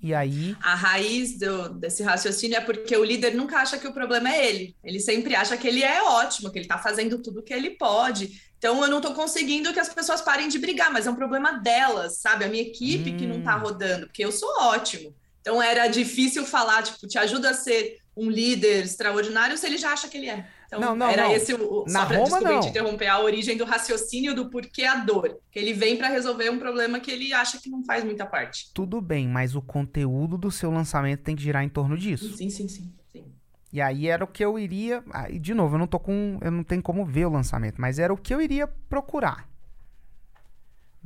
E 0.01 0.15
aí. 0.15 0.57
A 0.63 0.75
raiz 0.75 1.39
do, 1.39 1.71
desse 1.71 2.03
raciocínio 2.03 2.57
é 2.57 2.61
porque 2.61 2.97
o 2.97 3.05
líder 3.05 3.35
nunca 3.35 3.59
acha 3.59 3.79
que 3.79 3.89
o 3.89 3.93
problema 3.93 4.31
é 4.31 4.49
ele. 4.49 4.77
Ele 4.83 5.01
sempre 5.01 5.35
acha 5.35 5.57
que 5.57 5.67
ele 5.67 5.83
é 5.83 6.03
ótimo, 6.03 6.51
que 6.51 6.59
ele 6.59 6.65
está 6.65 6.79
fazendo 6.79 7.19
tudo 7.19 7.41
o 7.41 7.43
que 7.43 7.53
ele 7.53 7.71
pode. 7.71 8.41
Então 8.59 8.83
eu 8.83 8.89
não 8.89 8.99
estou 8.99 9.15
conseguindo 9.15 9.73
que 9.73 9.81
as 9.81 9.93
pessoas 9.93 10.23
parem 10.23 10.49
de 10.49 10.59
brigar, 10.59 10.91
mas 10.91 11.07
é 11.07 11.11
um 11.11 11.17
problema 11.17 11.53
delas, 11.53 12.19
sabe? 12.19 12.45
A 12.45 12.49
minha 12.49 12.63
equipe 12.63 13.13
hum. 13.13 13.17
que 13.17 13.27
não 13.27 13.39
está 13.39 13.57
hum. 13.57 13.61
rodando, 13.61 14.07
porque 14.07 14.25
eu 14.25 14.33
sou 14.33 14.49
ótimo. 14.63 15.15
Então 15.47 15.63
era 15.63 15.87
difícil 15.87 16.45
falar, 16.45 16.83
tipo, 16.83 17.07
te 17.07 17.17
ajuda 17.17 17.51
a 17.51 17.55
ser 17.55 17.99
um 18.17 18.29
líder 18.29 18.83
extraordinário 18.83 19.57
se 19.57 19.65
ele 19.65 19.79
já 19.79 19.93
acha 19.93 20.09
que 20.09 20.17
ele 20.17 20.29
é. 20.29 20.45
Então, 20.67 20.81
não, 20.81 20.97
não, 20.97 21.09
era 21.09 21.23
não. 21.23 21.33
esse 21.33 21.55
o. 21.55 21.85
Na 21.87 22.01
só 22.01 22.07
para 22.07 22.19
desculpa 22.25 22.61
te 22.63 22.69
interromper, 22.71 23.07
a 23.07 23.21
origem 23.21 23.57
do 23.57 23.65
raciocínio 23.65 24.35
do 24.35 24.51
porquê 24.51 24.83
a 24.83 24.97
dor. 24.97 25.39
Que 25.53 25.61
ele 25.61 25.73
vem 25.73 25.97
para 25.97 26.09
resolver 26.09 26.51
um 26.51 26.59
problema 26.59 26.99
que 26.99 27.13
ele 27.13 27.33
acha 27.33 27.61
que 27.61 27.71
não 27.71 27.85
faz 27.85 28.03
muita 28.03 28.27
parte. 28.27 28.73
Tudo 28.75 29.01
bem, 29.01 29.29
mas 29.29 29.55
o 29.55 29.63
conteúdo 29.63 30.37
do 30.37 30.51
seu 30.51 30.69
lançamento 30.69 31.23
tem 31.23 31.37
que 31.37 31.45
girar 31.45 31.63
em 31.63 31.69
torno 31.69 31.97
disso. 31.97 32.37
Sim, 32.37 32.51
sim, 32.51 32.67
sim. 32.67 32.93
sim. 33.13 33.33
E 33.73 33.81
aí 33.81 34.09
era 34.09 34.25
o 34.25 34.27
que 34.27 34.45
eu 34.45 34.59
iria. 34.59 35.05
E 35.31 35.39
de 35.39 35.55
novo, 35.55 35.77
eu 35.77 35.79
não 35.79 35.87
tô 35.87 36.01
com. 36.01 36.41
Eu 36.43 36.51
não 36.51 36.65
tenho 36.65 36.83
como 36.83 37.07
ver 37.07 37.27
o 37.27 37.31
lançamento, 37.31 37.81
mas 37.81 38.01
era 38.01 38.13
o 38.13 38.17
que 38.17 38.35
eu 38.35 38.43
iria 38.43 38.67
procurar. 38.67 39.49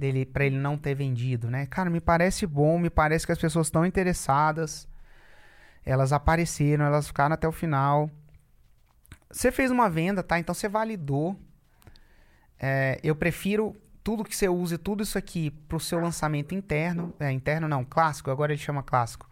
Dele, 0.01 0.25
para 0.25 0.45
ele 0.47 0.57
não 0.57 0.79
ter 0.79 0.95
vendido, 0.95 1.51
né? 1.51 1.67
Cara, 1.67 1.91
me 1.91 2.01
parece 2.01 2.47
bom, 2.47 2.79
me 2.79 2.89
parece 2.89 3.27
que 3.27 3.33
as 3.33 3.39
pessoas 3.39 3.67
estão 3.67 3.85
interessadas. 3.85 4.89
Elas 5.85 6.13
apareceram, 6.13 6.85
elas 6.85 7.07
ficaram 7.07 7.35
até 7.35 7.47
o 7.47 7.53
final. 7.53 8.11
Você 9.31 9.53
fez 9.53 9.71
uma 9.71 9.89
venda, 9.89 10.23
tá? 10.23 10.39
Então 10.39 10.55
você 10.55 10.69
validou. 10.69 11.37
É, 12.59 12.99
eu 13.03 13.15
prefiro 13.15 13.77
tudo 14.03 14.25
que 14.25 14.35
você 14.35 14.49
use, 14.49 14.79
tudo 14.79 15.03
isso 15.03 15.17
aqui 15.19 15.51
para 15.51 15.77
o 15.77 15.81
seu 15.81 16.01
lançamento 16.01 16.55
interno. 16.55 17.15
É, 17.21 17.31
interno 17.31 17.69
não, 17.69 17.85
clássico, 17.85 18.31
agora 18.31 18.53
ele 18.53 18.61
chama 18.61 18.83
clássico. 18.83 19.29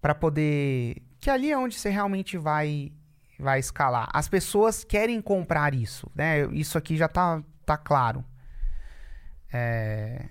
Para 0.00 0.14
poder. 0.14 1.02
Que 1.20 1.28
ali 1.28 1.50
é 1.50 1.58
onde 1.58 1.74
você 1.74 1.90
realmente 1.90 2.38
vai 2.38 2.92
vai 3.38 3.58
escalar. 3.58 4.08
As 4.12 4.28
pessoas 4.28 4.84
querem 4.84 5.20
comprar 5.20 5.74
isso, 5.74 6.10
né? 6.14 6.46
Isso 6.52 6.78
aqui 6.78 6.96
já 6.96 7.08
tá, 7.08 7.42
tá 7.66 7.76
claro. 7.76 8.24
É... 9.54 10.26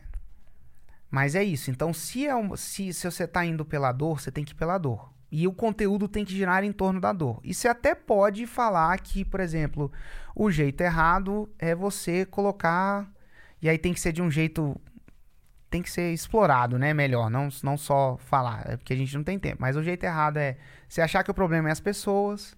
Mas 1.09 1.33
é 1.35 1.43
isso. 1.43 1.71
Então, 1.71 1.93
se, 1.93 2.27
é 2.27 2.35
um, 2.35 2.57
se, 2.57 2.91
se 2.91 3.09
você 3.09 3.23
está 3.23 3.45
indo 3.45 3.63
pela 3.63 3.91
dor, 3.91 4.19
você 4.19 4.31
tem 4.31 4.43
que 4.43 4.51
ir 4.51 4.55
pela 4.55 4.77
dor. 4.77 5.13
E 5.31 5.47
o 5.47 5.53
conteúdo 5.53 6.07
tem 6.07 6.25
que 6.25 6.35
girar 6.35 6.63
em 6.63 6.71
torno 6.71 6.99
da 6.99 7.13
dor. 7.13 7.39
E 7.43 7.53
você 7.53 7.67
até 7.67 7.95
pode 7.95 8.45
falar 8.45 8.99
que, 8.99 9.23
por 9.23 9.39
exemplo, 9.39 9.91
o 10.35 10.51
jeito 10.51 10.81
errado 10.81 11.49
é 11.57 11.73
você 11.73 12.25
colocar. 12.25 13.09
E 13.61 13.69
aí 13.69 13.77
tem 13.77 13.93
que 13.93 13.99
ser 13.99 14.11
de 14.11 14.21
um 14.21 14.29
jeito. 14.29 14.79
Tem 15.69 15.81
que 15.81 15.89
ser 15.89 16.11
explorado, 16.13 16.77
né? 16.77 16.93
Melhor. 16.93 17.29
Não, 17.29 17.49
não 17.63 17.77
só 17.77 18.17
falar, 18.17 18.63
é 18.69 18.77
porque 18.77 18.93
a 18.93 18.97
gente 18.97 19.15
não 19.15 19.23
tem 19.23 19.39
tempo. 19.39 19.57
Mas 19.59 19.77
o 19.77 19.83
jeito 19.83 20.03
errado 20.03 20.37
é 20.37 20.57
você 20.87 21.01
achar 21.01 21.23
que 21.23 21.31
o 21.31 21.33
problema 21.33 21.69
é 21.69 21.71
as 21.71 21.79
pessoas. 21.79 22.55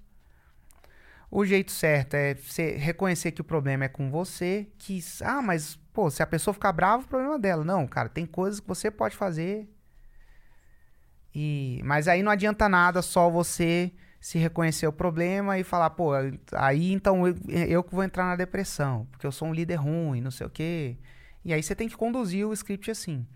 O 1.30 1.46
jeito 1.46 1.72
certo 1.72 2.16
é 2.16 2.34
você 2.36 2.76
reconhecer 2.78 3.32
que 3.32 3.42
o 3.42 3.44
problema 3.44 3.86
é 3.86 3.90
com 3.90 4.10
você. 4.10 4.68
Que, 4.78 5.00
ah, 5.22 5.42
mas, 5.42 5.80
pô, 5.96 6.12
se 6.12 6.22
a 6.22 6.28
pessoa 6.28 6.54
ficar 6.54 6.74
brava, 6.74 7.04
o 7.04 7.08
problema 7.08 7.36
é 7.36 7.40
dela. 7.40 7.64
Não, 7.64 7.88
cara, 7.88 8.10
tem 8.10 8.26
coisas 8.26 8.60
que 8.60 8.68
você 8.68 8.92
pode 8.92 9.16
fazer 9.16 9.68
e, 11.36 11.82
mas 11.84 12.08
aí 12.08 12.24
não 12.24 12.32
adianta 12.32 12.70
nada 12.70 13.02
só 13.02 13.30
você 13.30 13.92
se 14.22 14.38
reconhecer 14.38 14.88
o 14.88 14.94
problema 14.94 15.60
e 15.60 15.66
falar, 15.66 15.90
pô, 15.90 16.12
aí 16.54 16.94
então 16.94 17.28
eu, 17.28 17.36
eu 17.50 17.84
que 17.84 17.94
vou 17.94 18.04
entrar 18.04 18.24
na 18.24 18.38
depressão, 18.38 19.06
porque 19.12 19.28
eu 19.28 19.32
sou 19.34 19.50
um 19.50 19.54
líder 19.54 19.76
ruim, 19.76 20.22
não 20.22 20.32
sei 20.32 20.48
o 20.48 20.50
quê. 20.50 20.98
E 21.44 21.54
aí 21.54 21.62
você 21.62 21.76
tem 21.76 21.90
que 21.90 21.98
conduzir 21.98 22.48
o 22.48 22.54
script 22.54 22.90
assim. 22.90 23.28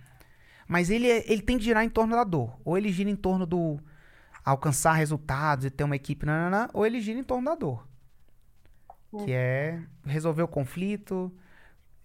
Mas 0.66 0.90
ele, 0.90 1.12
é, 1.12 1.30
ele 1.32 1.42
tem 1.42 1.58
que 1.58 1.64
girar 1.66 1.84
em 1.84 1.90
torno 1.90 2.16
da 2.16 2.24
dor. 2.24 2.58
Ou 2.64 2.78
ele 2.78 2.92
gira 2.92 3.10
em 3.10 3.16
torno 3.16 3.46
do 3.46 3.80
alcançar 4.44 4.94
resultados 4.94 5.66
e 5.66 5.70
ter 5.70 5.84
uma 5.84 5.96
equipe, 5.96 6.26
nanana, 6.26 6.70
ou 6.74 6.86
ele 6.86 7.02
gira 7.02 7.20
em 7.20 7.24
torno 7.24 7.46
da 7.46 7.56
dor. 7.56 7.88
Que 9.26 9.34
é 9.34 9.82
resolver 10.06 10.44
o 10.44 10.48
conflito, 10.48 11.32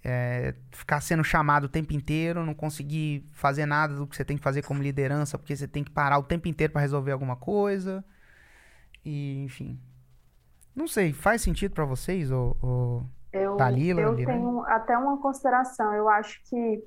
é, 0.04 0.54
ficar 0.70 1.00
sendo 1.00 1.24
chamado 1.24 1.64
o 1.64 1.68
tempo 1.68 1.94
inteiro, 1.94 2.44
não 2.44 2.52
conseguir 2.52 3.26
fazer 3.32 3.64
nada 3.64 3.94
do 3.94 4.06
que 4.06 4.14
você 4.14 4.24
tem 4.24 4.36
que 4.36 4.42
fazer 4.42 4.62
como 4.62 4.82
liderança, 4.82 5.38
porque 5.38 5.56
você 5.56 5.66
tem 5.66 5.82
que 5.82 5.90
parar 5.90 6.18
o 6.18 6.22
tempo 6.22 6.46
inteiro 6.46 6.72
para 6.72 6.82
resolver 6.82 7.12
alguma 7.12 7.36
coisa. 7.36 8.04
E, 9.02 9.42
enfim. 9.42 9.80
Não 10.76 10.86
sei, 10.86 11.12
faz 11.12 11.40
sentido 11.40 11.72
para 11.72 11.84
vocês, 11.84 12.30
ou, 12.30 12.56
ou 12.60 13.06
eu, 13.32 13.56
Dalila? 13.56 14.00
Eu 14.00 14.16
tenho 14.16 14.60
até 14.66 14.96
uma 14.98 15.18
consideração. 15.20 15.94
Eu 15.94 16.08
acho 16.08 16.42
que, 16.50 16.84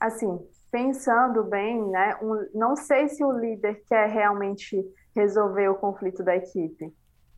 assim, 0.00 0.40
pensando 0.70 1.44
bem, 1.44 1.84
né, 1.90 2.16
um, 2.22 2.48
não 2.54 2.76
sei 2.76 3.08
se 3.08 3.22
o 3.22 3.32
líder 3.32 3.82
quer 3.86 4.08
realmente 4.08 4.82
resolver 5.14 5.68
o 5.68 5.74
conflito 5.74 6.22
da 6.24 6.34
equipe. 6.34 6.92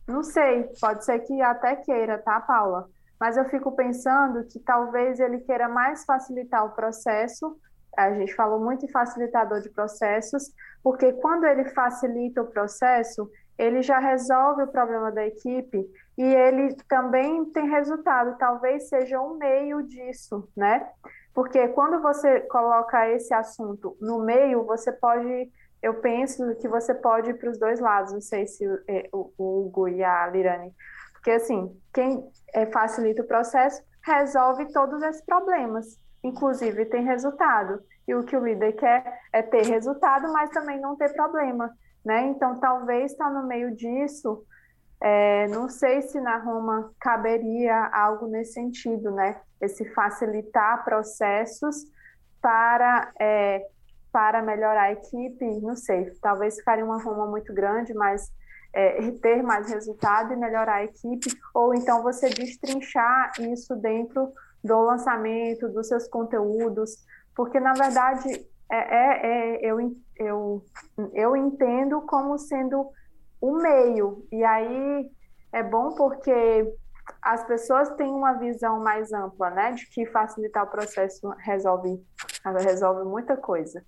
Não 0.07 0.23
sei, 0.23 0.63
pode 0.79 1.03
ser 1.03 1.19
que 1.19 1.41
até 1.41 1.75
queira, 1.75 2.17
tá, 2.17 2.39
Paula? 2.39 2.89
Mas 3.19 3.37
eu 3.37 3.45
fico 3.45 3.71
pensando 3.71 4.43
que 4.45 4.59
talvez 4.59 5.19
ele 5.19 5.39
queira 5.39 5.67
mais 5.67 6.05
facilitar 6.05 6.65
o 6.65 6.71
processo. 6.71 7.57
A 7.95 8.13
gente 8.13 8.35
falou 8.35 8.59
muito 8.59 8.85
em 8.85 8.91
facilitador 8.91 9.59
de 9.61 9.69
processos, 9.69 10.51
porque 10.83 11.13
quando 11.13 11.45
ele 11.45 11.65
facilita 11.65 12.41
o 12.41 12.47
processo, 12.47 13.29
ele 13.57 13.81
já 13.81 13.97
resolve 13.97 14.63
o 14.63 14.67
problema 14.67 15.11
da 15.11 15.25
equipe 15.25 15.83
e 16.17 16.23
ele 16.23 16.75
também 16.87 17.45
tem 17.45 17.69
resultado, 17.69 18.37
talvez 18.37 18.87
seja 18.87 19.19
um 19.19 19.35
meio 19.37 19.81
disso, 19.81 20.47
né? 20.55 20.87
Porque 21.33 21.67
quando 21.69 22.01
você 22.01 22.41
coloca 22.41 23.09
esse 23.09 23.33
assunto 23.33 23.97
no 23.99 24.23
meio, 24.23 24.63
você 24.63 24.91
pode, 24.91 25.51
eu 25.81 25.95
penso 25.95 26.55
que 26.55 26.67
você 26.67 26.93
pode 26.93 27.31
ir 27.31 27.35
para 27.35 27.49
os 27.49 27.59
dois 27.59 27.79
lados, 27.79 28.13
não 28.13 28.21
sei 28.21 28.45
se 28.45 28.67
o, 29.11 29.31
o 29.37 29.65
Hugo 29.65 29.87
e 29.87 30.03
a 30.03 30.27
Lirane 30.27 30.73
porque, 31.27 31.31
assim, 31.31 31.77
quem 31.93 32.25
é, 32.53 32.65
facilita 32.67 33.21
o 33.21 33.27
processo 33.27 33.83
resolve 34.01 34.71
todos 34.71 35.03
esses 35.03 35.21
problemas, 35.25 35.99
inclusive 36.23 36.85
tem 36.85 37.03
resultado. 37.03 37.81
E 38.07 38.15
o 38.15 38.23
que 38.23 38.37
o 38.37 38.45
líder 38.45 38.71
quer 38.77 39.19
é 39.33 39.41
ter 39.41 39.65
resultado, 39.65 40.31
mas 40.31 40.49
também 40.51 40.79
não 40.79 40.95
ter 40.95 41.13
problema, 41.13 41.69
né? 42.05 42.27
Então, 42.27 42.57
talvez 42.61 43.11
está 43.11 43.29
no 43.29 43.45
meio 43.45 43.75
disso. 43.75 44.41
É, 45.01 45.49
não 45.49 45.67
sei 45.67 46.01
se 46.01 46.17
na 46.21 46.37
Roma 46.37 46.93
caberia 46.97 47.87
algo 47.87 48.27
nesse 48.27 48.53
sentido, 48.53 49.11
né? 49.11 49.41
Esse 49.59 49.83
facilitar 49.93 50.85
processos 50.85 51.75
para 52.41 53.11
é, 53.19 53.67
para 54.13 54.41
melhorar 54.41 54.83
a 54.83 54.91
equipe, 54.93 55.59
não 55.59 55.75
sei, 55.75 56.09
talvez 56.21 56.55
ficaria 56.55 56.85
uma 56.85 57.03
Roma 57.03 57.27
muito 57.27 57.53
grande, 57.53 57.93
mas 57.93 58.31
é, 58.73 59.11
ter 59.11 59.41
mais 59.41 59.69
resultado 59.69 60.33
e 60.33 60.35
melhorar 60.35 60.75
a 60.75 60.83
equipe, 60.83 61.29
ou 61.53 61.73
então 61.73 62.03
você 62.03 62.29
destrinchar 62.29 63.31
isso 63.39 63.75
dentro 63.75 64.31
do 64.63 64.81
lançamento, 64.81 65.69
dos 65.69 65.87
seus 65.87 66.07
conteúdos, 66.07 67.05
porque 67.35 67.59
na 67.59 67.73
verdade 67.73 68.47
é, 68.69 68.77
é, 68.77 69.25
é 69.25 69.71
eu, 69.71 69.95
eu, 70.17 70.65
eu 71.13 71.35
entendo 71.35 72.01
como 72.01 72.37
sendo 72.37 72.89
o 73.39 73.57
meio, 73.57 74.25
e 74.31 74.43
aí 74.43 75.09
é 75.53 75.63
bom 75.63 75.93
porque 75.93 76.73
as 77.21 77.45
pessoas 77.45 77.89
têm 77.95 78.09
uma 78.09 78.33
visão 78.33 78.79
mais 78.81 79.11
ampla, 79.13 79.49
né, 79.49 79.71
de 79.71 79.85
que 79.87 80.05
facilitar 80.07 80.63
o 80.63 80.67
processo 80.67 81.29
resolve, 81.39 82.01
resolve 82.59 83.03
muita 83.03 83.37
coisa. 83.37 83.83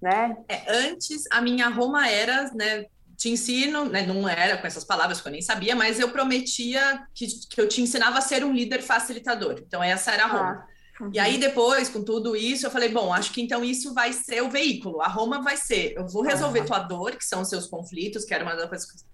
Né? 0.00 0.36
É, 0.48 0.88
antes, 0.88 1.24
a 1.30 1.40
minha 1.40 1.68
Roma 1.68 2.08
era, 2.08 2.50
né, 2.54 2.86
te 3.16 3.30
ensino, 3.30 3.86
né, 3.86 4.06
não 4.06 4.28
era 4.28 4.56
com 4.56 4.66
essas 4.66 4.84
palavras 4.84 5.20
que 5.20 5.28
eu 5.28 5.32
nem 5.32 5.42
sabia, 5.42 5.74
mas 5.74 5.98
eu 5.98 6.10
prometia 6.10 7.06
que, 7.14 7.26
que 7.48 7.60
eu 7.60 7.68
te 7.68 7.80
ensinava 7.80 8.18
a 8.18 8.22
ser 8.22 8.44
um 8.44 8.52
líder 8.52 8.82
facilitador. 8.82 9.56
Então, 9.66 9.82
essa 9.82 10.12
era 10.12 10.24
a 10.24 10.26
Roma. 10.26 10.66
Ah, 11.00 11.04
uhum. 11.04 11.10
E 11.12 11.18
aí, 11.18 11.38
depois, 11.38 11.88
com 11.88 12.02
tudo 12.02 12.36
isso, 12.36 12.66
eu 12.66 12.70
falei: 12.70 12.88
bom, 12.88 13.12
acho 13.12 13.32
que 13.32 13.42
então 13.42 13.64
isso 13.64 13.94
vai 13.94 14.12
ser 14.12 14.42
o 14.42 14.50
veículo. 14.50 15.00
A 15.00 15.08
Roma 15.08 15.42
vai 15.42 15.56
ser: 15.56 15.94
eu 15.96 16.06
vou 16.06 16.22
resolver 16.22 16.60
uhum. 16.60 16.66
tua 16.66 16.78
dor, 16.80 17.16
que 17.16 17.24
são 17.24 17.42
os 17.42 17.48
seus 17.48 17.66
conflitos, 17.66 18.24
que 18.24 18.34
era 18.34 18.44
uma 18.44 18.54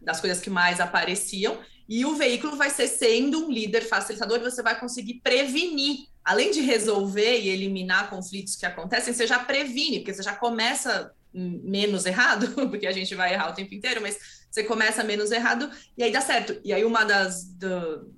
das 0.00 0.20
coisas 0.20 0.40
que 0.40 0.50
mais 0.50 0.80
apareciam, 0.80 1.58
e 1.88 2.04
o 2.04 2.14
veículo 2.14 2.56
vai 2.56 2.70
ser 2.70 2.86
sendo 2.86 3.46
um 3.46 3.50
líder 3.50 3.82
facilitador, 3.82 4.38
você 4.38 4.62
vai 4.62 4.78
conseguir 4.78 5.20
prevenir. 5.24 6.08
Além 6.24 6.52
de 6.52 6.60
resolver 6.60 7.40
e 7.40 7.48
eliminar 7.48 8.08
conflitos 8.10 8.54
que 8.54 8.64
acontecem, 8.64 9.12
você 9.12 9.26
já 9.26 9.40
previne, 9.40 9.98
porque 9.98 10.14
você 10.14 10.22
já 10.22 10.34
começa 10.34 11.12
menos 11.32 12.06
errado, 12.06 12.48
porque 12.68 12.86
a 12.86 12.92
gente 12.92 13.14
vai 13.14 13.32
errar 13.32 13.50
o 13.50 13.54
tempo 13.54 13.74
inteiro, 13.74 14.00
mas 14.00 14.18
você 14.50 14.64
começa 14.64 15.04
menos 15.04 15.30
errado 15.30 15.70
e 15.96 16.02
aí 16.02 16.10
dá 16.10 16.20
certo. 16.20 16.60
E 16.64 16.72
aí 16.72 16.84
uma 16.84 17.04
das, 17.04 17.44
do, 17.44 18.12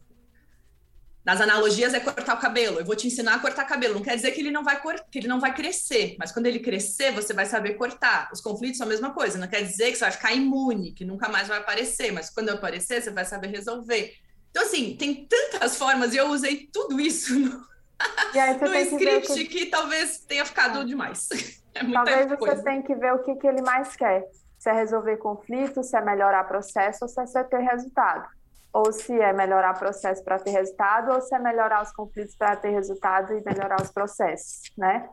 das 1.25 1.41
analogias 1.41 1.93
é 1.95 2.01
cortar 2.01 2.35
o 2.35 2.41
cabelo. 2.41 2.81
Eu 2.81 2.85
vou 2.85 2.97
te 2.97 3.07
ensinar 3.07 3.35
a 3.35 3.39
cortar 3.39 3.65
cabelo. 3.65 3.95
Não 3.95 4.03
quer 4.03 4.17
dizer 4.17 4.33
que 4.33 4.41
ele 4.41 4.51
não 4.51 4.65
vai 4.65 4.81
que 5.11 5.19
ele 5.19 5.29
não 5.29 5.39
vai 5.39 5.55
crescer, 5.55 6.17
mas 6.19 6.33
quando 6.33 6.47
ele 6.47 6.59
crescer, 6.59 7.13
você 7.13 7.33
vai 7.33 7.47
saber 7.47 7.75
cortar. 7.75 8.31
Os 8.33 8.41
conflitos 8.41 8.79
são 8.79 8.87
a 8.87 8.91
mesma 8.91 9.13
coisa. 9.13 9.39
Não 9.39 9.47
quer 9.47 9.63
dizer 9.63 9.93
que 9.93 9.97
você 9.97 10.05
vai 10.05 10.13
ficar 10.13 10.33
imune, 10.33 10.93
que 10.93 11.05
nunca 11.05 11.29
mais 11.29 11.49
vai 11.49 11.59
aparecer, 11.59 12.13
mas 12.13 12.31
quando 12.31 12.49
aparecer, 12.49 13.03
você 13.03 13.11
vai 13.11 13.25
saber 13.25 13.49
resolver. 13.49 14.15
Então 14.51 14.65
assim, 14.65 14.97
tem 14.97 15.27
tantas 15.27 15.77
formas 15.77 16.13
e 16.13 16.17
eu 16.17 16.29
usei 16.29 16.69
tudo 16.73 17.01
isso 17.01 17.39
no, 17.39 18.69
no 18.69 18.77
script 18.77 19.35
que... 19.35 19.45
que... 19.45 19.67
talvez 19.67 20.19
tenha 20.27 20.45
ficado 20.45 20.81
ah. 20.81 20.85
demais. 20.85 21.29
É 21.75 21.93
Talvez 21.93 22.29
você 22.31 22.63
tenha 22.63 22.83
que 22.83 22.95
ver 22.95 23.13
o 23.15 23.21
que, 23.21 23.35
que 23.37 23.47
ele 23.47 23.63
mais 23.63 23.97
quer. 23.97 24.25
Se 24.59 24.71
é 24.71 24.73
resolver 24.73 25.17
conflitos, 25.17 25.89
se 25.91 25.97
é 25.97 26.01
melhorar 26.01 26.45
processo 26.45 27.05
ou 27.05 27.09
se 27.09 27.39
é 27.39 27.45
ter 27.45 27.61
resultado. 27.61 28.29
Ou 28.73 28.93
se 28.93 29.13
é 29.21 29.33
melhorar 29.33 29.79
processo 29.79 30.25
para 30.25 30.39
ter 30.39 30.51
resultado, 30.51 31.13
ou 31.13 31.21
se 31.21 31.35
é 31.35 31.39
melhorar 31.39 31.83
os 31.83 31.93
conflitos 31.93 32.35
para 32.37 32.57
ter 32.57 32.71
resultado 32.71 33.37
e 33.37 33.43
melhorar 33.45 33.81
os 33.83 33.91
processos, 33.91 34.63
né? 34.79 35.09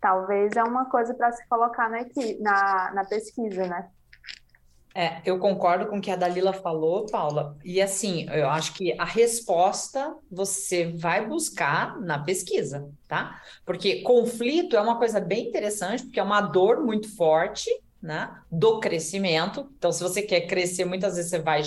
Talvez 0.00 0.56
é 0.56 0.62
uma 0.62 0.86
coisa 0.90 1.14
para 1.14 1.30
se 1.32 1.46
colocar 1.48 1.88
na, 1.88 2.00
na, 2.40 2.92
na 2.94 3.04
pesquisa, 3.04 3.66
né? 3.66 3.88
É, 4.96 5.20
eu 5.24 5.40
concordo 5.40 5.88
com 5.88 5.98
o 5.98 6.00
que 6.00 6.10
a 6.10 6.14
Dalila 6.14 6.52
falou, 6.52 7.04
Paula. 7.06 7.58
E 7.64 7.82
assim, 7.82 8.30
eu 8.30 8.48
acho 8.48 8.74
que 8.74 8.94
a 8.96 9.04
resposta 9.04 10.14
você 10.30 10.92
vai 10.92 11.26
buscar 11.26 12.00
na 12.00 12.16
pesquisa, 12.16 12.88
tá? 13.08 13.42
Porque 13.66 14.02
conflito 14.02 14.76
é 14.76 14.80
uma 14.80 14.96
coisa 14.96 15.18
bem 15.18 15.48
interessante, 15.48 16.04
porque 16.04 16.20
é 16.20 16.22
uma 16.22 16.40
dor 16.40 16.84
muito 16.84 17.12
forte, 17.16 17.68
né? 18.00 18.40
Do 18.48 18.78
crescimento. 18.78 19.68
Então, 19.76 19.90
se 19.90 20.00
você 20.00 20.22
quer 20.22 20.42
crescer, 20.42 20.84
muitas 20.84 21.16
vezes 21.16 21.28
você 21.28 21.40
vai 21.40 21.62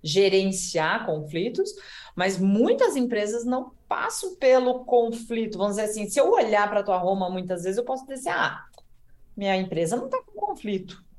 gerenciar 0.00 1.06
conflitos, 1.06 1.74
mas 2.14 2.38
muitas 2.38 2.94
empresas 2.94 3.44
não 3.44 3.72
passam 3.88 4.36
pelo 4.36 4.84
conflito. 4.84 5.58
Vamos 5.58 5.74
dizer 5.74 5.88
assim, 5.88 6.08
se 6.08 6.20
eu 6.20 6.30
olhar 6.30 6.68
para 6.68 6.80
a 6.80 6.84
tua 6.84 6.98
Roma 6.98 7.28
muitas 7.28 7.64
vezes, 7.64 7.78
eu 7.78 7.84
posso 7.84 8.06
dizer, 8.06 8.30
ah, 8.30 8.64
minha 9.36 9.56
empresa 9.56 9.96
não 9.96 10.04
está 10.04 10.22
com 10.22 10.46
conflito 10.46 11.09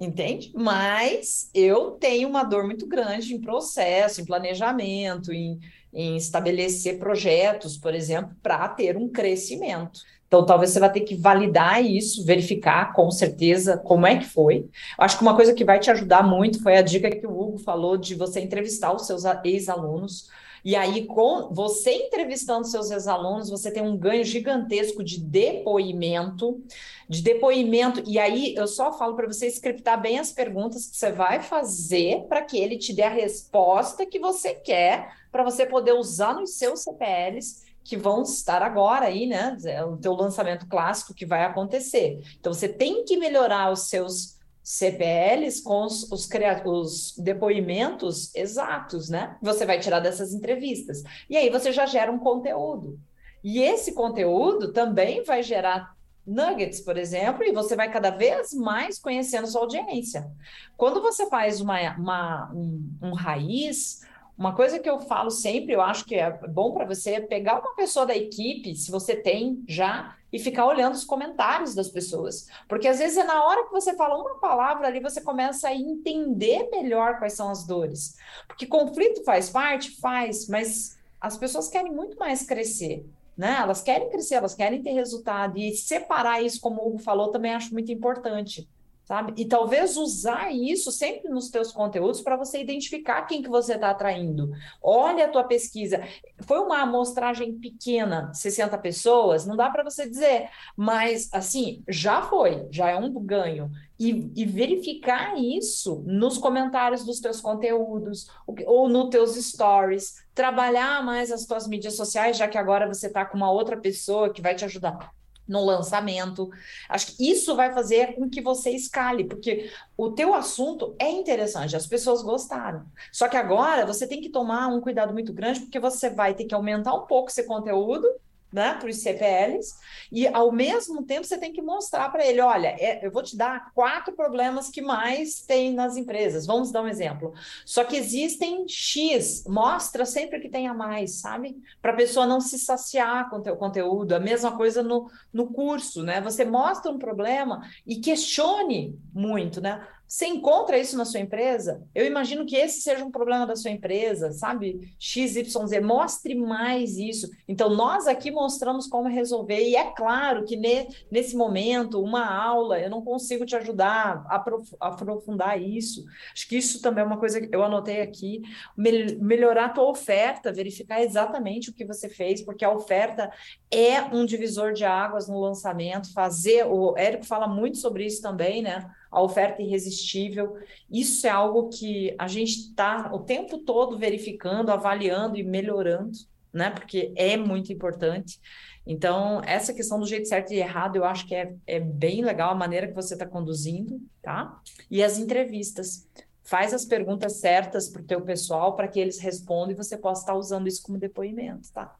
entende? 0.00 0.50
Mas 0.54 1.50
eu 1.54 1.92
tenho 1.92 2.28
uma 2.28 2.42
dor 2.42 2.64
muito 2.64 2.86
grande 2.86 3.34
em 3.34 3.40
processo, 3.40 4.20
em 4.20 4.24
planejamento, 4.24 5.32
em, 5.32 5.60
em 5.92 6.16
estabelecer 6.16 6.98
projetos, 6.98 7.76
por 7.76 7.94
exemplo, 7.94 8.34
para 8.42 8.66
ter 8.68 8.96
um 8.96 9.08
crescimento. 9.08 10.00
Então, 10.26 10.46
talvez 10.46 10.70
você 10.70 10.78
vai 10.78 10.92
ter 10.92 11.00
que 11.00 11.16
validar 11.16 11.84
isso, 11.84 12.24
verificar 12.24 12.92
com 12.92 13.10
certeza 13.10 13.76
como 13.76 14.06
é 14.06 14.16
que 14.16 14.26
foi. 14.26 14.70
Acho 14.96 15.18
que 15.18 15.22
uma 15.22 15.34
coisa 15.34 15.52
que 15.52 15.64
vai 15.64 15.80
te 15.80 15.90
ajudar 15.90 16.22
muito 16.22 16.62
foi 16.62 16.76
a 16.76 16.82
dica 16.82 17.10
que 17.10 17.26
o 17.26 17.36
Hugo 17.36 17.58
falou 17.58 17.96
de 17.96 18.14
você 18.14 18.40
entrevistar 18.40 18.94
os 18.94 19.06
seus 19.08 19.24
ex-alunos 19.44 20.28
e 20.64 20.76
aí, 20.76 21.06
com 21.06 21.48
você 21.52 21.92
entrevistando 21.92 22.66
seus 22.66 22.90
ex-alunos, 22.90 23.48
você 23.48 23.70
tem 23.70 23.82
um 23.82 23.96
ganho 23.96 24.24
gigantesco 24.24 25.02
de 25.02 25.18
depoimento, 25.18 26.62
de 27.08 27.22
depoimento. 27.22 28.02
E 28.06 28.18
aí, 28.18 28.54
eu 28.54 28.66
só 28.66 28.92
falo 28.92 29.16
para 29.16 29.26
você 29.26 29.46
scriptar 29.46 30.00
bem 30.00 30.18
as 30.18 30.32
perguntas 30.32 30.86
que 30.86 30.96
você 30.96 31.10
vai 31.10 31.40
fazer 31.42 32.24
para 32.28 32.42
que 32.42 32.58
ele 32.58 32.76
te 32.76 32.92
dê 32.92 33.02
a 33.02 33.08
resposta 33.08 34.04
que 34.04 34.18
você 34.18 34.54
quer, 34.54 35.14
para 35.32 35.42
você 35.42 35.64
poder 35.64 35.92
usar 35.92 36.34
nos 36.34 36.54
seus 36.54 36.82
CPLs 36.82 37.70
que 37.82 37.96
vão 37.96 38.22
estar 38.22 38.62
agora 38.62 39.06
aí, 39.06 39.26
né? 39.26 39.56
É 39.64 39.82
o 39.84 39.96
teu 39.96 40.12
lançamento 40.12 40.66
clássico 40.66 41.14
que 41.14 41.24
vai 41.24 41.44
acontecer. 41.44 42.20
Então, 42.38 42.52
você 42.52 42.68
tem 42.68 43.04
que 43.04 43.16
melhorar 43.16 43.72
os 43.72 43.88
seus 43.88 44.38
CPLs 44.70 45.64
com 45.64 45.84
os, 45.84 46.04
os, 46.12 46.28
os, 46.64 47.14
depoimentos 47.18 48.32
exatos, 48.36 49.08
né? 49.08 49.36
Você 49.42 49.66
vai 49.66 49.80
tirar 49.80 49.98
dessas 49.98 50.32
entrevistas. 50.32 51.02
E 51.28 51.36
aí 51.36 51.50
você 51.50 51.72
já 51.72 51.86
gera 51.86 52.12
um 52.12 52.20
conteúdo. 52.20 52.96
E 53.42 53.60
esse 53.60 53.92
conteúdo 53.92 54.72
também 54.72 55.24
vai 55.24 55.42
gerar 55.42 55.96
nuggets, 56.24 56.80
por 56.80 56.96
exemplo, 56.96 57.42
e 57.42 57.50
você 57.50 57.74
vai 57.74 57.90
cada 57.90 58.10
vez 58.10 58.54
mais 58.54 58.96
conhecendo 58.96 59.48
sua 59.48 59.62
audiência. 59.62 60.30
Quando 60.76 61.02
você 61.02 61.28
faz 61.28 61.60
uma, 61.60 61.96
uma 61.96 62.52
um, 62.54 62.96
um 63.02 63.12
raiz, 63.12 64.02
uma 64.38 64.54
coisa 64.54 64.78
que 64.78 64.88
eu 64.88 65.00
falo 65.00 65.32
sempre, 65.32 65.74
eu 65.74 65.80
acho 65.80 66.04
que 66.04 66.14
é 66.14 66.30
bom 66.46 66.72
para 66.72 66.84
você 66.84 67.14
é 67.14 67.20
pegar 67.20 67.58
uma 67.58 67.74
pessoa 67.74 68.06
da 68.06 68.16
equipe, 68.16 68.76
se 68.76 68.88
você 68.88 69.16
tem 69.16 69.64
já, 69.66 70.14
e 70.32 70.38
ficar 70.38 70.66
olhando 70.66 70.94
os 70.94 71.04
comentários 71.04 71.74
das 71.74 71.88
pessoas. 71.88 72.46
Porque 72.68 72.88
às 72.88 72.98
vezes 72.98 73.16
é 73.18 73.24
na 73.24 73.44
hora 73.44 73.64
que 73.64 73.72
você 73.72 73.94
fala 73.94 74.18
uma 74.18 74.38
palavra 74.38 74.86
ali, 74.86 75.00
você 75.00 75.20
começa 75.20 75.68
a 75.68 75.74
entender 75.74 76.68
melhor 76.70 77.18
quais 77.18 77.32
são 77.32 77.50
as 77.50 77.66
dores. 77.66 78.16
Porque 78.46 78.66
conflito 78.66 79.24
faz 79.24 79.50
parte? 79.50 80.00
Faz, 80.00 80.48
mas 80.48 80.98
as 81.20 81.36
pessoas 81.36 81.68
querem 81.68 81.92
muito 81.92 82.18
mais 82.18 82.44
crescer. 82.44 83.04
Né? 83.36 83.56
Elas 83.60 83.80
querem 83.82 84.10
crescer, 84.10 84.34
elas 84.34 84.54
querem 84.54 84.82
ter 84.82 84.92
resultado. 84.92 85.58
E 85.58 85.74
separar 85.74 86.42
isso, 86.42 86.60
como 86.60 86.82
o 86.82 86.88
Hugo 86.88 86.98
falou, 86.98 87.30
também 87.30 87.54
acho 87.54 87.72
muito 87.72 87.90
importante 87.90 88.68
sabe? 89.10 89.32
E 89.36 89.44
talvez 89.44 89.96
usar 89.96 90.54
isso 90.54 90.92
sempre 90.92 91.28
nos 91.28 91.50
teus 91.50 91.72
conteúdos 91.72 92.20
para 92.20 92.36
você 92.36 92.60
identificar 92.60 93.22
quem 93.22 93.42
que 93.42 93.48
você 93.48 93.74
está 93.74 93.90
atraindo. 93.90 94.52
Olha 94.80 95.24
a 95.24 95.28
tua 95.28 95.42
pesquisa. 95.42 96.00
Foi 96.42 96.60
uma 96.60 96.82
amostragem 96.82 97.58
pequena, 97.58 98.32
60 98.32 98.78
pessoas, 98.78 99.44
não 99.44 99.56
dá 99.56 99.68
para 99.68 99.82
você 99.82 100.08
dizer, 100.08 100.48
mas 100.76 101.28
assim, 101.32 101.82
já 101.88 102.22
foi, 102.22 102.68
já 102.70 102.88
é 102.90 102.96
um 102.96 103.12
ganho. 103.20 103.68
E, 103.98 104.30
e, 104.34 104.46
verificar 104.46 105.36
isso 105.36 106.04
nos 106.06 106.38
comentários 106.38 107.04
dos 107.04 107.18
teus 107.18 107.40
conteúdos 107.40 108.30
ou 108.64 108.88
nos 108.88 109.10
teus 109.10 109.34
stories, 109.34 110.24
trabalhar 110.32 111.04
mais 111.04 111.32
as 111.32 111.44
tuas 111.44 111.66
mídias 111.66 111.96
sociais, 111.96 112.38
já 112.38 112.46
que 112.46 112.56
agora 112.56 112.86
você 112.86 113.08
está 113.08 113.26
com 113.26 113.36
uma 113.36 113.50
outra 113.50 113.76
pessoa 113.76 114.32
que 114.32 114.40
vai 114.40 114.54
te 114.54 114.64
ajudar 114.64 115.12
no 115.50 115.64
lançamento. 115.64 116.48
Acho 116.88 117.16
que 117.16 117.28
isso 117.28 117.56
vai 117.56 117.74
fazer 117.74 118.14
com 118.14 118.30
que 118.30 118.40
você 118.40 118.70
escale, 118.70 119.24
porque 119.24 119.68
o 119.96 120.12
teu 120.12 120.32
assunto 120.32 120.94
é 120.96 121.10
interessante, 121.10 121.74
as 121.74 121.88
pessoas 121.88 122.22
gostaram. 122.22 122.86
Só 123.12 123.28
que 123.28 123.36
agora 123.36 123.84
você 123.84 124.06
tem 124.06 124.20
que 124.20 124.30
tomar 124.30 124.68
um 124.68 124.80
cuidado 124.80 125.12
muito 125.12 125.32
grande, 125.32 125.60
porque 125.60 125.80
você 125.80 126.08
vai 126.08 126.34
ter 126.34 126.44
que 126.44 126.54
aumentar 126.54 126.94
um 126.94 127.04
pouco 127.04 127.30
esse 127.30 127.42
conteúdo 127.42 128.06
né, 128.52 128.74
para 128.74 128.88
os 128.88 128.96
CPLs, 128.96 129.74
e 130.10 130.26
ao 130.26 130.50
mesmo 130.50 131.04
tempo 131.04 131.24
você 131.24 131.38
tem 131.38 131.52
que 131.52 131.62
mostrar 131.62 132.10
para 132.10 132.26
ele: 132.26 132.40
olha, 132.40 132.68
é, 132.78 133.04
eu 133.04 133.10
vou 133.10 133.22
te 133.22 133.36
dar 133.36 133.72
quatro 133.74 134.12
problemas 134.14 134.68
que 134.68 134.82
mais 134.82 135.40
tem 135.40 135.72
nas 135.72 135.96
empresas. 135.96 136.46
Vamos 136.46 136.72
dar 136.72 136.82
um 136.82 136.88
exemplo. 136.88 137.32
Só 137.64 137.84
que 137.84 137.96
existem 137.96 138.66
X, 138.68 139.44
mostra 139.46 140.04
sempre 140.04 140.40
que 140.40 140.48
tenha 140.48 140.74
mais, 140.74 141.20
sabe? 141.20 141.56
Para 141.80 141.92
a 141.92 141.96
pessoa 141.96 142.26
não 142.26 142.40
se 142.40 142.58
saciar 142.58 143.30
com 143.30 143.36
o 143.36 143.42
teu 143.42 143.56
conteúdo. 143.56 144.14
A 144.14 144.20
mesma 144.20 144.56
coisa 144.56 144.82
no, 144.82 145.10
no 145.32 145.52
curso, 145.52 146.02
né? 146.02 146.20
Você 146.20 146.44
mostra 146.44 146.90
um 146.90 146.98
problema 146.98 147.62
e 147.86 147.96
questione 147.96 148.98
muito, 149.12 149.60
né? 149.60 149.86
Você 150.10 150.26
encontra 150.26 150.76
isso 150.76 150.96
na 150.96 151.04
sua 151.04 151.20
empresa? 151.20 151.86
Eu 151.94 152.04
imagino 152.04 152.44
que 152.44 152.56
esse 152.56 152.80
seja 152.80 153.04
um 153.04 153.12
problema 153.12 153.46
da 153.46 153.54
sua 153.54 153.70
empresa, 153.70 154.32
sabe? 154.32 154.92
XYZ, 154.98 155.54
mostre 155.84 156.34
mais 156.34 156.96
isso. 156.98 157.30
Então, 157.46 157.70
nós 157.70 158.08
aqui 158.08 158.28
mostramos 158.32 158.88
como 158.88 159.08
resolver, 159.08 159.62
e 159.62 159.76
é 159.76 159.92
claro 159.92 160.44
que 160.44 160.56
ne, 160.56 160.88
nesse 161.12 161.36
momento, 161.36 162.02
uma 162.02 162.26
aula, 162.26 162.80
eu 162.80 162.90
não 162.90 163.02
consigo 163.02 163.46
te 163.46 163.54
ajudar 163.54 164.26
a 164.28 164.44
aprofundar 164.80 165.62
isso. 165.62 166.04
Acho 166.32 166.48
que 166.48 166.56
isso 166.56 166.82
também 166.82 167.04
é 167.04 167.06
uma 167.06 167.20
coisa 167.20 167.40
que 167.40 167.54
eu 167.54 167.62
anotei 167.62 168.00
aqui. 168.00 168.42
melhorar 168.76 169.66
a 169.66 169.68
tua 169.68 169.88
oferta, 169.88 170.52
verificar 170.52 171.00
exatamente 171.00 171.70
o 171.70 171.72
que 171.72 171.84
você 171.84 172.08
fez, 172.08 172.42
porque 172.42 172.64
a 172.64 172.72
oferta 172.72 173.30
é 173.70 174.02
um 174.02 174.24
divisor 174.24 174.72
de 174.72 174.84
águas 174.84 175.28
no 175.28 175.38
lançamento, 175.38 176.12
fazer, 176.12 176.66
o 176.66 176.98
Érico 176.98 177.24
fala 177.24 177.46
muito 177.46 177.78
sobre 177.78 178.04
isso 178.04 178.20
também, 178.20 178.60
né? 178.60 178.90
A 179.10 179.20
oferta 179.20 179.60
irresistível. 179.60 180.56
Isso 180.90 181.26
é 181.26 181.30
algo 181.30 181.68
que 181.68 182.14
a 182.18 182.28
gente 182.28 182.52
está 182.52 183.10
o 183.12 183.20
tempo 183.20 183.58
todo 183.58 183.98
verificando, 183.98 184.70
avaliando 184.70 185.36
e 185.36 185.42
melhorando, 185.42 186.16
né? 186.52 186.70
Porque 186.70 187.12
é 187.16 187.36
muito 187.36 187.72
importante. 187.72 188.40
Então, 188.86 189.40
essa 189.44 189.74
questão 189.74 189.98
do 189.98 190.06
jeito 190.06 190.28
certo 190.28 190.52
e 190.52 190.58
errado, 190.58 190.96
eu 190.96 191.04
acho 191.04 191.26
que 191.26 191.34
é, 191.34 191.54
é 191.66 191.80
bem 191.80 192.24
legal 192.24 192.52
a 192.52 192.54
maneira 192.54 192.88
que 192.88 192.94
você 192.94 193.14
está 193.14 193.26
conduzindo, 193.26 194.00
tá? 194.22 194.60
E 194.90 195.02
as 195.02 195.18
entrevistas. 195.18 196.08
Faz 196.42 196.74
as 196.74 196.84
perguntas 196.84 197.34
certas 197.34 197.88
para 197.88 198.02
o 198.02 198.04
teu 198.04 198.22
pessoal 198.22 198.74
para 198.74 198.88
que 198.88 198.98
eles 198.98 199.20
respondam 199.20 199.70
e 199.70 199.76
você 199.76 199.96
possa 199.96 200.22
estar 200.22 200.34
usando 200.34 200.66
isso 200.66 200.82
como 200.82 200.98
depoimento, 200.98 201.70
tá? 201.72 201.94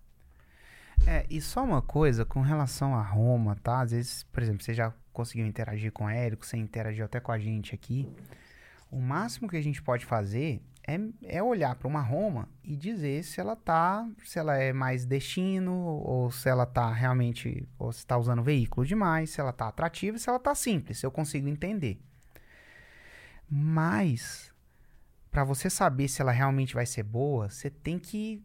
É, 1.06 1.24
e 1.30 1.40
só 1.40 1.62
uma 1.62 1.80
coisa 1.80 2.24
com 2.24 2.40
relação 2.40 2.94
a 2.94 3.02
Roma, 3.02 3.56
tá? 3.62 3.80
Às 3.80 3.92
vezes, 3.92 4.22
por 4.24 4.42
exemplo, 4.42 4.64
você 4.64 4.74
já 4.74 4.92
conseguiu 5.12 5.46
interagir 5.46 5.92
com 5.92 6.04
o 6.04 6.08
Érico, 6.08 6.44
você 6.44 6.56
interagiu 6.56 7.04
até 7.04 7.20
com 7.20 7.32
a 7.32 7.38
gente 7.38 7.74
aqui. 7.74 8.08
O 8.90 9.00
máximo 9.00 9.48
que 9.48 9.56
a 9.56 9.62
gente 9.62 9.80
pode 9.82 10.04
fazer 10.04 10.62
é, 10.86 10.98
é 11.24 11.42
olhar 11.42 11.74
para 11.76 11.86
uma 11.86 12.00
Roma 12.00 12.48
e 12.64 12.76
dizer 12.76 13.22
se 13.22 13.40
ela 13.40 13.54
tá, 13.54 14.08
se 14.24 14.38
ela 14.38 14.56
é 14.56 14.72
mais 14.72 15.04
destino, 15.04 15.72
ou 15.72 16.30
se 16.30 16.48
ela 16.48 16.66
tá 16.66 16.92
realmente, 16.92 17.68
ou 17.78 17.92
se 17.92 18.00
está 18.00 18.18
usando 18.18 18.42
veículo 18.42 18.86
demais, 18.86 19.30
se 19.30 19.40
ela 19.40 19.52
tá 19.52 19.68
atrativa, 19.68 20.18
se 20.18 20.28
ela 20.28 20.38
tá 20.38 20.54
simples, 20.54 21.02
eu 21.02 21.10
consigo 21.10 21.48
entender. 21.48 22.00
Mas 23.48 24.52
para 25.30 25.44
você 25.44 25.70
saber 25.70 26.08
se 26.08 26.20
ela 26.20 26.32
realmente 26.32 26.74
vai 26.74 26.86
ser 26.86 27.04
boa, 27.04 27.48
você 27.48 27.70
tem 27.70 27.98
que 27.98 28.42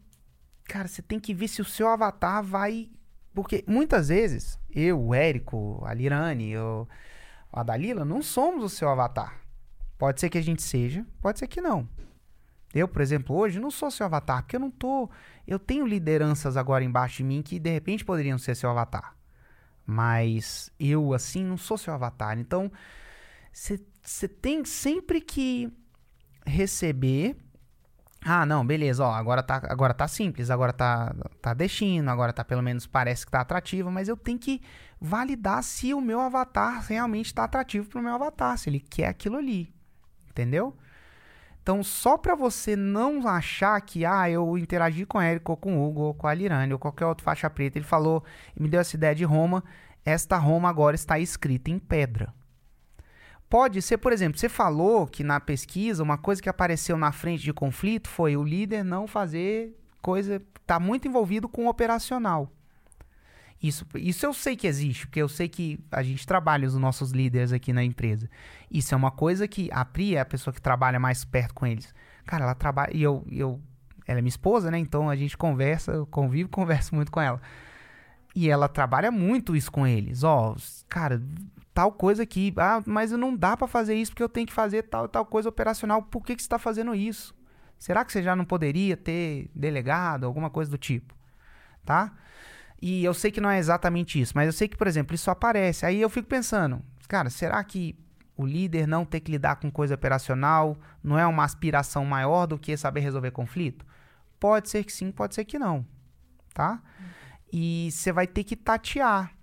cara, 0.64 0.88
você 0.88 1.02
tem 1.02 1.18
que 1.18 1.32
ver 1.32 1.48
se 1.48 1.60
o 1.60 1.64
seu 1.64 1.88
avatar 1.88 2.42
vai 2.42 2.90
porque 3.36 3.62
muitas 3.68 4.08
vezes, 4.08 4.58
eu, 4.70 4.98
o 4.98 5.14
Érico, 5.14 5.84
a 5.84 5.92
Lirane, 5.92 6.52
eu, 6.52 6.88
a 7.52 7.62
Dalila, 7.62 8.02
não 8.02 8.22
somos 8.22 8.64
o 8.64 8.68
seu 8.70 8.88
avatar. 8.88 9.42
Pode 9.98 10.20
ser 10.20 10.30
que 10.30 10.38
a 10.38 10.42
gente 10.42 10.62
seja, 10.62 11.04
pode 11.20 11.38
ser 11.38 11.46
que 11.46 11.60
não. 11.60 11.86
Eu, 12.74 12.88
por 12.88 13.02
exemplo, 13.02 13.36
hoje 13.36 13.60
não 13.60 13.70
sou 13.70 13.90
seu 13.90 14.06
avatar, 14.06 14.42
porque 14.42 14.56
eu 14.56 14.60
não 14.60 14.70
tô. 14.70 15.10
Eu 15.46 15.58
tenho 15.58 15.86
lideranças 15.86 16.56
agora 16.56 16.82
embaixo 16.82 17.18
de 17.18 17.24
mim 17.24 17.42
que 17.42 17.58
de 17.58 17.70
repente 17.70 18.06
poderiam 18.06 18.38
ser 18.38 18.54
seu 18.54 18.70
avatar. 18.70 19.14
Mas 19.84 20.70
eu, 20.80 21.12
assim, 21.12 21.44
não 21.44 21.58
sou 21.58 21.76
seu 21.76 21.92
avatar. 21.92 22.38
Então, 22.38 22.72
você 23.52 24.28
tem 24.28 24.64
sempre 24.64 25.20
que 25.20 25.70
receber. 26.46 27.36
Ah, 28.28 28.44
não, 28.44 28.66
beleza, 28.66 29.04
ó, 29.04 29.12
agora 29.14 29.40
tá, 29.40 29.62
agora 29.68 29.94
tá 29.94 30.08
simples, 30.08 30.50
agora 30.50 30.72
tá, 30.72 31.14
tá 31.40 31.54
destino, 31.54 32.10
agora 32.10 32.32
tá 32.32 32.44
pelo 32.44 32.60
menos 32.60 32.84
parece 32.84 33.24
que 33.24 33.30
tá 33.30 33.40
atrativo, 33.40 33.88
mas 33.88 34.08
eu 34.08 34.16
tenho 34.16 34.36
que 34.36 34.60
validar 35.00 35.62
se 35.62 35.94
o 35.94 36.00
meu 36.00 36.20
avatar 36.20 36.84
realmente 36.88 37.32
tá 37.32 37.44
atrativo 37.44 37.88
pro 37.88 38.02
meu 38.02 38.12
avatar, 38.12 38.58
se 38.58 38.68
ele 38.68 38.80
quer 38.80 39.06
aquilo 39.06 39.36
ali. 39.36 39.72
Entendeu? 40.28 40.76
Então, 41.62 41.84
só 41.84 42.18
para 42.18 42.34
você 42.34 42.74
não 42.74 43.28
achar 43.28 43.80
que, 43.80 44.04
ah, 44.04 44.28
eu 44.28 44.58
interagi 44.58 45.06
com 45.06 45.18
o 45.18 45.20
Érico, 45.20 45.52
ou 45.52 45.56
com 45.56 45.78
o 45.78 45.88
Hugo, 45.88 46.00
ou 46.00 46.14
com 46.14 46.26
a 46.26 46.34
Lirane, 46.34 46.72
ou 46.72 46.80
qualquer 46.80 47.06
outro 47.06 47.22
faixa 47.22 47.48
preta, 47.48 47.78
ele 47.78 47.84
falou, 47.84 48.24
me 48.58 48.68
deu 48.68 48.80
essa 48.80 48.96
ideia 48.96 49.14
de 49.14 49.22
Roma, 49.22 49.62
esta 50.04 50.36
Roma 50.36 50.68
agora 50.68 50.96
está 50.96 51.16
escrita 51.20 51.70
em 51.70 51.78
pedra. 51.78 52.34
Pode 53.56 53.80
ser, 53.80 53.96
por 53.96 54.12
exemplo, 54.12 54.38
você 54.38 54.50
falou 54.50 55.06
que 55.06 55.24
na 55.24 55.40
pesquisa 55.40 56.02
uma 56.02 56.18
coisa 56.18 56.42
que 56.42 56.48
apareceu 56.50 56.98
na 56.98 57.10
frente 57.10 57.42
de 57.42 57.54
conflito 57.54 58.06
foi 58.06 58.36
o 58.36 58.44
líder 58.44 58.84
não 58.84 59.06
fazer 59.06 59.74
coisa, 60.02 60.42
tá 60.66 60.78
muito 60.78 61.08
envolvido 61.08 61.48
com 61.48 61.64
o 61.64 61.70
operacional. 61.70 62.52
Isso, 63.62 63.86
isso 63.94 64.26
eu 64.26 64.34
sei 64.34 64.56
que 64.56 64.66
existe, 64.66 65.06
porque 65.06 65.22
eu 65.22 65.26
sei 65.26 65.48
que 65.48 65.80
a 65.90 66.02
gente 66.02 66.26
trabalha 66.26 66.68
os 66.68 66.74
nossos 66.74 67.12
líderes 67.12 67.50
aqui 67.50 67.72
na 67.72 67.82
empresa. 67.82 68.28
Isso 68.70 68.92
é 68.92 68.96
uma 68.98 69.10
coisa 69.10 69.48
que 69.48 69.70
a 69.72 69.86
Pri 69.86 70.16
é 70.16 70.20
a 70.20 70.26
pessoa 70.26 70.52
que 70.52 70.60
trabalha 70.60 71.00
mais 71.00 71.24
perto 71.24 71.54
com 71.54 71.66
eles. 71.66 71.94
Cara, 72.26 72.44
ela 72.44 72.54
trabalha. 72.54 72.94
E 72.94 73.02
eu, 73.02 73.24
eu. 73.32 73.58
Ela 74.06 74.18
é 74.18 74.20
minha 74.20 74.28
esposa, 74.28 74.70
né? 74.70 74.78
Então 74.78 75.08
a 75.08 75.16
gente 75.16 75.34
conversa, 75.34 75.92
eu 75.92 76.04
convivo, 76.04 76.50
converso 76.52 76.94
muito 76.94 77.10
com 77.10 77.22
ela. 77.22 77.40
E 78.34 78.50
ela 78.50 78.68
trabalha 78.68 79.10
muito 79.10 79.56
isso 79.56 79.72
com 79.72 79.86
eles. 79.86 80.22
Ó, 80.24 80.54
cara, 80.90 81.22
tal 81.76 81.92
coisa 81.92 82.22
aqui. 82.22 82.54
Ah, 82.56 82.82
mas 82.86 83.10
não 83.10 83.36
dá 83.36 83.54
para 83.54 83.66
fazer 83.66 83.94
isso 83.94 84.12
porque 84.12 84.22
eu 84.22 84.30
tenho 84.30 84.46
que 84.46 84.52
fazer 84.52 84.84
tal 84.84 85.06
tal 85.06 85.26
coisa 85.26 85.50
operacional. 85.50 86.02
Por 86.02 86.24
que, 86.24 86.34
que 86.34 86.40
você 86.40 86.46
está 86.46 86.58
fazendo 86.58 86.94
isso? 86.94 87.36
Será 87.78 88.02
que 88.02 88.10
você 88.10 88.22
já 88.22 88.34
não 88.34 88.46
poderia 88.46 88.96
ter 88.96 89.50
delegado, 89.54 90.24
alguma 90.24 90.48
coisa 90.48 90.70
do 90.70 90.78
tipo? 90.78 91.14
Tá? 91.84 92.14
E 92.80 93.04
eu 93.04 93.12
sei 93.12 93.30
que 93.30 93.42
não 93.42 93.50
é 93.50 93.58
exatamente 93.58 94.18
isso, 94.18 94.32
mas 94.34 94.46
eu 94.46 94.52
sei 94.54 94.68
que, 94.68 94.76
por 94.76 94.86
exemplo, 94.86 95.14
isso 95.14 95.30
aparece. 95.30 95.84
Aí 95.84 96.00
eu 96.00 96.08
fico 96.08 96.26
pensando, 96.26 96.82
cara, 97.08 97.28
será 97.28 97.62
que 97.62 97.94
o 98.38 98.46
líder 98.46 98.86
não 98.86 99.04
ter 99.04 99.20
que 99.20 99.30
lidar 99.30 99.56
com 99.56 99.70
coisa 99.70 99.94
operacional 99.94 100.78
não 101.04 101.18
é 101.18 101.26
uma 101.26 101.44
aspiração 101.44 102.06
maior 102.06 102.46
do 102.46 102.58
que 102.58 102.74
saber 102.74 103.00
resolver 103.00 103.32
conflito? 103.32 103.84
Pode 104.40 104.70
ser 104.70 104.82
que 104.82 104.92
sim, 104.92 105.12
pode 105.12 105.34
ser 105.34 105.44
que 105.44 105.58
não, 105.58 105.86
tá? 106.54 106.82
E 107.52 107.90
você 107.92 108.12
vai 108.12 108.26
ter 108.26 108.44
que 108.44 108.56
tatear 108.56 109.36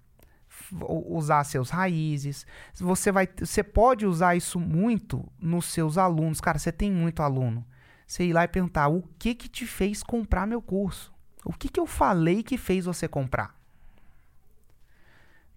usar 0.71 1.43
seus 1.43 1.69
raízes. 1.69 2.45
Você 2.75 3.11
vai, 3.11 3.27
você 3.37 3.63
pode 3.63 4.05
usar 4.05 4.35
isso 4.35 4.59
muito 4.59 5.25
nos 5.39 5.65
seus 5.65 5.97
alunos. 5.97 6.41
Cara, 6.41 6.59
você 6.59 6.71
tem 6.71 6.91
muito 6.91 7.21
aluno. 7.21 7.65
Você 8.05 8.25
ir 8.25 8.33
lá 8.33 8.43
e 8.43 8.47
perguntar: 8.47 8.87
"O 8.87 9.03
que 9.17 9.33
que 9.35 9.47
te 9.47 9.65
fez 9.65 10.03
comprar 10.03 10.45
meu 10.45 10.61
curso? 10.61 11.13
O 11.45 11.53
que 11.53 11.69
que 11.69 11.79
eu 11.79 11.85
falei 11.85 12.43
que 12.43 12.57
fez 12.57 12.85
você 12.85 13.07
comprar?" 13.07 13.55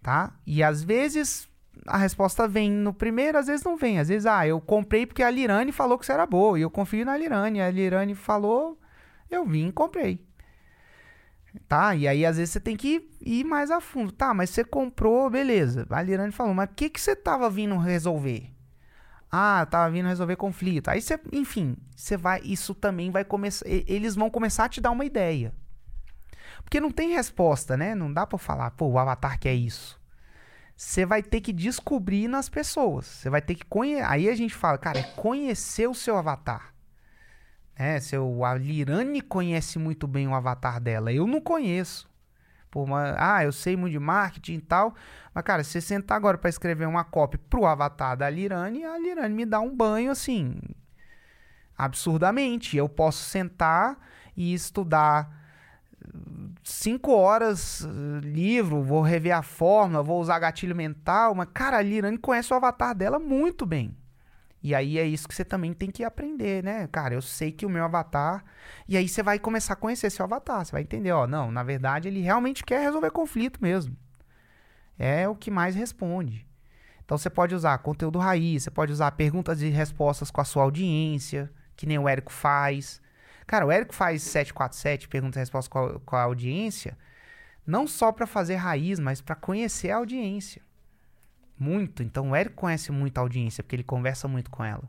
Tá? 0.02 0.32
E 0.46 0.62
às 0.62 0.82
vezes 0.82 1.48
a 1.86 1.98
resposta 1.98 2.48
vem 2.48 2.70
no 2.70 2.92
primeiro, 2.92 3.38
às 3.38 3.46
vezes 3.46 3.64
não 3.64 3.76
vem. 3.76 3.98
Às 3.98 4.08
vezes, 4.08 4.26
ah, 4.26 4.46
eu 4.46 4.60
comprei 4.60 5.06
porque 5.06 5.22
a 5.22 5.30
Lirane 5.30 5.72
falou 5.72 5.98
que 5.98 6.06
você 6.06 6.12
era 6.12 6.26
boa. 6.26 6.58
E 6.58 6.62
eu 6.62 6.70
confio 6.70 7.04
na 7.04 7.16
Lirane. 7.16 7.60
A 7.60 7.70
Lirane 7.70 8.14
falou, 8.14 8.78
eu 9.30 9.44
vim 9.44 9.68
e 9.68 9.72
comprei. 9.72 10.25
Tá? 11.68 11.94
E 11.94 12.06
aí, 12.06 12.24
às 12.24 12.36
vezes, 12.36 12.52
você 12.52 12.60
tem 12.60 12.76
que 12.76 13.08
ir 13.20 13.44
mais 13.44 13.70
a 13.70 13.80
fundo. 13.80 14.12
Tá, 14.12 14.32
mas 14.32 14.50
você 14.50 14.64
comprou, 14.64 15.28
beleza. 15.30 15.86
A 15.90 16.02
Lirane 16.02 16.32
falou, 16.32 16.54
mas 16.54 16.68
o 16.70 16.74
que, 16.74 16.88
que 16.90 17.00
você 17.00 17.16
tava 17.16 17.48
vindo 17.50 17.76
resolver? 17.76 18.52
Ah, 19.30 19.66
tava 19.68 19.90
vindo 19.90 20.08
resolver 20.08 20.36
conflito. 20.36 20.88
Aí 20.88 21.00
você, 21.00 21.20
enfim, 21.32 21.76
você 21.94 22.16
vai. 22.16 22.40
Isso 22.44 22.74
também 22.74 23.10
vai 23.10 23.24
começar. 23.24 23.66
Eles 23.68 24.14
vão 24.14 24.30
começar 24.30 24.64
a 24.64 24.68
te 24.68 24.80
dar 24.80 24.90
uma 24.90 25.04
ideia. 25.04 25.52
Porque 26.62 26.80
não 26.80 26.90
tem 26.90 27.10
resposta, 27.10 27.76
né? 27.76 27.94
Não 27.94 28.12
dá 28.12 28.26
pra 28.26 28.38
falar, 28.38 28.70
pô, 28.72 28.86
o 28.86 28.98
avatar 28.98 29.38
quer 29.38 29.54
isso. 29.54 30.00
Você 30.76 31.06
vai 31.06 31.22
ter 31.22 31.40
que 31.40 31.52
descobrir 31.52 32.28
nas 32.28 32.48
pessoas. 32.48 33.06
Você 33.06 33.30
vai 33.30 33.40
ter 33.40 33.54
que 33.54 33.64
conhecer. 33.64 34.04
Aí 34.04 34.28
a 34.28 34.34
gente 34.34 34.54
fala, 34.54 34.76
cara, 34.76 34.98
é 34.98 35.02
conhecer 35.02 35.88
o 35.88 35.94
seu 35.94 36.16
avatar. 36.16 36.74
É, 37.78 38.00
seu, 38.00 38.42
a 38.42 38.54
Lirane 38.54 39.20
conhece 39.20 39.78
muito 39.78 40.06
bem 40.06 40.26
o 40.26 40.34
avatar 40.34 40.80
dela. 40.80 41.12
Eu 41.12 41.26
não 41.26 41.40
conheço. 41.40 42.08
Pô, 42.70 42.84
uma, 42.84 43.14
ah, 43.18 43.44
eu 43.44 43.52
sei 43.52 43.76
muito 43.76 43.92
de 43.92 43.98
marketing 43.98 44.54
e 44.54 44.60
tal. 44.60 44.94
Mas, 45.34 45.44
cara, 45.44 45.62
se 45.62 45.72
você 45.72 45.80
sentar 45.80 46.16
agora 46.16 46.38
para 46.38 46.48
escrever 46.48 46.86
uma 46.86 47.04
copy 47.04 47.36
pro 47.36 47.66
avatar 47.66 48.16
da 48.16 48.30
Lirane, 48.30 48.84
a 48.84 48.98
Lirane 48.98 49.34
me 49.34 49.44
dá 49.44 49.60
um 49.60 49.74
banho 49.74 50.10
assim. 50.10 50.58
Absurdamente. 51.76 52.76
Eu 52.76 52.88
posso 52.88 53.24
sentar 53.24 53.98
e 54.34 54.54
estudar 54.54 55.30
cinco 56.62 57.12
horas 57.12 57.82
uh, 57.82 58.18
livro, 58.22 58.82
vou 58.82 59.02
rever 59.02 59.32
a 59.32 59.42
fórmula, 59.42 60.02
vou 60.02 60.20
usar 60.20 60.38
gatilho 60.38 60.74
mental. 60.74 61.34
Mas, 61.34 61.48
cara, 61.52 61.76
a 61.76 61.82
Lirane 61.82 62.16
conhece 62.16 62.52
o 62.52 62.56
avatar 62.56 62.94
dela 62.94 63.18
muito 63.18 63.66
bem. 63.66 63.94
E 64.62 64.74
aí 64.74 64.98
é 64.98 65.06
isso 65.06 65.28
que 65.28 65.34
você 65.34 65.44
também 65.44 65.72
tem 65.72 65.90
que 65.90 66.02
aprender, 66.02 66.62
né? 66.62 66.88
Cara, 66.88 67.14
eu 67.14 67.22
sei 67.22 67.52
que 67.52 67.64
o 67.64 67.70
meu 67.70 67.84
avatar. 67.84 68.44
E 68.88 68.96
aí 68.96 69.08
você 69.08 69.22
vai 69.22 69.38
começar 69.38 69.74
a 69.74 69.76
conhecer 69.76 70.10
seu 70.10 70.24
avatar. 70.24 70.64
Você 70.64 70.72
vai 70.72 70.82
entender, 70.82 71.12
ó, 71.12 71.26
não, 71.26 71.52
na 71.52 71.62
verdade 71.62 72.08
ele 72.08 72.20
realmente 72.20 72.64
quer 72.64 72.80
resolver 72.80 73.10
conflito 73.10 73.62
mesmo. 73.62 73.96
É 74.98 75.28
o 75.28 75.36
que 75.36 75.50
mais 75.50 75.74
responde. 75.74 76.46
Então 77.04 77.16
você 77.16 77.30
pode 77.30 77.54
usar 77.54 77.78
conteúdo 77.78 78.18
raiz, 78.18 78.64
você 78.64 78.70
pode 78.70 78.92
usar 78.92 79.12
perguntas 79.12 79.62
e 79.62 79.68
respostas 79.68 80.30
com 80.30 80.40
a 80.40 80.44
sua 80.44 80.64
audiência, 80.64 81.48
que 81.76 81.86
nem 81.86 81.98
o 81.98 82.08
Érico 82.08 82.32
faz. 82.32 83.00
Cara, 83.46 83.64
o 83.64 83.70
Érico 83.70 83.94
faz 83.94 84.22
747 84.22 85.06
perguntas 85.06 85.36
e 85.36 85.38
respostas 85.38 85.68
com 85.68 85.78
a, 85.78 86.00
com 86.00 86.16
a 86.16 86.22
audiência, 86.22 86.98
não 87.64 87.86
só 87.86 88.10
para 88.10 88.26
fazer 88.26 88.56
raiz, 88.56 88.98
mas 88.98 89.20
para 89.20 89.36
conhecer 89.36 89.92
a 89.92 89.98
audiência. 89.98 90.65
Muito. 91.58 92.02
Então 92.02 92.30
o 92.30 92.36
Eric 92.36 92.54
conhece 92.54 92.92
muito 92.92 93.18
a 93.18 93.20
audiência, 93.20 93.62
porque 93.62 93.76
ele 93.76 93.84
conversa 93.84 94.28
muito 94.28 94.50
com 94.50 94.64
ela. 94.64 94.82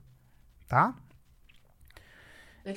Tá? 0.67 0.95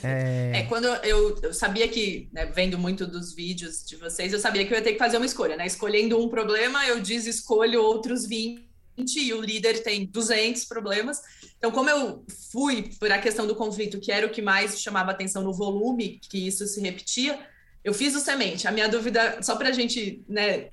É... 0.02 0.60
é... 0.60 0.62
quando 0.66 0.86
eu, 0.86 1.38
eu 1.42 1.52
sabia 1.52 1.88
que, 1.88 2.28
né, 2.32 2.46
vendo 2.46 2.78
muito 2.78 3.06
dos 3.06 3.34
vídeos 3.34 3.84
de 3.84 3.96
vocês, 3.96 4.32
eu 4.32 4.38
sabia 4.38 4.64
que 4.64 4.72
eu 4.72 4.78
ia 4.78 4.84
ter 4.84 4.92
que 4.92 4.98
fazer 4.98 5.16
uma 5.16 5.26
escolha, 5.26 5.56
né? 5.56 5.66
Escolhendo 5.66 6.22
um 6.22 6.28
problema, 6.28 6.86
eu 6.86 7.00
desescolho 7.00 7.82
outros 7.82 8.26
20 8.26 8.70
e 9.16 9.32
o 9.32 9.40
líder 9.40 9.82
tem 9.82 10.06
200 10.06 10.64
problemas. 10.66 11.20
Então, 11.58 11.70
como 11.70 11.90
eu 11.90 12.24
fui 12.52 12.90
por 13.00 13.10
a 13.10 13.18
questão 13.18 13.46
do 13.46 13.56
conflito, 13.56 13.98
que 13.98 14.12
era 14.12 14.26
o 14.26 14.30
que 14.30 14.42
mais 14.42 14.80
chamava 14.80 15.10
atenção 15.10 15.42
no 15.42 15.52
volume, 15.52 16.20
que 16.22 16.46
isso 16.46 16.66
se 16.66 16.80
repetia, 16.80 17.38
eu 17.82 17.94
fiz 17.94 18.14
o 18.14 18.20
semente. 18.20 18.68
A 18.68 18.72
minha 18.72 18.88
dúvida, 18.88 19.42
só 19.42 19.56
para 19.56 19.70
a 19.70 19.72
gente 19.72 20.22
né, 20.28 20.68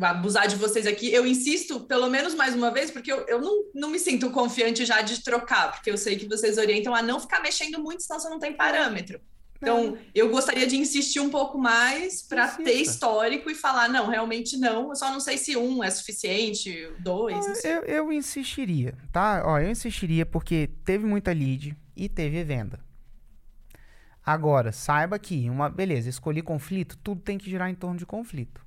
abusar 0.00 0.46
de 0.46 0.56
vocês 0.56 0.86
aqui, 0.86 1.12
eu 1.12 1.26
insisto 1.26 1.80
pelo 1.80 2.08
menos 2.08 2.34
mais 2.34 2.54
uma 2.54 2.70
vez, 2.70 2.90
porque 2.90 3.12
eu, 3.12 3.26
eu 3.26 3.40
não, 3.40 3.64
não 3.74 3.90
me 3.90 3.98
sinto 3.98 4.30
confiante 4.30 4.84
já 4.84 5.02
de 5.02 5.22
trocar, 5.22 5.72
porque 5.72 5.90
eu 5.90 5.98
sei 5.98 6.16
que 6.16 6.28
vocês 6.28 6.58
orientam 6.58 6.94
a 6.94 7.02
não 7.02 7.18
ficar 7.18 7.40
mexendo 7.42 7.80
muito, 7.80 8.02
senão 8.02 8.20
você 8.20 8.28
não 8.28 8.38
tem 8.38 8.52
parâmetro. 8.52 9.20
Então, 9.56 9.96
é. 9.96 9.98
eu 10.14 10.28
gostaria 10.28 10.66
de 10.66 10.76
insistir 10.76 11.20
um 11.20 11.30
pouco 11.30 11.58
mais 11.58 12.22
para 12.22 12.48
ter 12.48 12.74
histórico 12.74 13.50
e 13.50 13.54
falar, 13.54 13.88
não, 13.88 14.08
realmente 14.08 14.58
não. 14.58 14.90
Eu 14.90 14.96
só 14.96 15.10
não 15.10 15.20
sei 15.20 15.38
se 15.38 15.56
um 15.56 15.82
é 15.82 15.90
suficiente, 15.90 16.90
dois. 16.98 17.64
Eu, 17.64 17.82
eu 17.82 18.12
insistiria, 18.12 18.94
tá? 19.10 19.42
Ó, 19.46 19.58
eu 19.58 19.70
insistiria 19.70 20.26
porque 20.26 20.68
teve 20.84 21.06
muita 21.06 21.32
lead 21.32 21.74
e 21.96 22.08
teve 22.08 22.44
venda. 22.44 22.78
Agora, 24.24 24.70
saiba 24.70 25.18
que, 25.18 25.48
uma, 25.48 25.70
beleza, 25.70 26.10
escolhi 26.10 26.42
conflito, 26.42 26.98
tudo 27.02 27.22
tem 27.22 27.38
que 27.38 27.48
girar 27.48 27.70
em 27.70 27.74
torno 27.74 27.98
de 27.98 28.04
conflito 28.04 28.63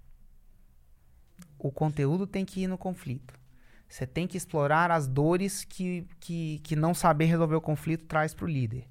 o 1.59 1.71
conteúdo 1.71 2.27
tem 2.27 2.45
que 2.45 2.61
ir 2.61 2.67
no 2.67 2.77
conflito. 2.77 3.33
Você 3.87 4.05
tem 4.05 4.27
que 4.27 4.37
explorar 4.37 4.91
as 4.91 5.07
dores 5.07 5.63
que, 5.63 6.05
que, 6.19 6.59
que 6.59 6.75
não 6.75 6.93
saber 6.93 7.25
resolver 7.25 7.55
o 7.55 7.61
conflito 7.61 8.05
traz 8.05 8.33
para 8.33 8.45
o 8.45 8.47
líder. 8.47 8.85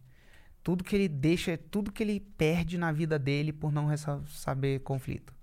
Tudo 0.62 0.82
que 0.82 0.96
ele 0.96 1.08
deixa, 1.08 1.56
tudo 1.56 1.92
que 1.92 2.02
ele 2.02 2.18
perde 2.18 2.78
na 2.78 2.90
vida 2.90 3.18
dele 3.18 3.52
por 3.52 3.70
não 3.70 3.88
saber 4.26 4.80
conflito. 4.80 5.34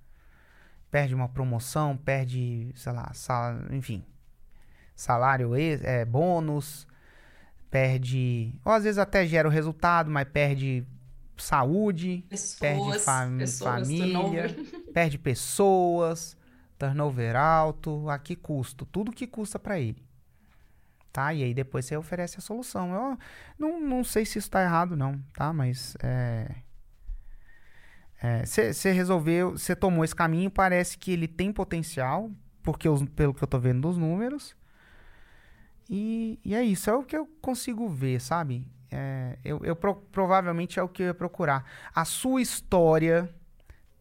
Perde 0.89 1.15
uma 1.15 1.29
promoção, 1.29 1.95
perde, 1.95 2.71
sei 2.75 2.91
lá, 2.91 3.11
sal, 3.13 3.55
enfim, 3.71 4.03
salário, 4.95 5.55
é, 5.55 6.03
bônus, 6.03 6.87
perde, 7.69 8.53
ou 8.65 8.71
às 8.71 8.83
vezes 8.83 8.97
até 8.97 9.25
gera 9.25 9.47
o 9.47 9.51
resultado, 9.51 10.11
mas 10.11 10.27
perde 10.27 10.85
saúde, 11.37 12.25
pessoas, 12.29 12.59
perde 12.59 12.99
fam 12.99 13.37
pessoas, 13.37 13.87
família, 13.87 14.55
perde 14.93 15.17
pessoas 15.17 16.37
turnover 16.87 17.35
alto, 17.35 18.09
a 18.09 18.19
que 18.19 18.35
custo? 18.35 18.85
Tudo 18.85 19.11
que 19.11 19.25
custa 19.27 19.57
para 19.57 19.79
ele. 19.79 20.03
Tá? 21.11 21.33
E 21.33 21.43
aí 21.43 21.53
depois 21.53 21.85
você 21.85 21.95
oferece 21.95 22.37
a 22.37 22.41
solução. 22.41 22.93
Eu 22.93 23.17
não, 23.57 23.79
não 23.79 24.03
sei 24.03 24.25
se 24.25 24.39
isso 24.39 24.47
está 24.47 24.63
errado, 24.63 24.95
não, 24.97 25.19
tá? 25.33 25.53
Mas 25.53 25.95
é. 26.01 26.49
Você 28.45 28.89
é, 28.89 28.91
resolveu, 28.93 29.51
você 29.51 29.75
tomou 29.75 30.03
esse 30.03 30.15
caminho, 30.15 30.49
parece 30.49 30.97
que 30.97 31.11
ele 31.11 31.27
tem 31.27 31.51
potencial, 31.51 32.31
porque 32.61 32.87
pelo 33.15 33.33
que 33.33 33.43
eu 33.43 33.47
tô 33.47 33.59
vendo 33.59 33.81
dos 33.81 33.97
números. 33.97 34.55
E, 35.89 36.39
e 36.43 36.55
é 36.55 36.63
isso, 36.63 36.89
é 36.89 36.95
o 36.95 37.03
que 37.03 37.17
eu 37.17 37.27
consigo 37.41 37.89
ver, 37.89 38.21
sabe? 38.21 38.65
É, 38.89 39.37
eu, 39.43 39.59
eu 39.65 39.75
pro, 39.75 39.95
provavelmente 39.95 40.79
é 40.79 40.83
o 40.83 40.87
que 40.87 41.03
eu 41.03 41.07
ia 41.07 41.13
procurar. 41.13 41.65
A 41.93 42.05
sua 42.05 42.41
história 42.41 43.29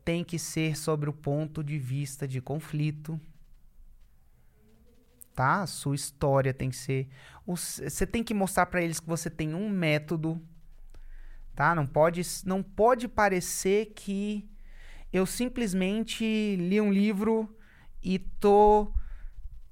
tem 0.04 0.24
que 0.24 0.38
ser 0.38 0.76
sobre 0.76 1.08
o 1.08 1.12
ponto 1.12 1.62
de 1.62 1.78
vista 1.78 2.26
de 2.26 2.40
conflito. 2.40 3.20
Tá? 5.34 5.62
A 5.62 5.66
sua 5.66 5.94
história 5.94 6.52
tem 6.52 6.70
que 6.70 6.76
ser. 6.76 7.08
Você 7.46 8.06
tem 8.06 8.22
que 8.22 8.34
mostrar 8.34 8.66
para 8.66 8.82
eles 8.82 9.00
que 9.00 9.08
você 9.08 9.30
tem 9.30 9.54
um 9.54 9.68
método. 9.68 10.40
Tá? 11.54 11.74
Não 11.74 11.86
pode, 11.86 12.22
não 12.44 12.62
pode 12.62 13.08
parecer 13.08 13.92
que 13.94 14.48
eu 15.12 15.26
simplesmente 15.26 16.56
li 16.56 16.80
um 16.80 16.92
livro 16.92 17.54
e 18.02 18.18
tô 18.18 18.92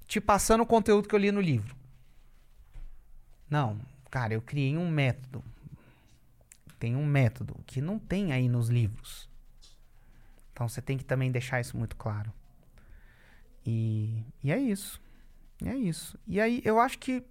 te 0.07 0.21
passando 0.21 0.63
o 0.63 0.67
conteúdo 0.67 1.09
que 1.09 1.15
eu 1.15 1.19
li 1.19 1.33
no 1.33 1.41
livro. 1.41 1.77
Não, 3.49 3.81
Cara, 4.11 4.35
eu 4.35 4.43
criei 4.43 4.77
um 4.77 4.91
método. 4.91 5.45
Tem 6.79 6.97
um 6.97 7.07
método 7.07 7.55
que 7.65 7.81
não 7.81 7.99
tem 7.99 8.33
aí 8.33 8.49
nos 8.49 8.69
livros. 8.69 9.30
Então 10.61 10.69
você 10.69 10.83
tem 10.83 10.99
que 10.99 11.05
também 11.07 11.33
deixar 11.33 11.59
isso 11.59 11.75
muito 11.75 11.97
claro. 11.97 12.31
E, 13.65 14.23
e 14.45 14.53
é 14.53 14.59
isso. 14.59 15.01
E 15.63 15.67
é 15.71 15.75
isso. 15.75 16.19
E 16.29 16.39
aí 16.39 16.61
eu 16.67 16.79
acho 16.79 16.99
que 16.99 17.25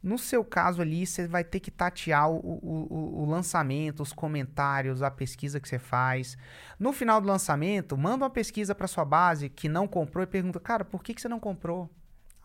no 0.00 0.16
seu 0.16 0.44
caso 0.44 0.80
ali, 0.80 1.04
você 1.04 1.26
vai 1.26 1.42
ter 1.42 1.58
que 1.58 1.68
tatear 1.68 2.30
o, 2.30 2.36
o, 2.36 3.22
o, 3.22 3.24
lançamento, 3.24 4.04
os 4.04 4.12
comentários, 4.12 5.02
a 5.02 5.10
pesquisa 5.10 5.58
que 5.58 5.68
você 5.68 5.80
faz. 5.80 6.38
No 6.78 6.92
final 6.92 7.20
do 7.20 7.26
lançamento, 7.26 7.98
manda 7.98 8.24
uma 8.24 8.30
pesquisa 8.30 8.72
para 8.72 8.86
sua 8.86 9.04
base 9.04 9.48
que 9.48 9.68
não 9.68 9.88
comprou 9.88 10.22
e 10.22 10.26
pergunta, 10.28 10.60
cara, 10.60 10.84
por 10.84 11.02
que, 11.02 11.12
que 11.12 11.20
você 11.20 11.28
não 11.28 11.40
comprou? 11.40 11.90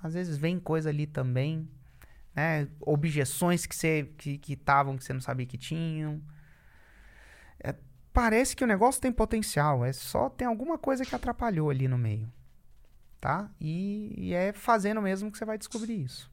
Às 0.02 0.16
vezes 0.16 0.38
vem 0.38 0.60
coisa 0.60 0.90
ali 0.90 1.06
também 1.06 1.70
né? 2.36 2.68
Objeções 2.80 3.66
que 3.66 3.76
você 3.76 4.10
que 4.18 4.40
estavam 4.48 4.94
que, 4.94 5.00
que 5.00 5.06
você 5.06 5.14
não 5.14 5.22
sabia 5.22 5.46
que 5.46 5.58
tinham. 5.58 6.22
Parece 8.14 8.56
que 8.56 8.64
o 8.64 8.68
negócio 8.68 9.02
tem 9.02 9.12
potencial, 9.12 9.86
é 9.86 9.94
só 9.94 10.30
tem 10.30 10.48
alguma 10.48 10.78
coisa 10.78 11.06
que 11.06 11.16
atrapalhou 11.16 11.70
ali 11.70 11.88
no 11.88 11.98
meio, 11.98 12.32
tá? 13.20 13.50
E, 13.60 14.14
e 14.18 14.34
é 14.34 14.52
fazendo 14.52 15.02
mesmo 15.02 15.32
que 15.32 15.38
você 15.38 15.46
vai 15.46 15.58
descobrir 15.58 16.04
isso. 16.04 16.30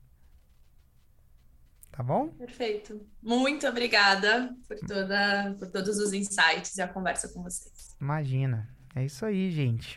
Tá 1.93 2.03
bom? 2.03 2.29
Perfeito. 2.29 3.05
Muito 3.21 3.67
obrigada 3.67 4.55
por, 4.69 4.79
toda, 4.87 5.57
por 5.59 5.69
todos 5.69 5.99
os 5.99 6.13
insights 6.13 6.77
e 6.77 6.83
a 6.83 6.87
conversa 6.87 7.29
com 7.29 7.43
vocês. 7.43 7.97
Imagina. 8.01 8.69
É 8.95 9.05
isso 9.05 9.25
aí, 9.25 9.51
gente. 9.51 9.97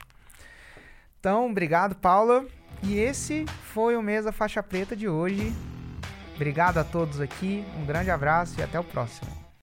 Então, 1.20 1.50
obrigado, 1.50 1.96
Paula. 1.96 2.46
E 2.82 2.98
esse 2.98 3.46
foi 3.74 3.96
o 3.96 4.02
Mesa 4.02 4.32
Faixa 4.32 4.64
Preta 4.64 4.96
de 4.96 5.08
hoje. 5.08 5.54
Obrigado 6.36 6.80
a 6.80 6.84
todos 6.84 7.22
aqui, 7.22 7.64
um 7.78 7.86
grande 7.86 8.10
abraço 8.10 8.60
e 8.60 8.64
até 8.64 8.80
o 8.80 8.84
próximo. 8.84 9.30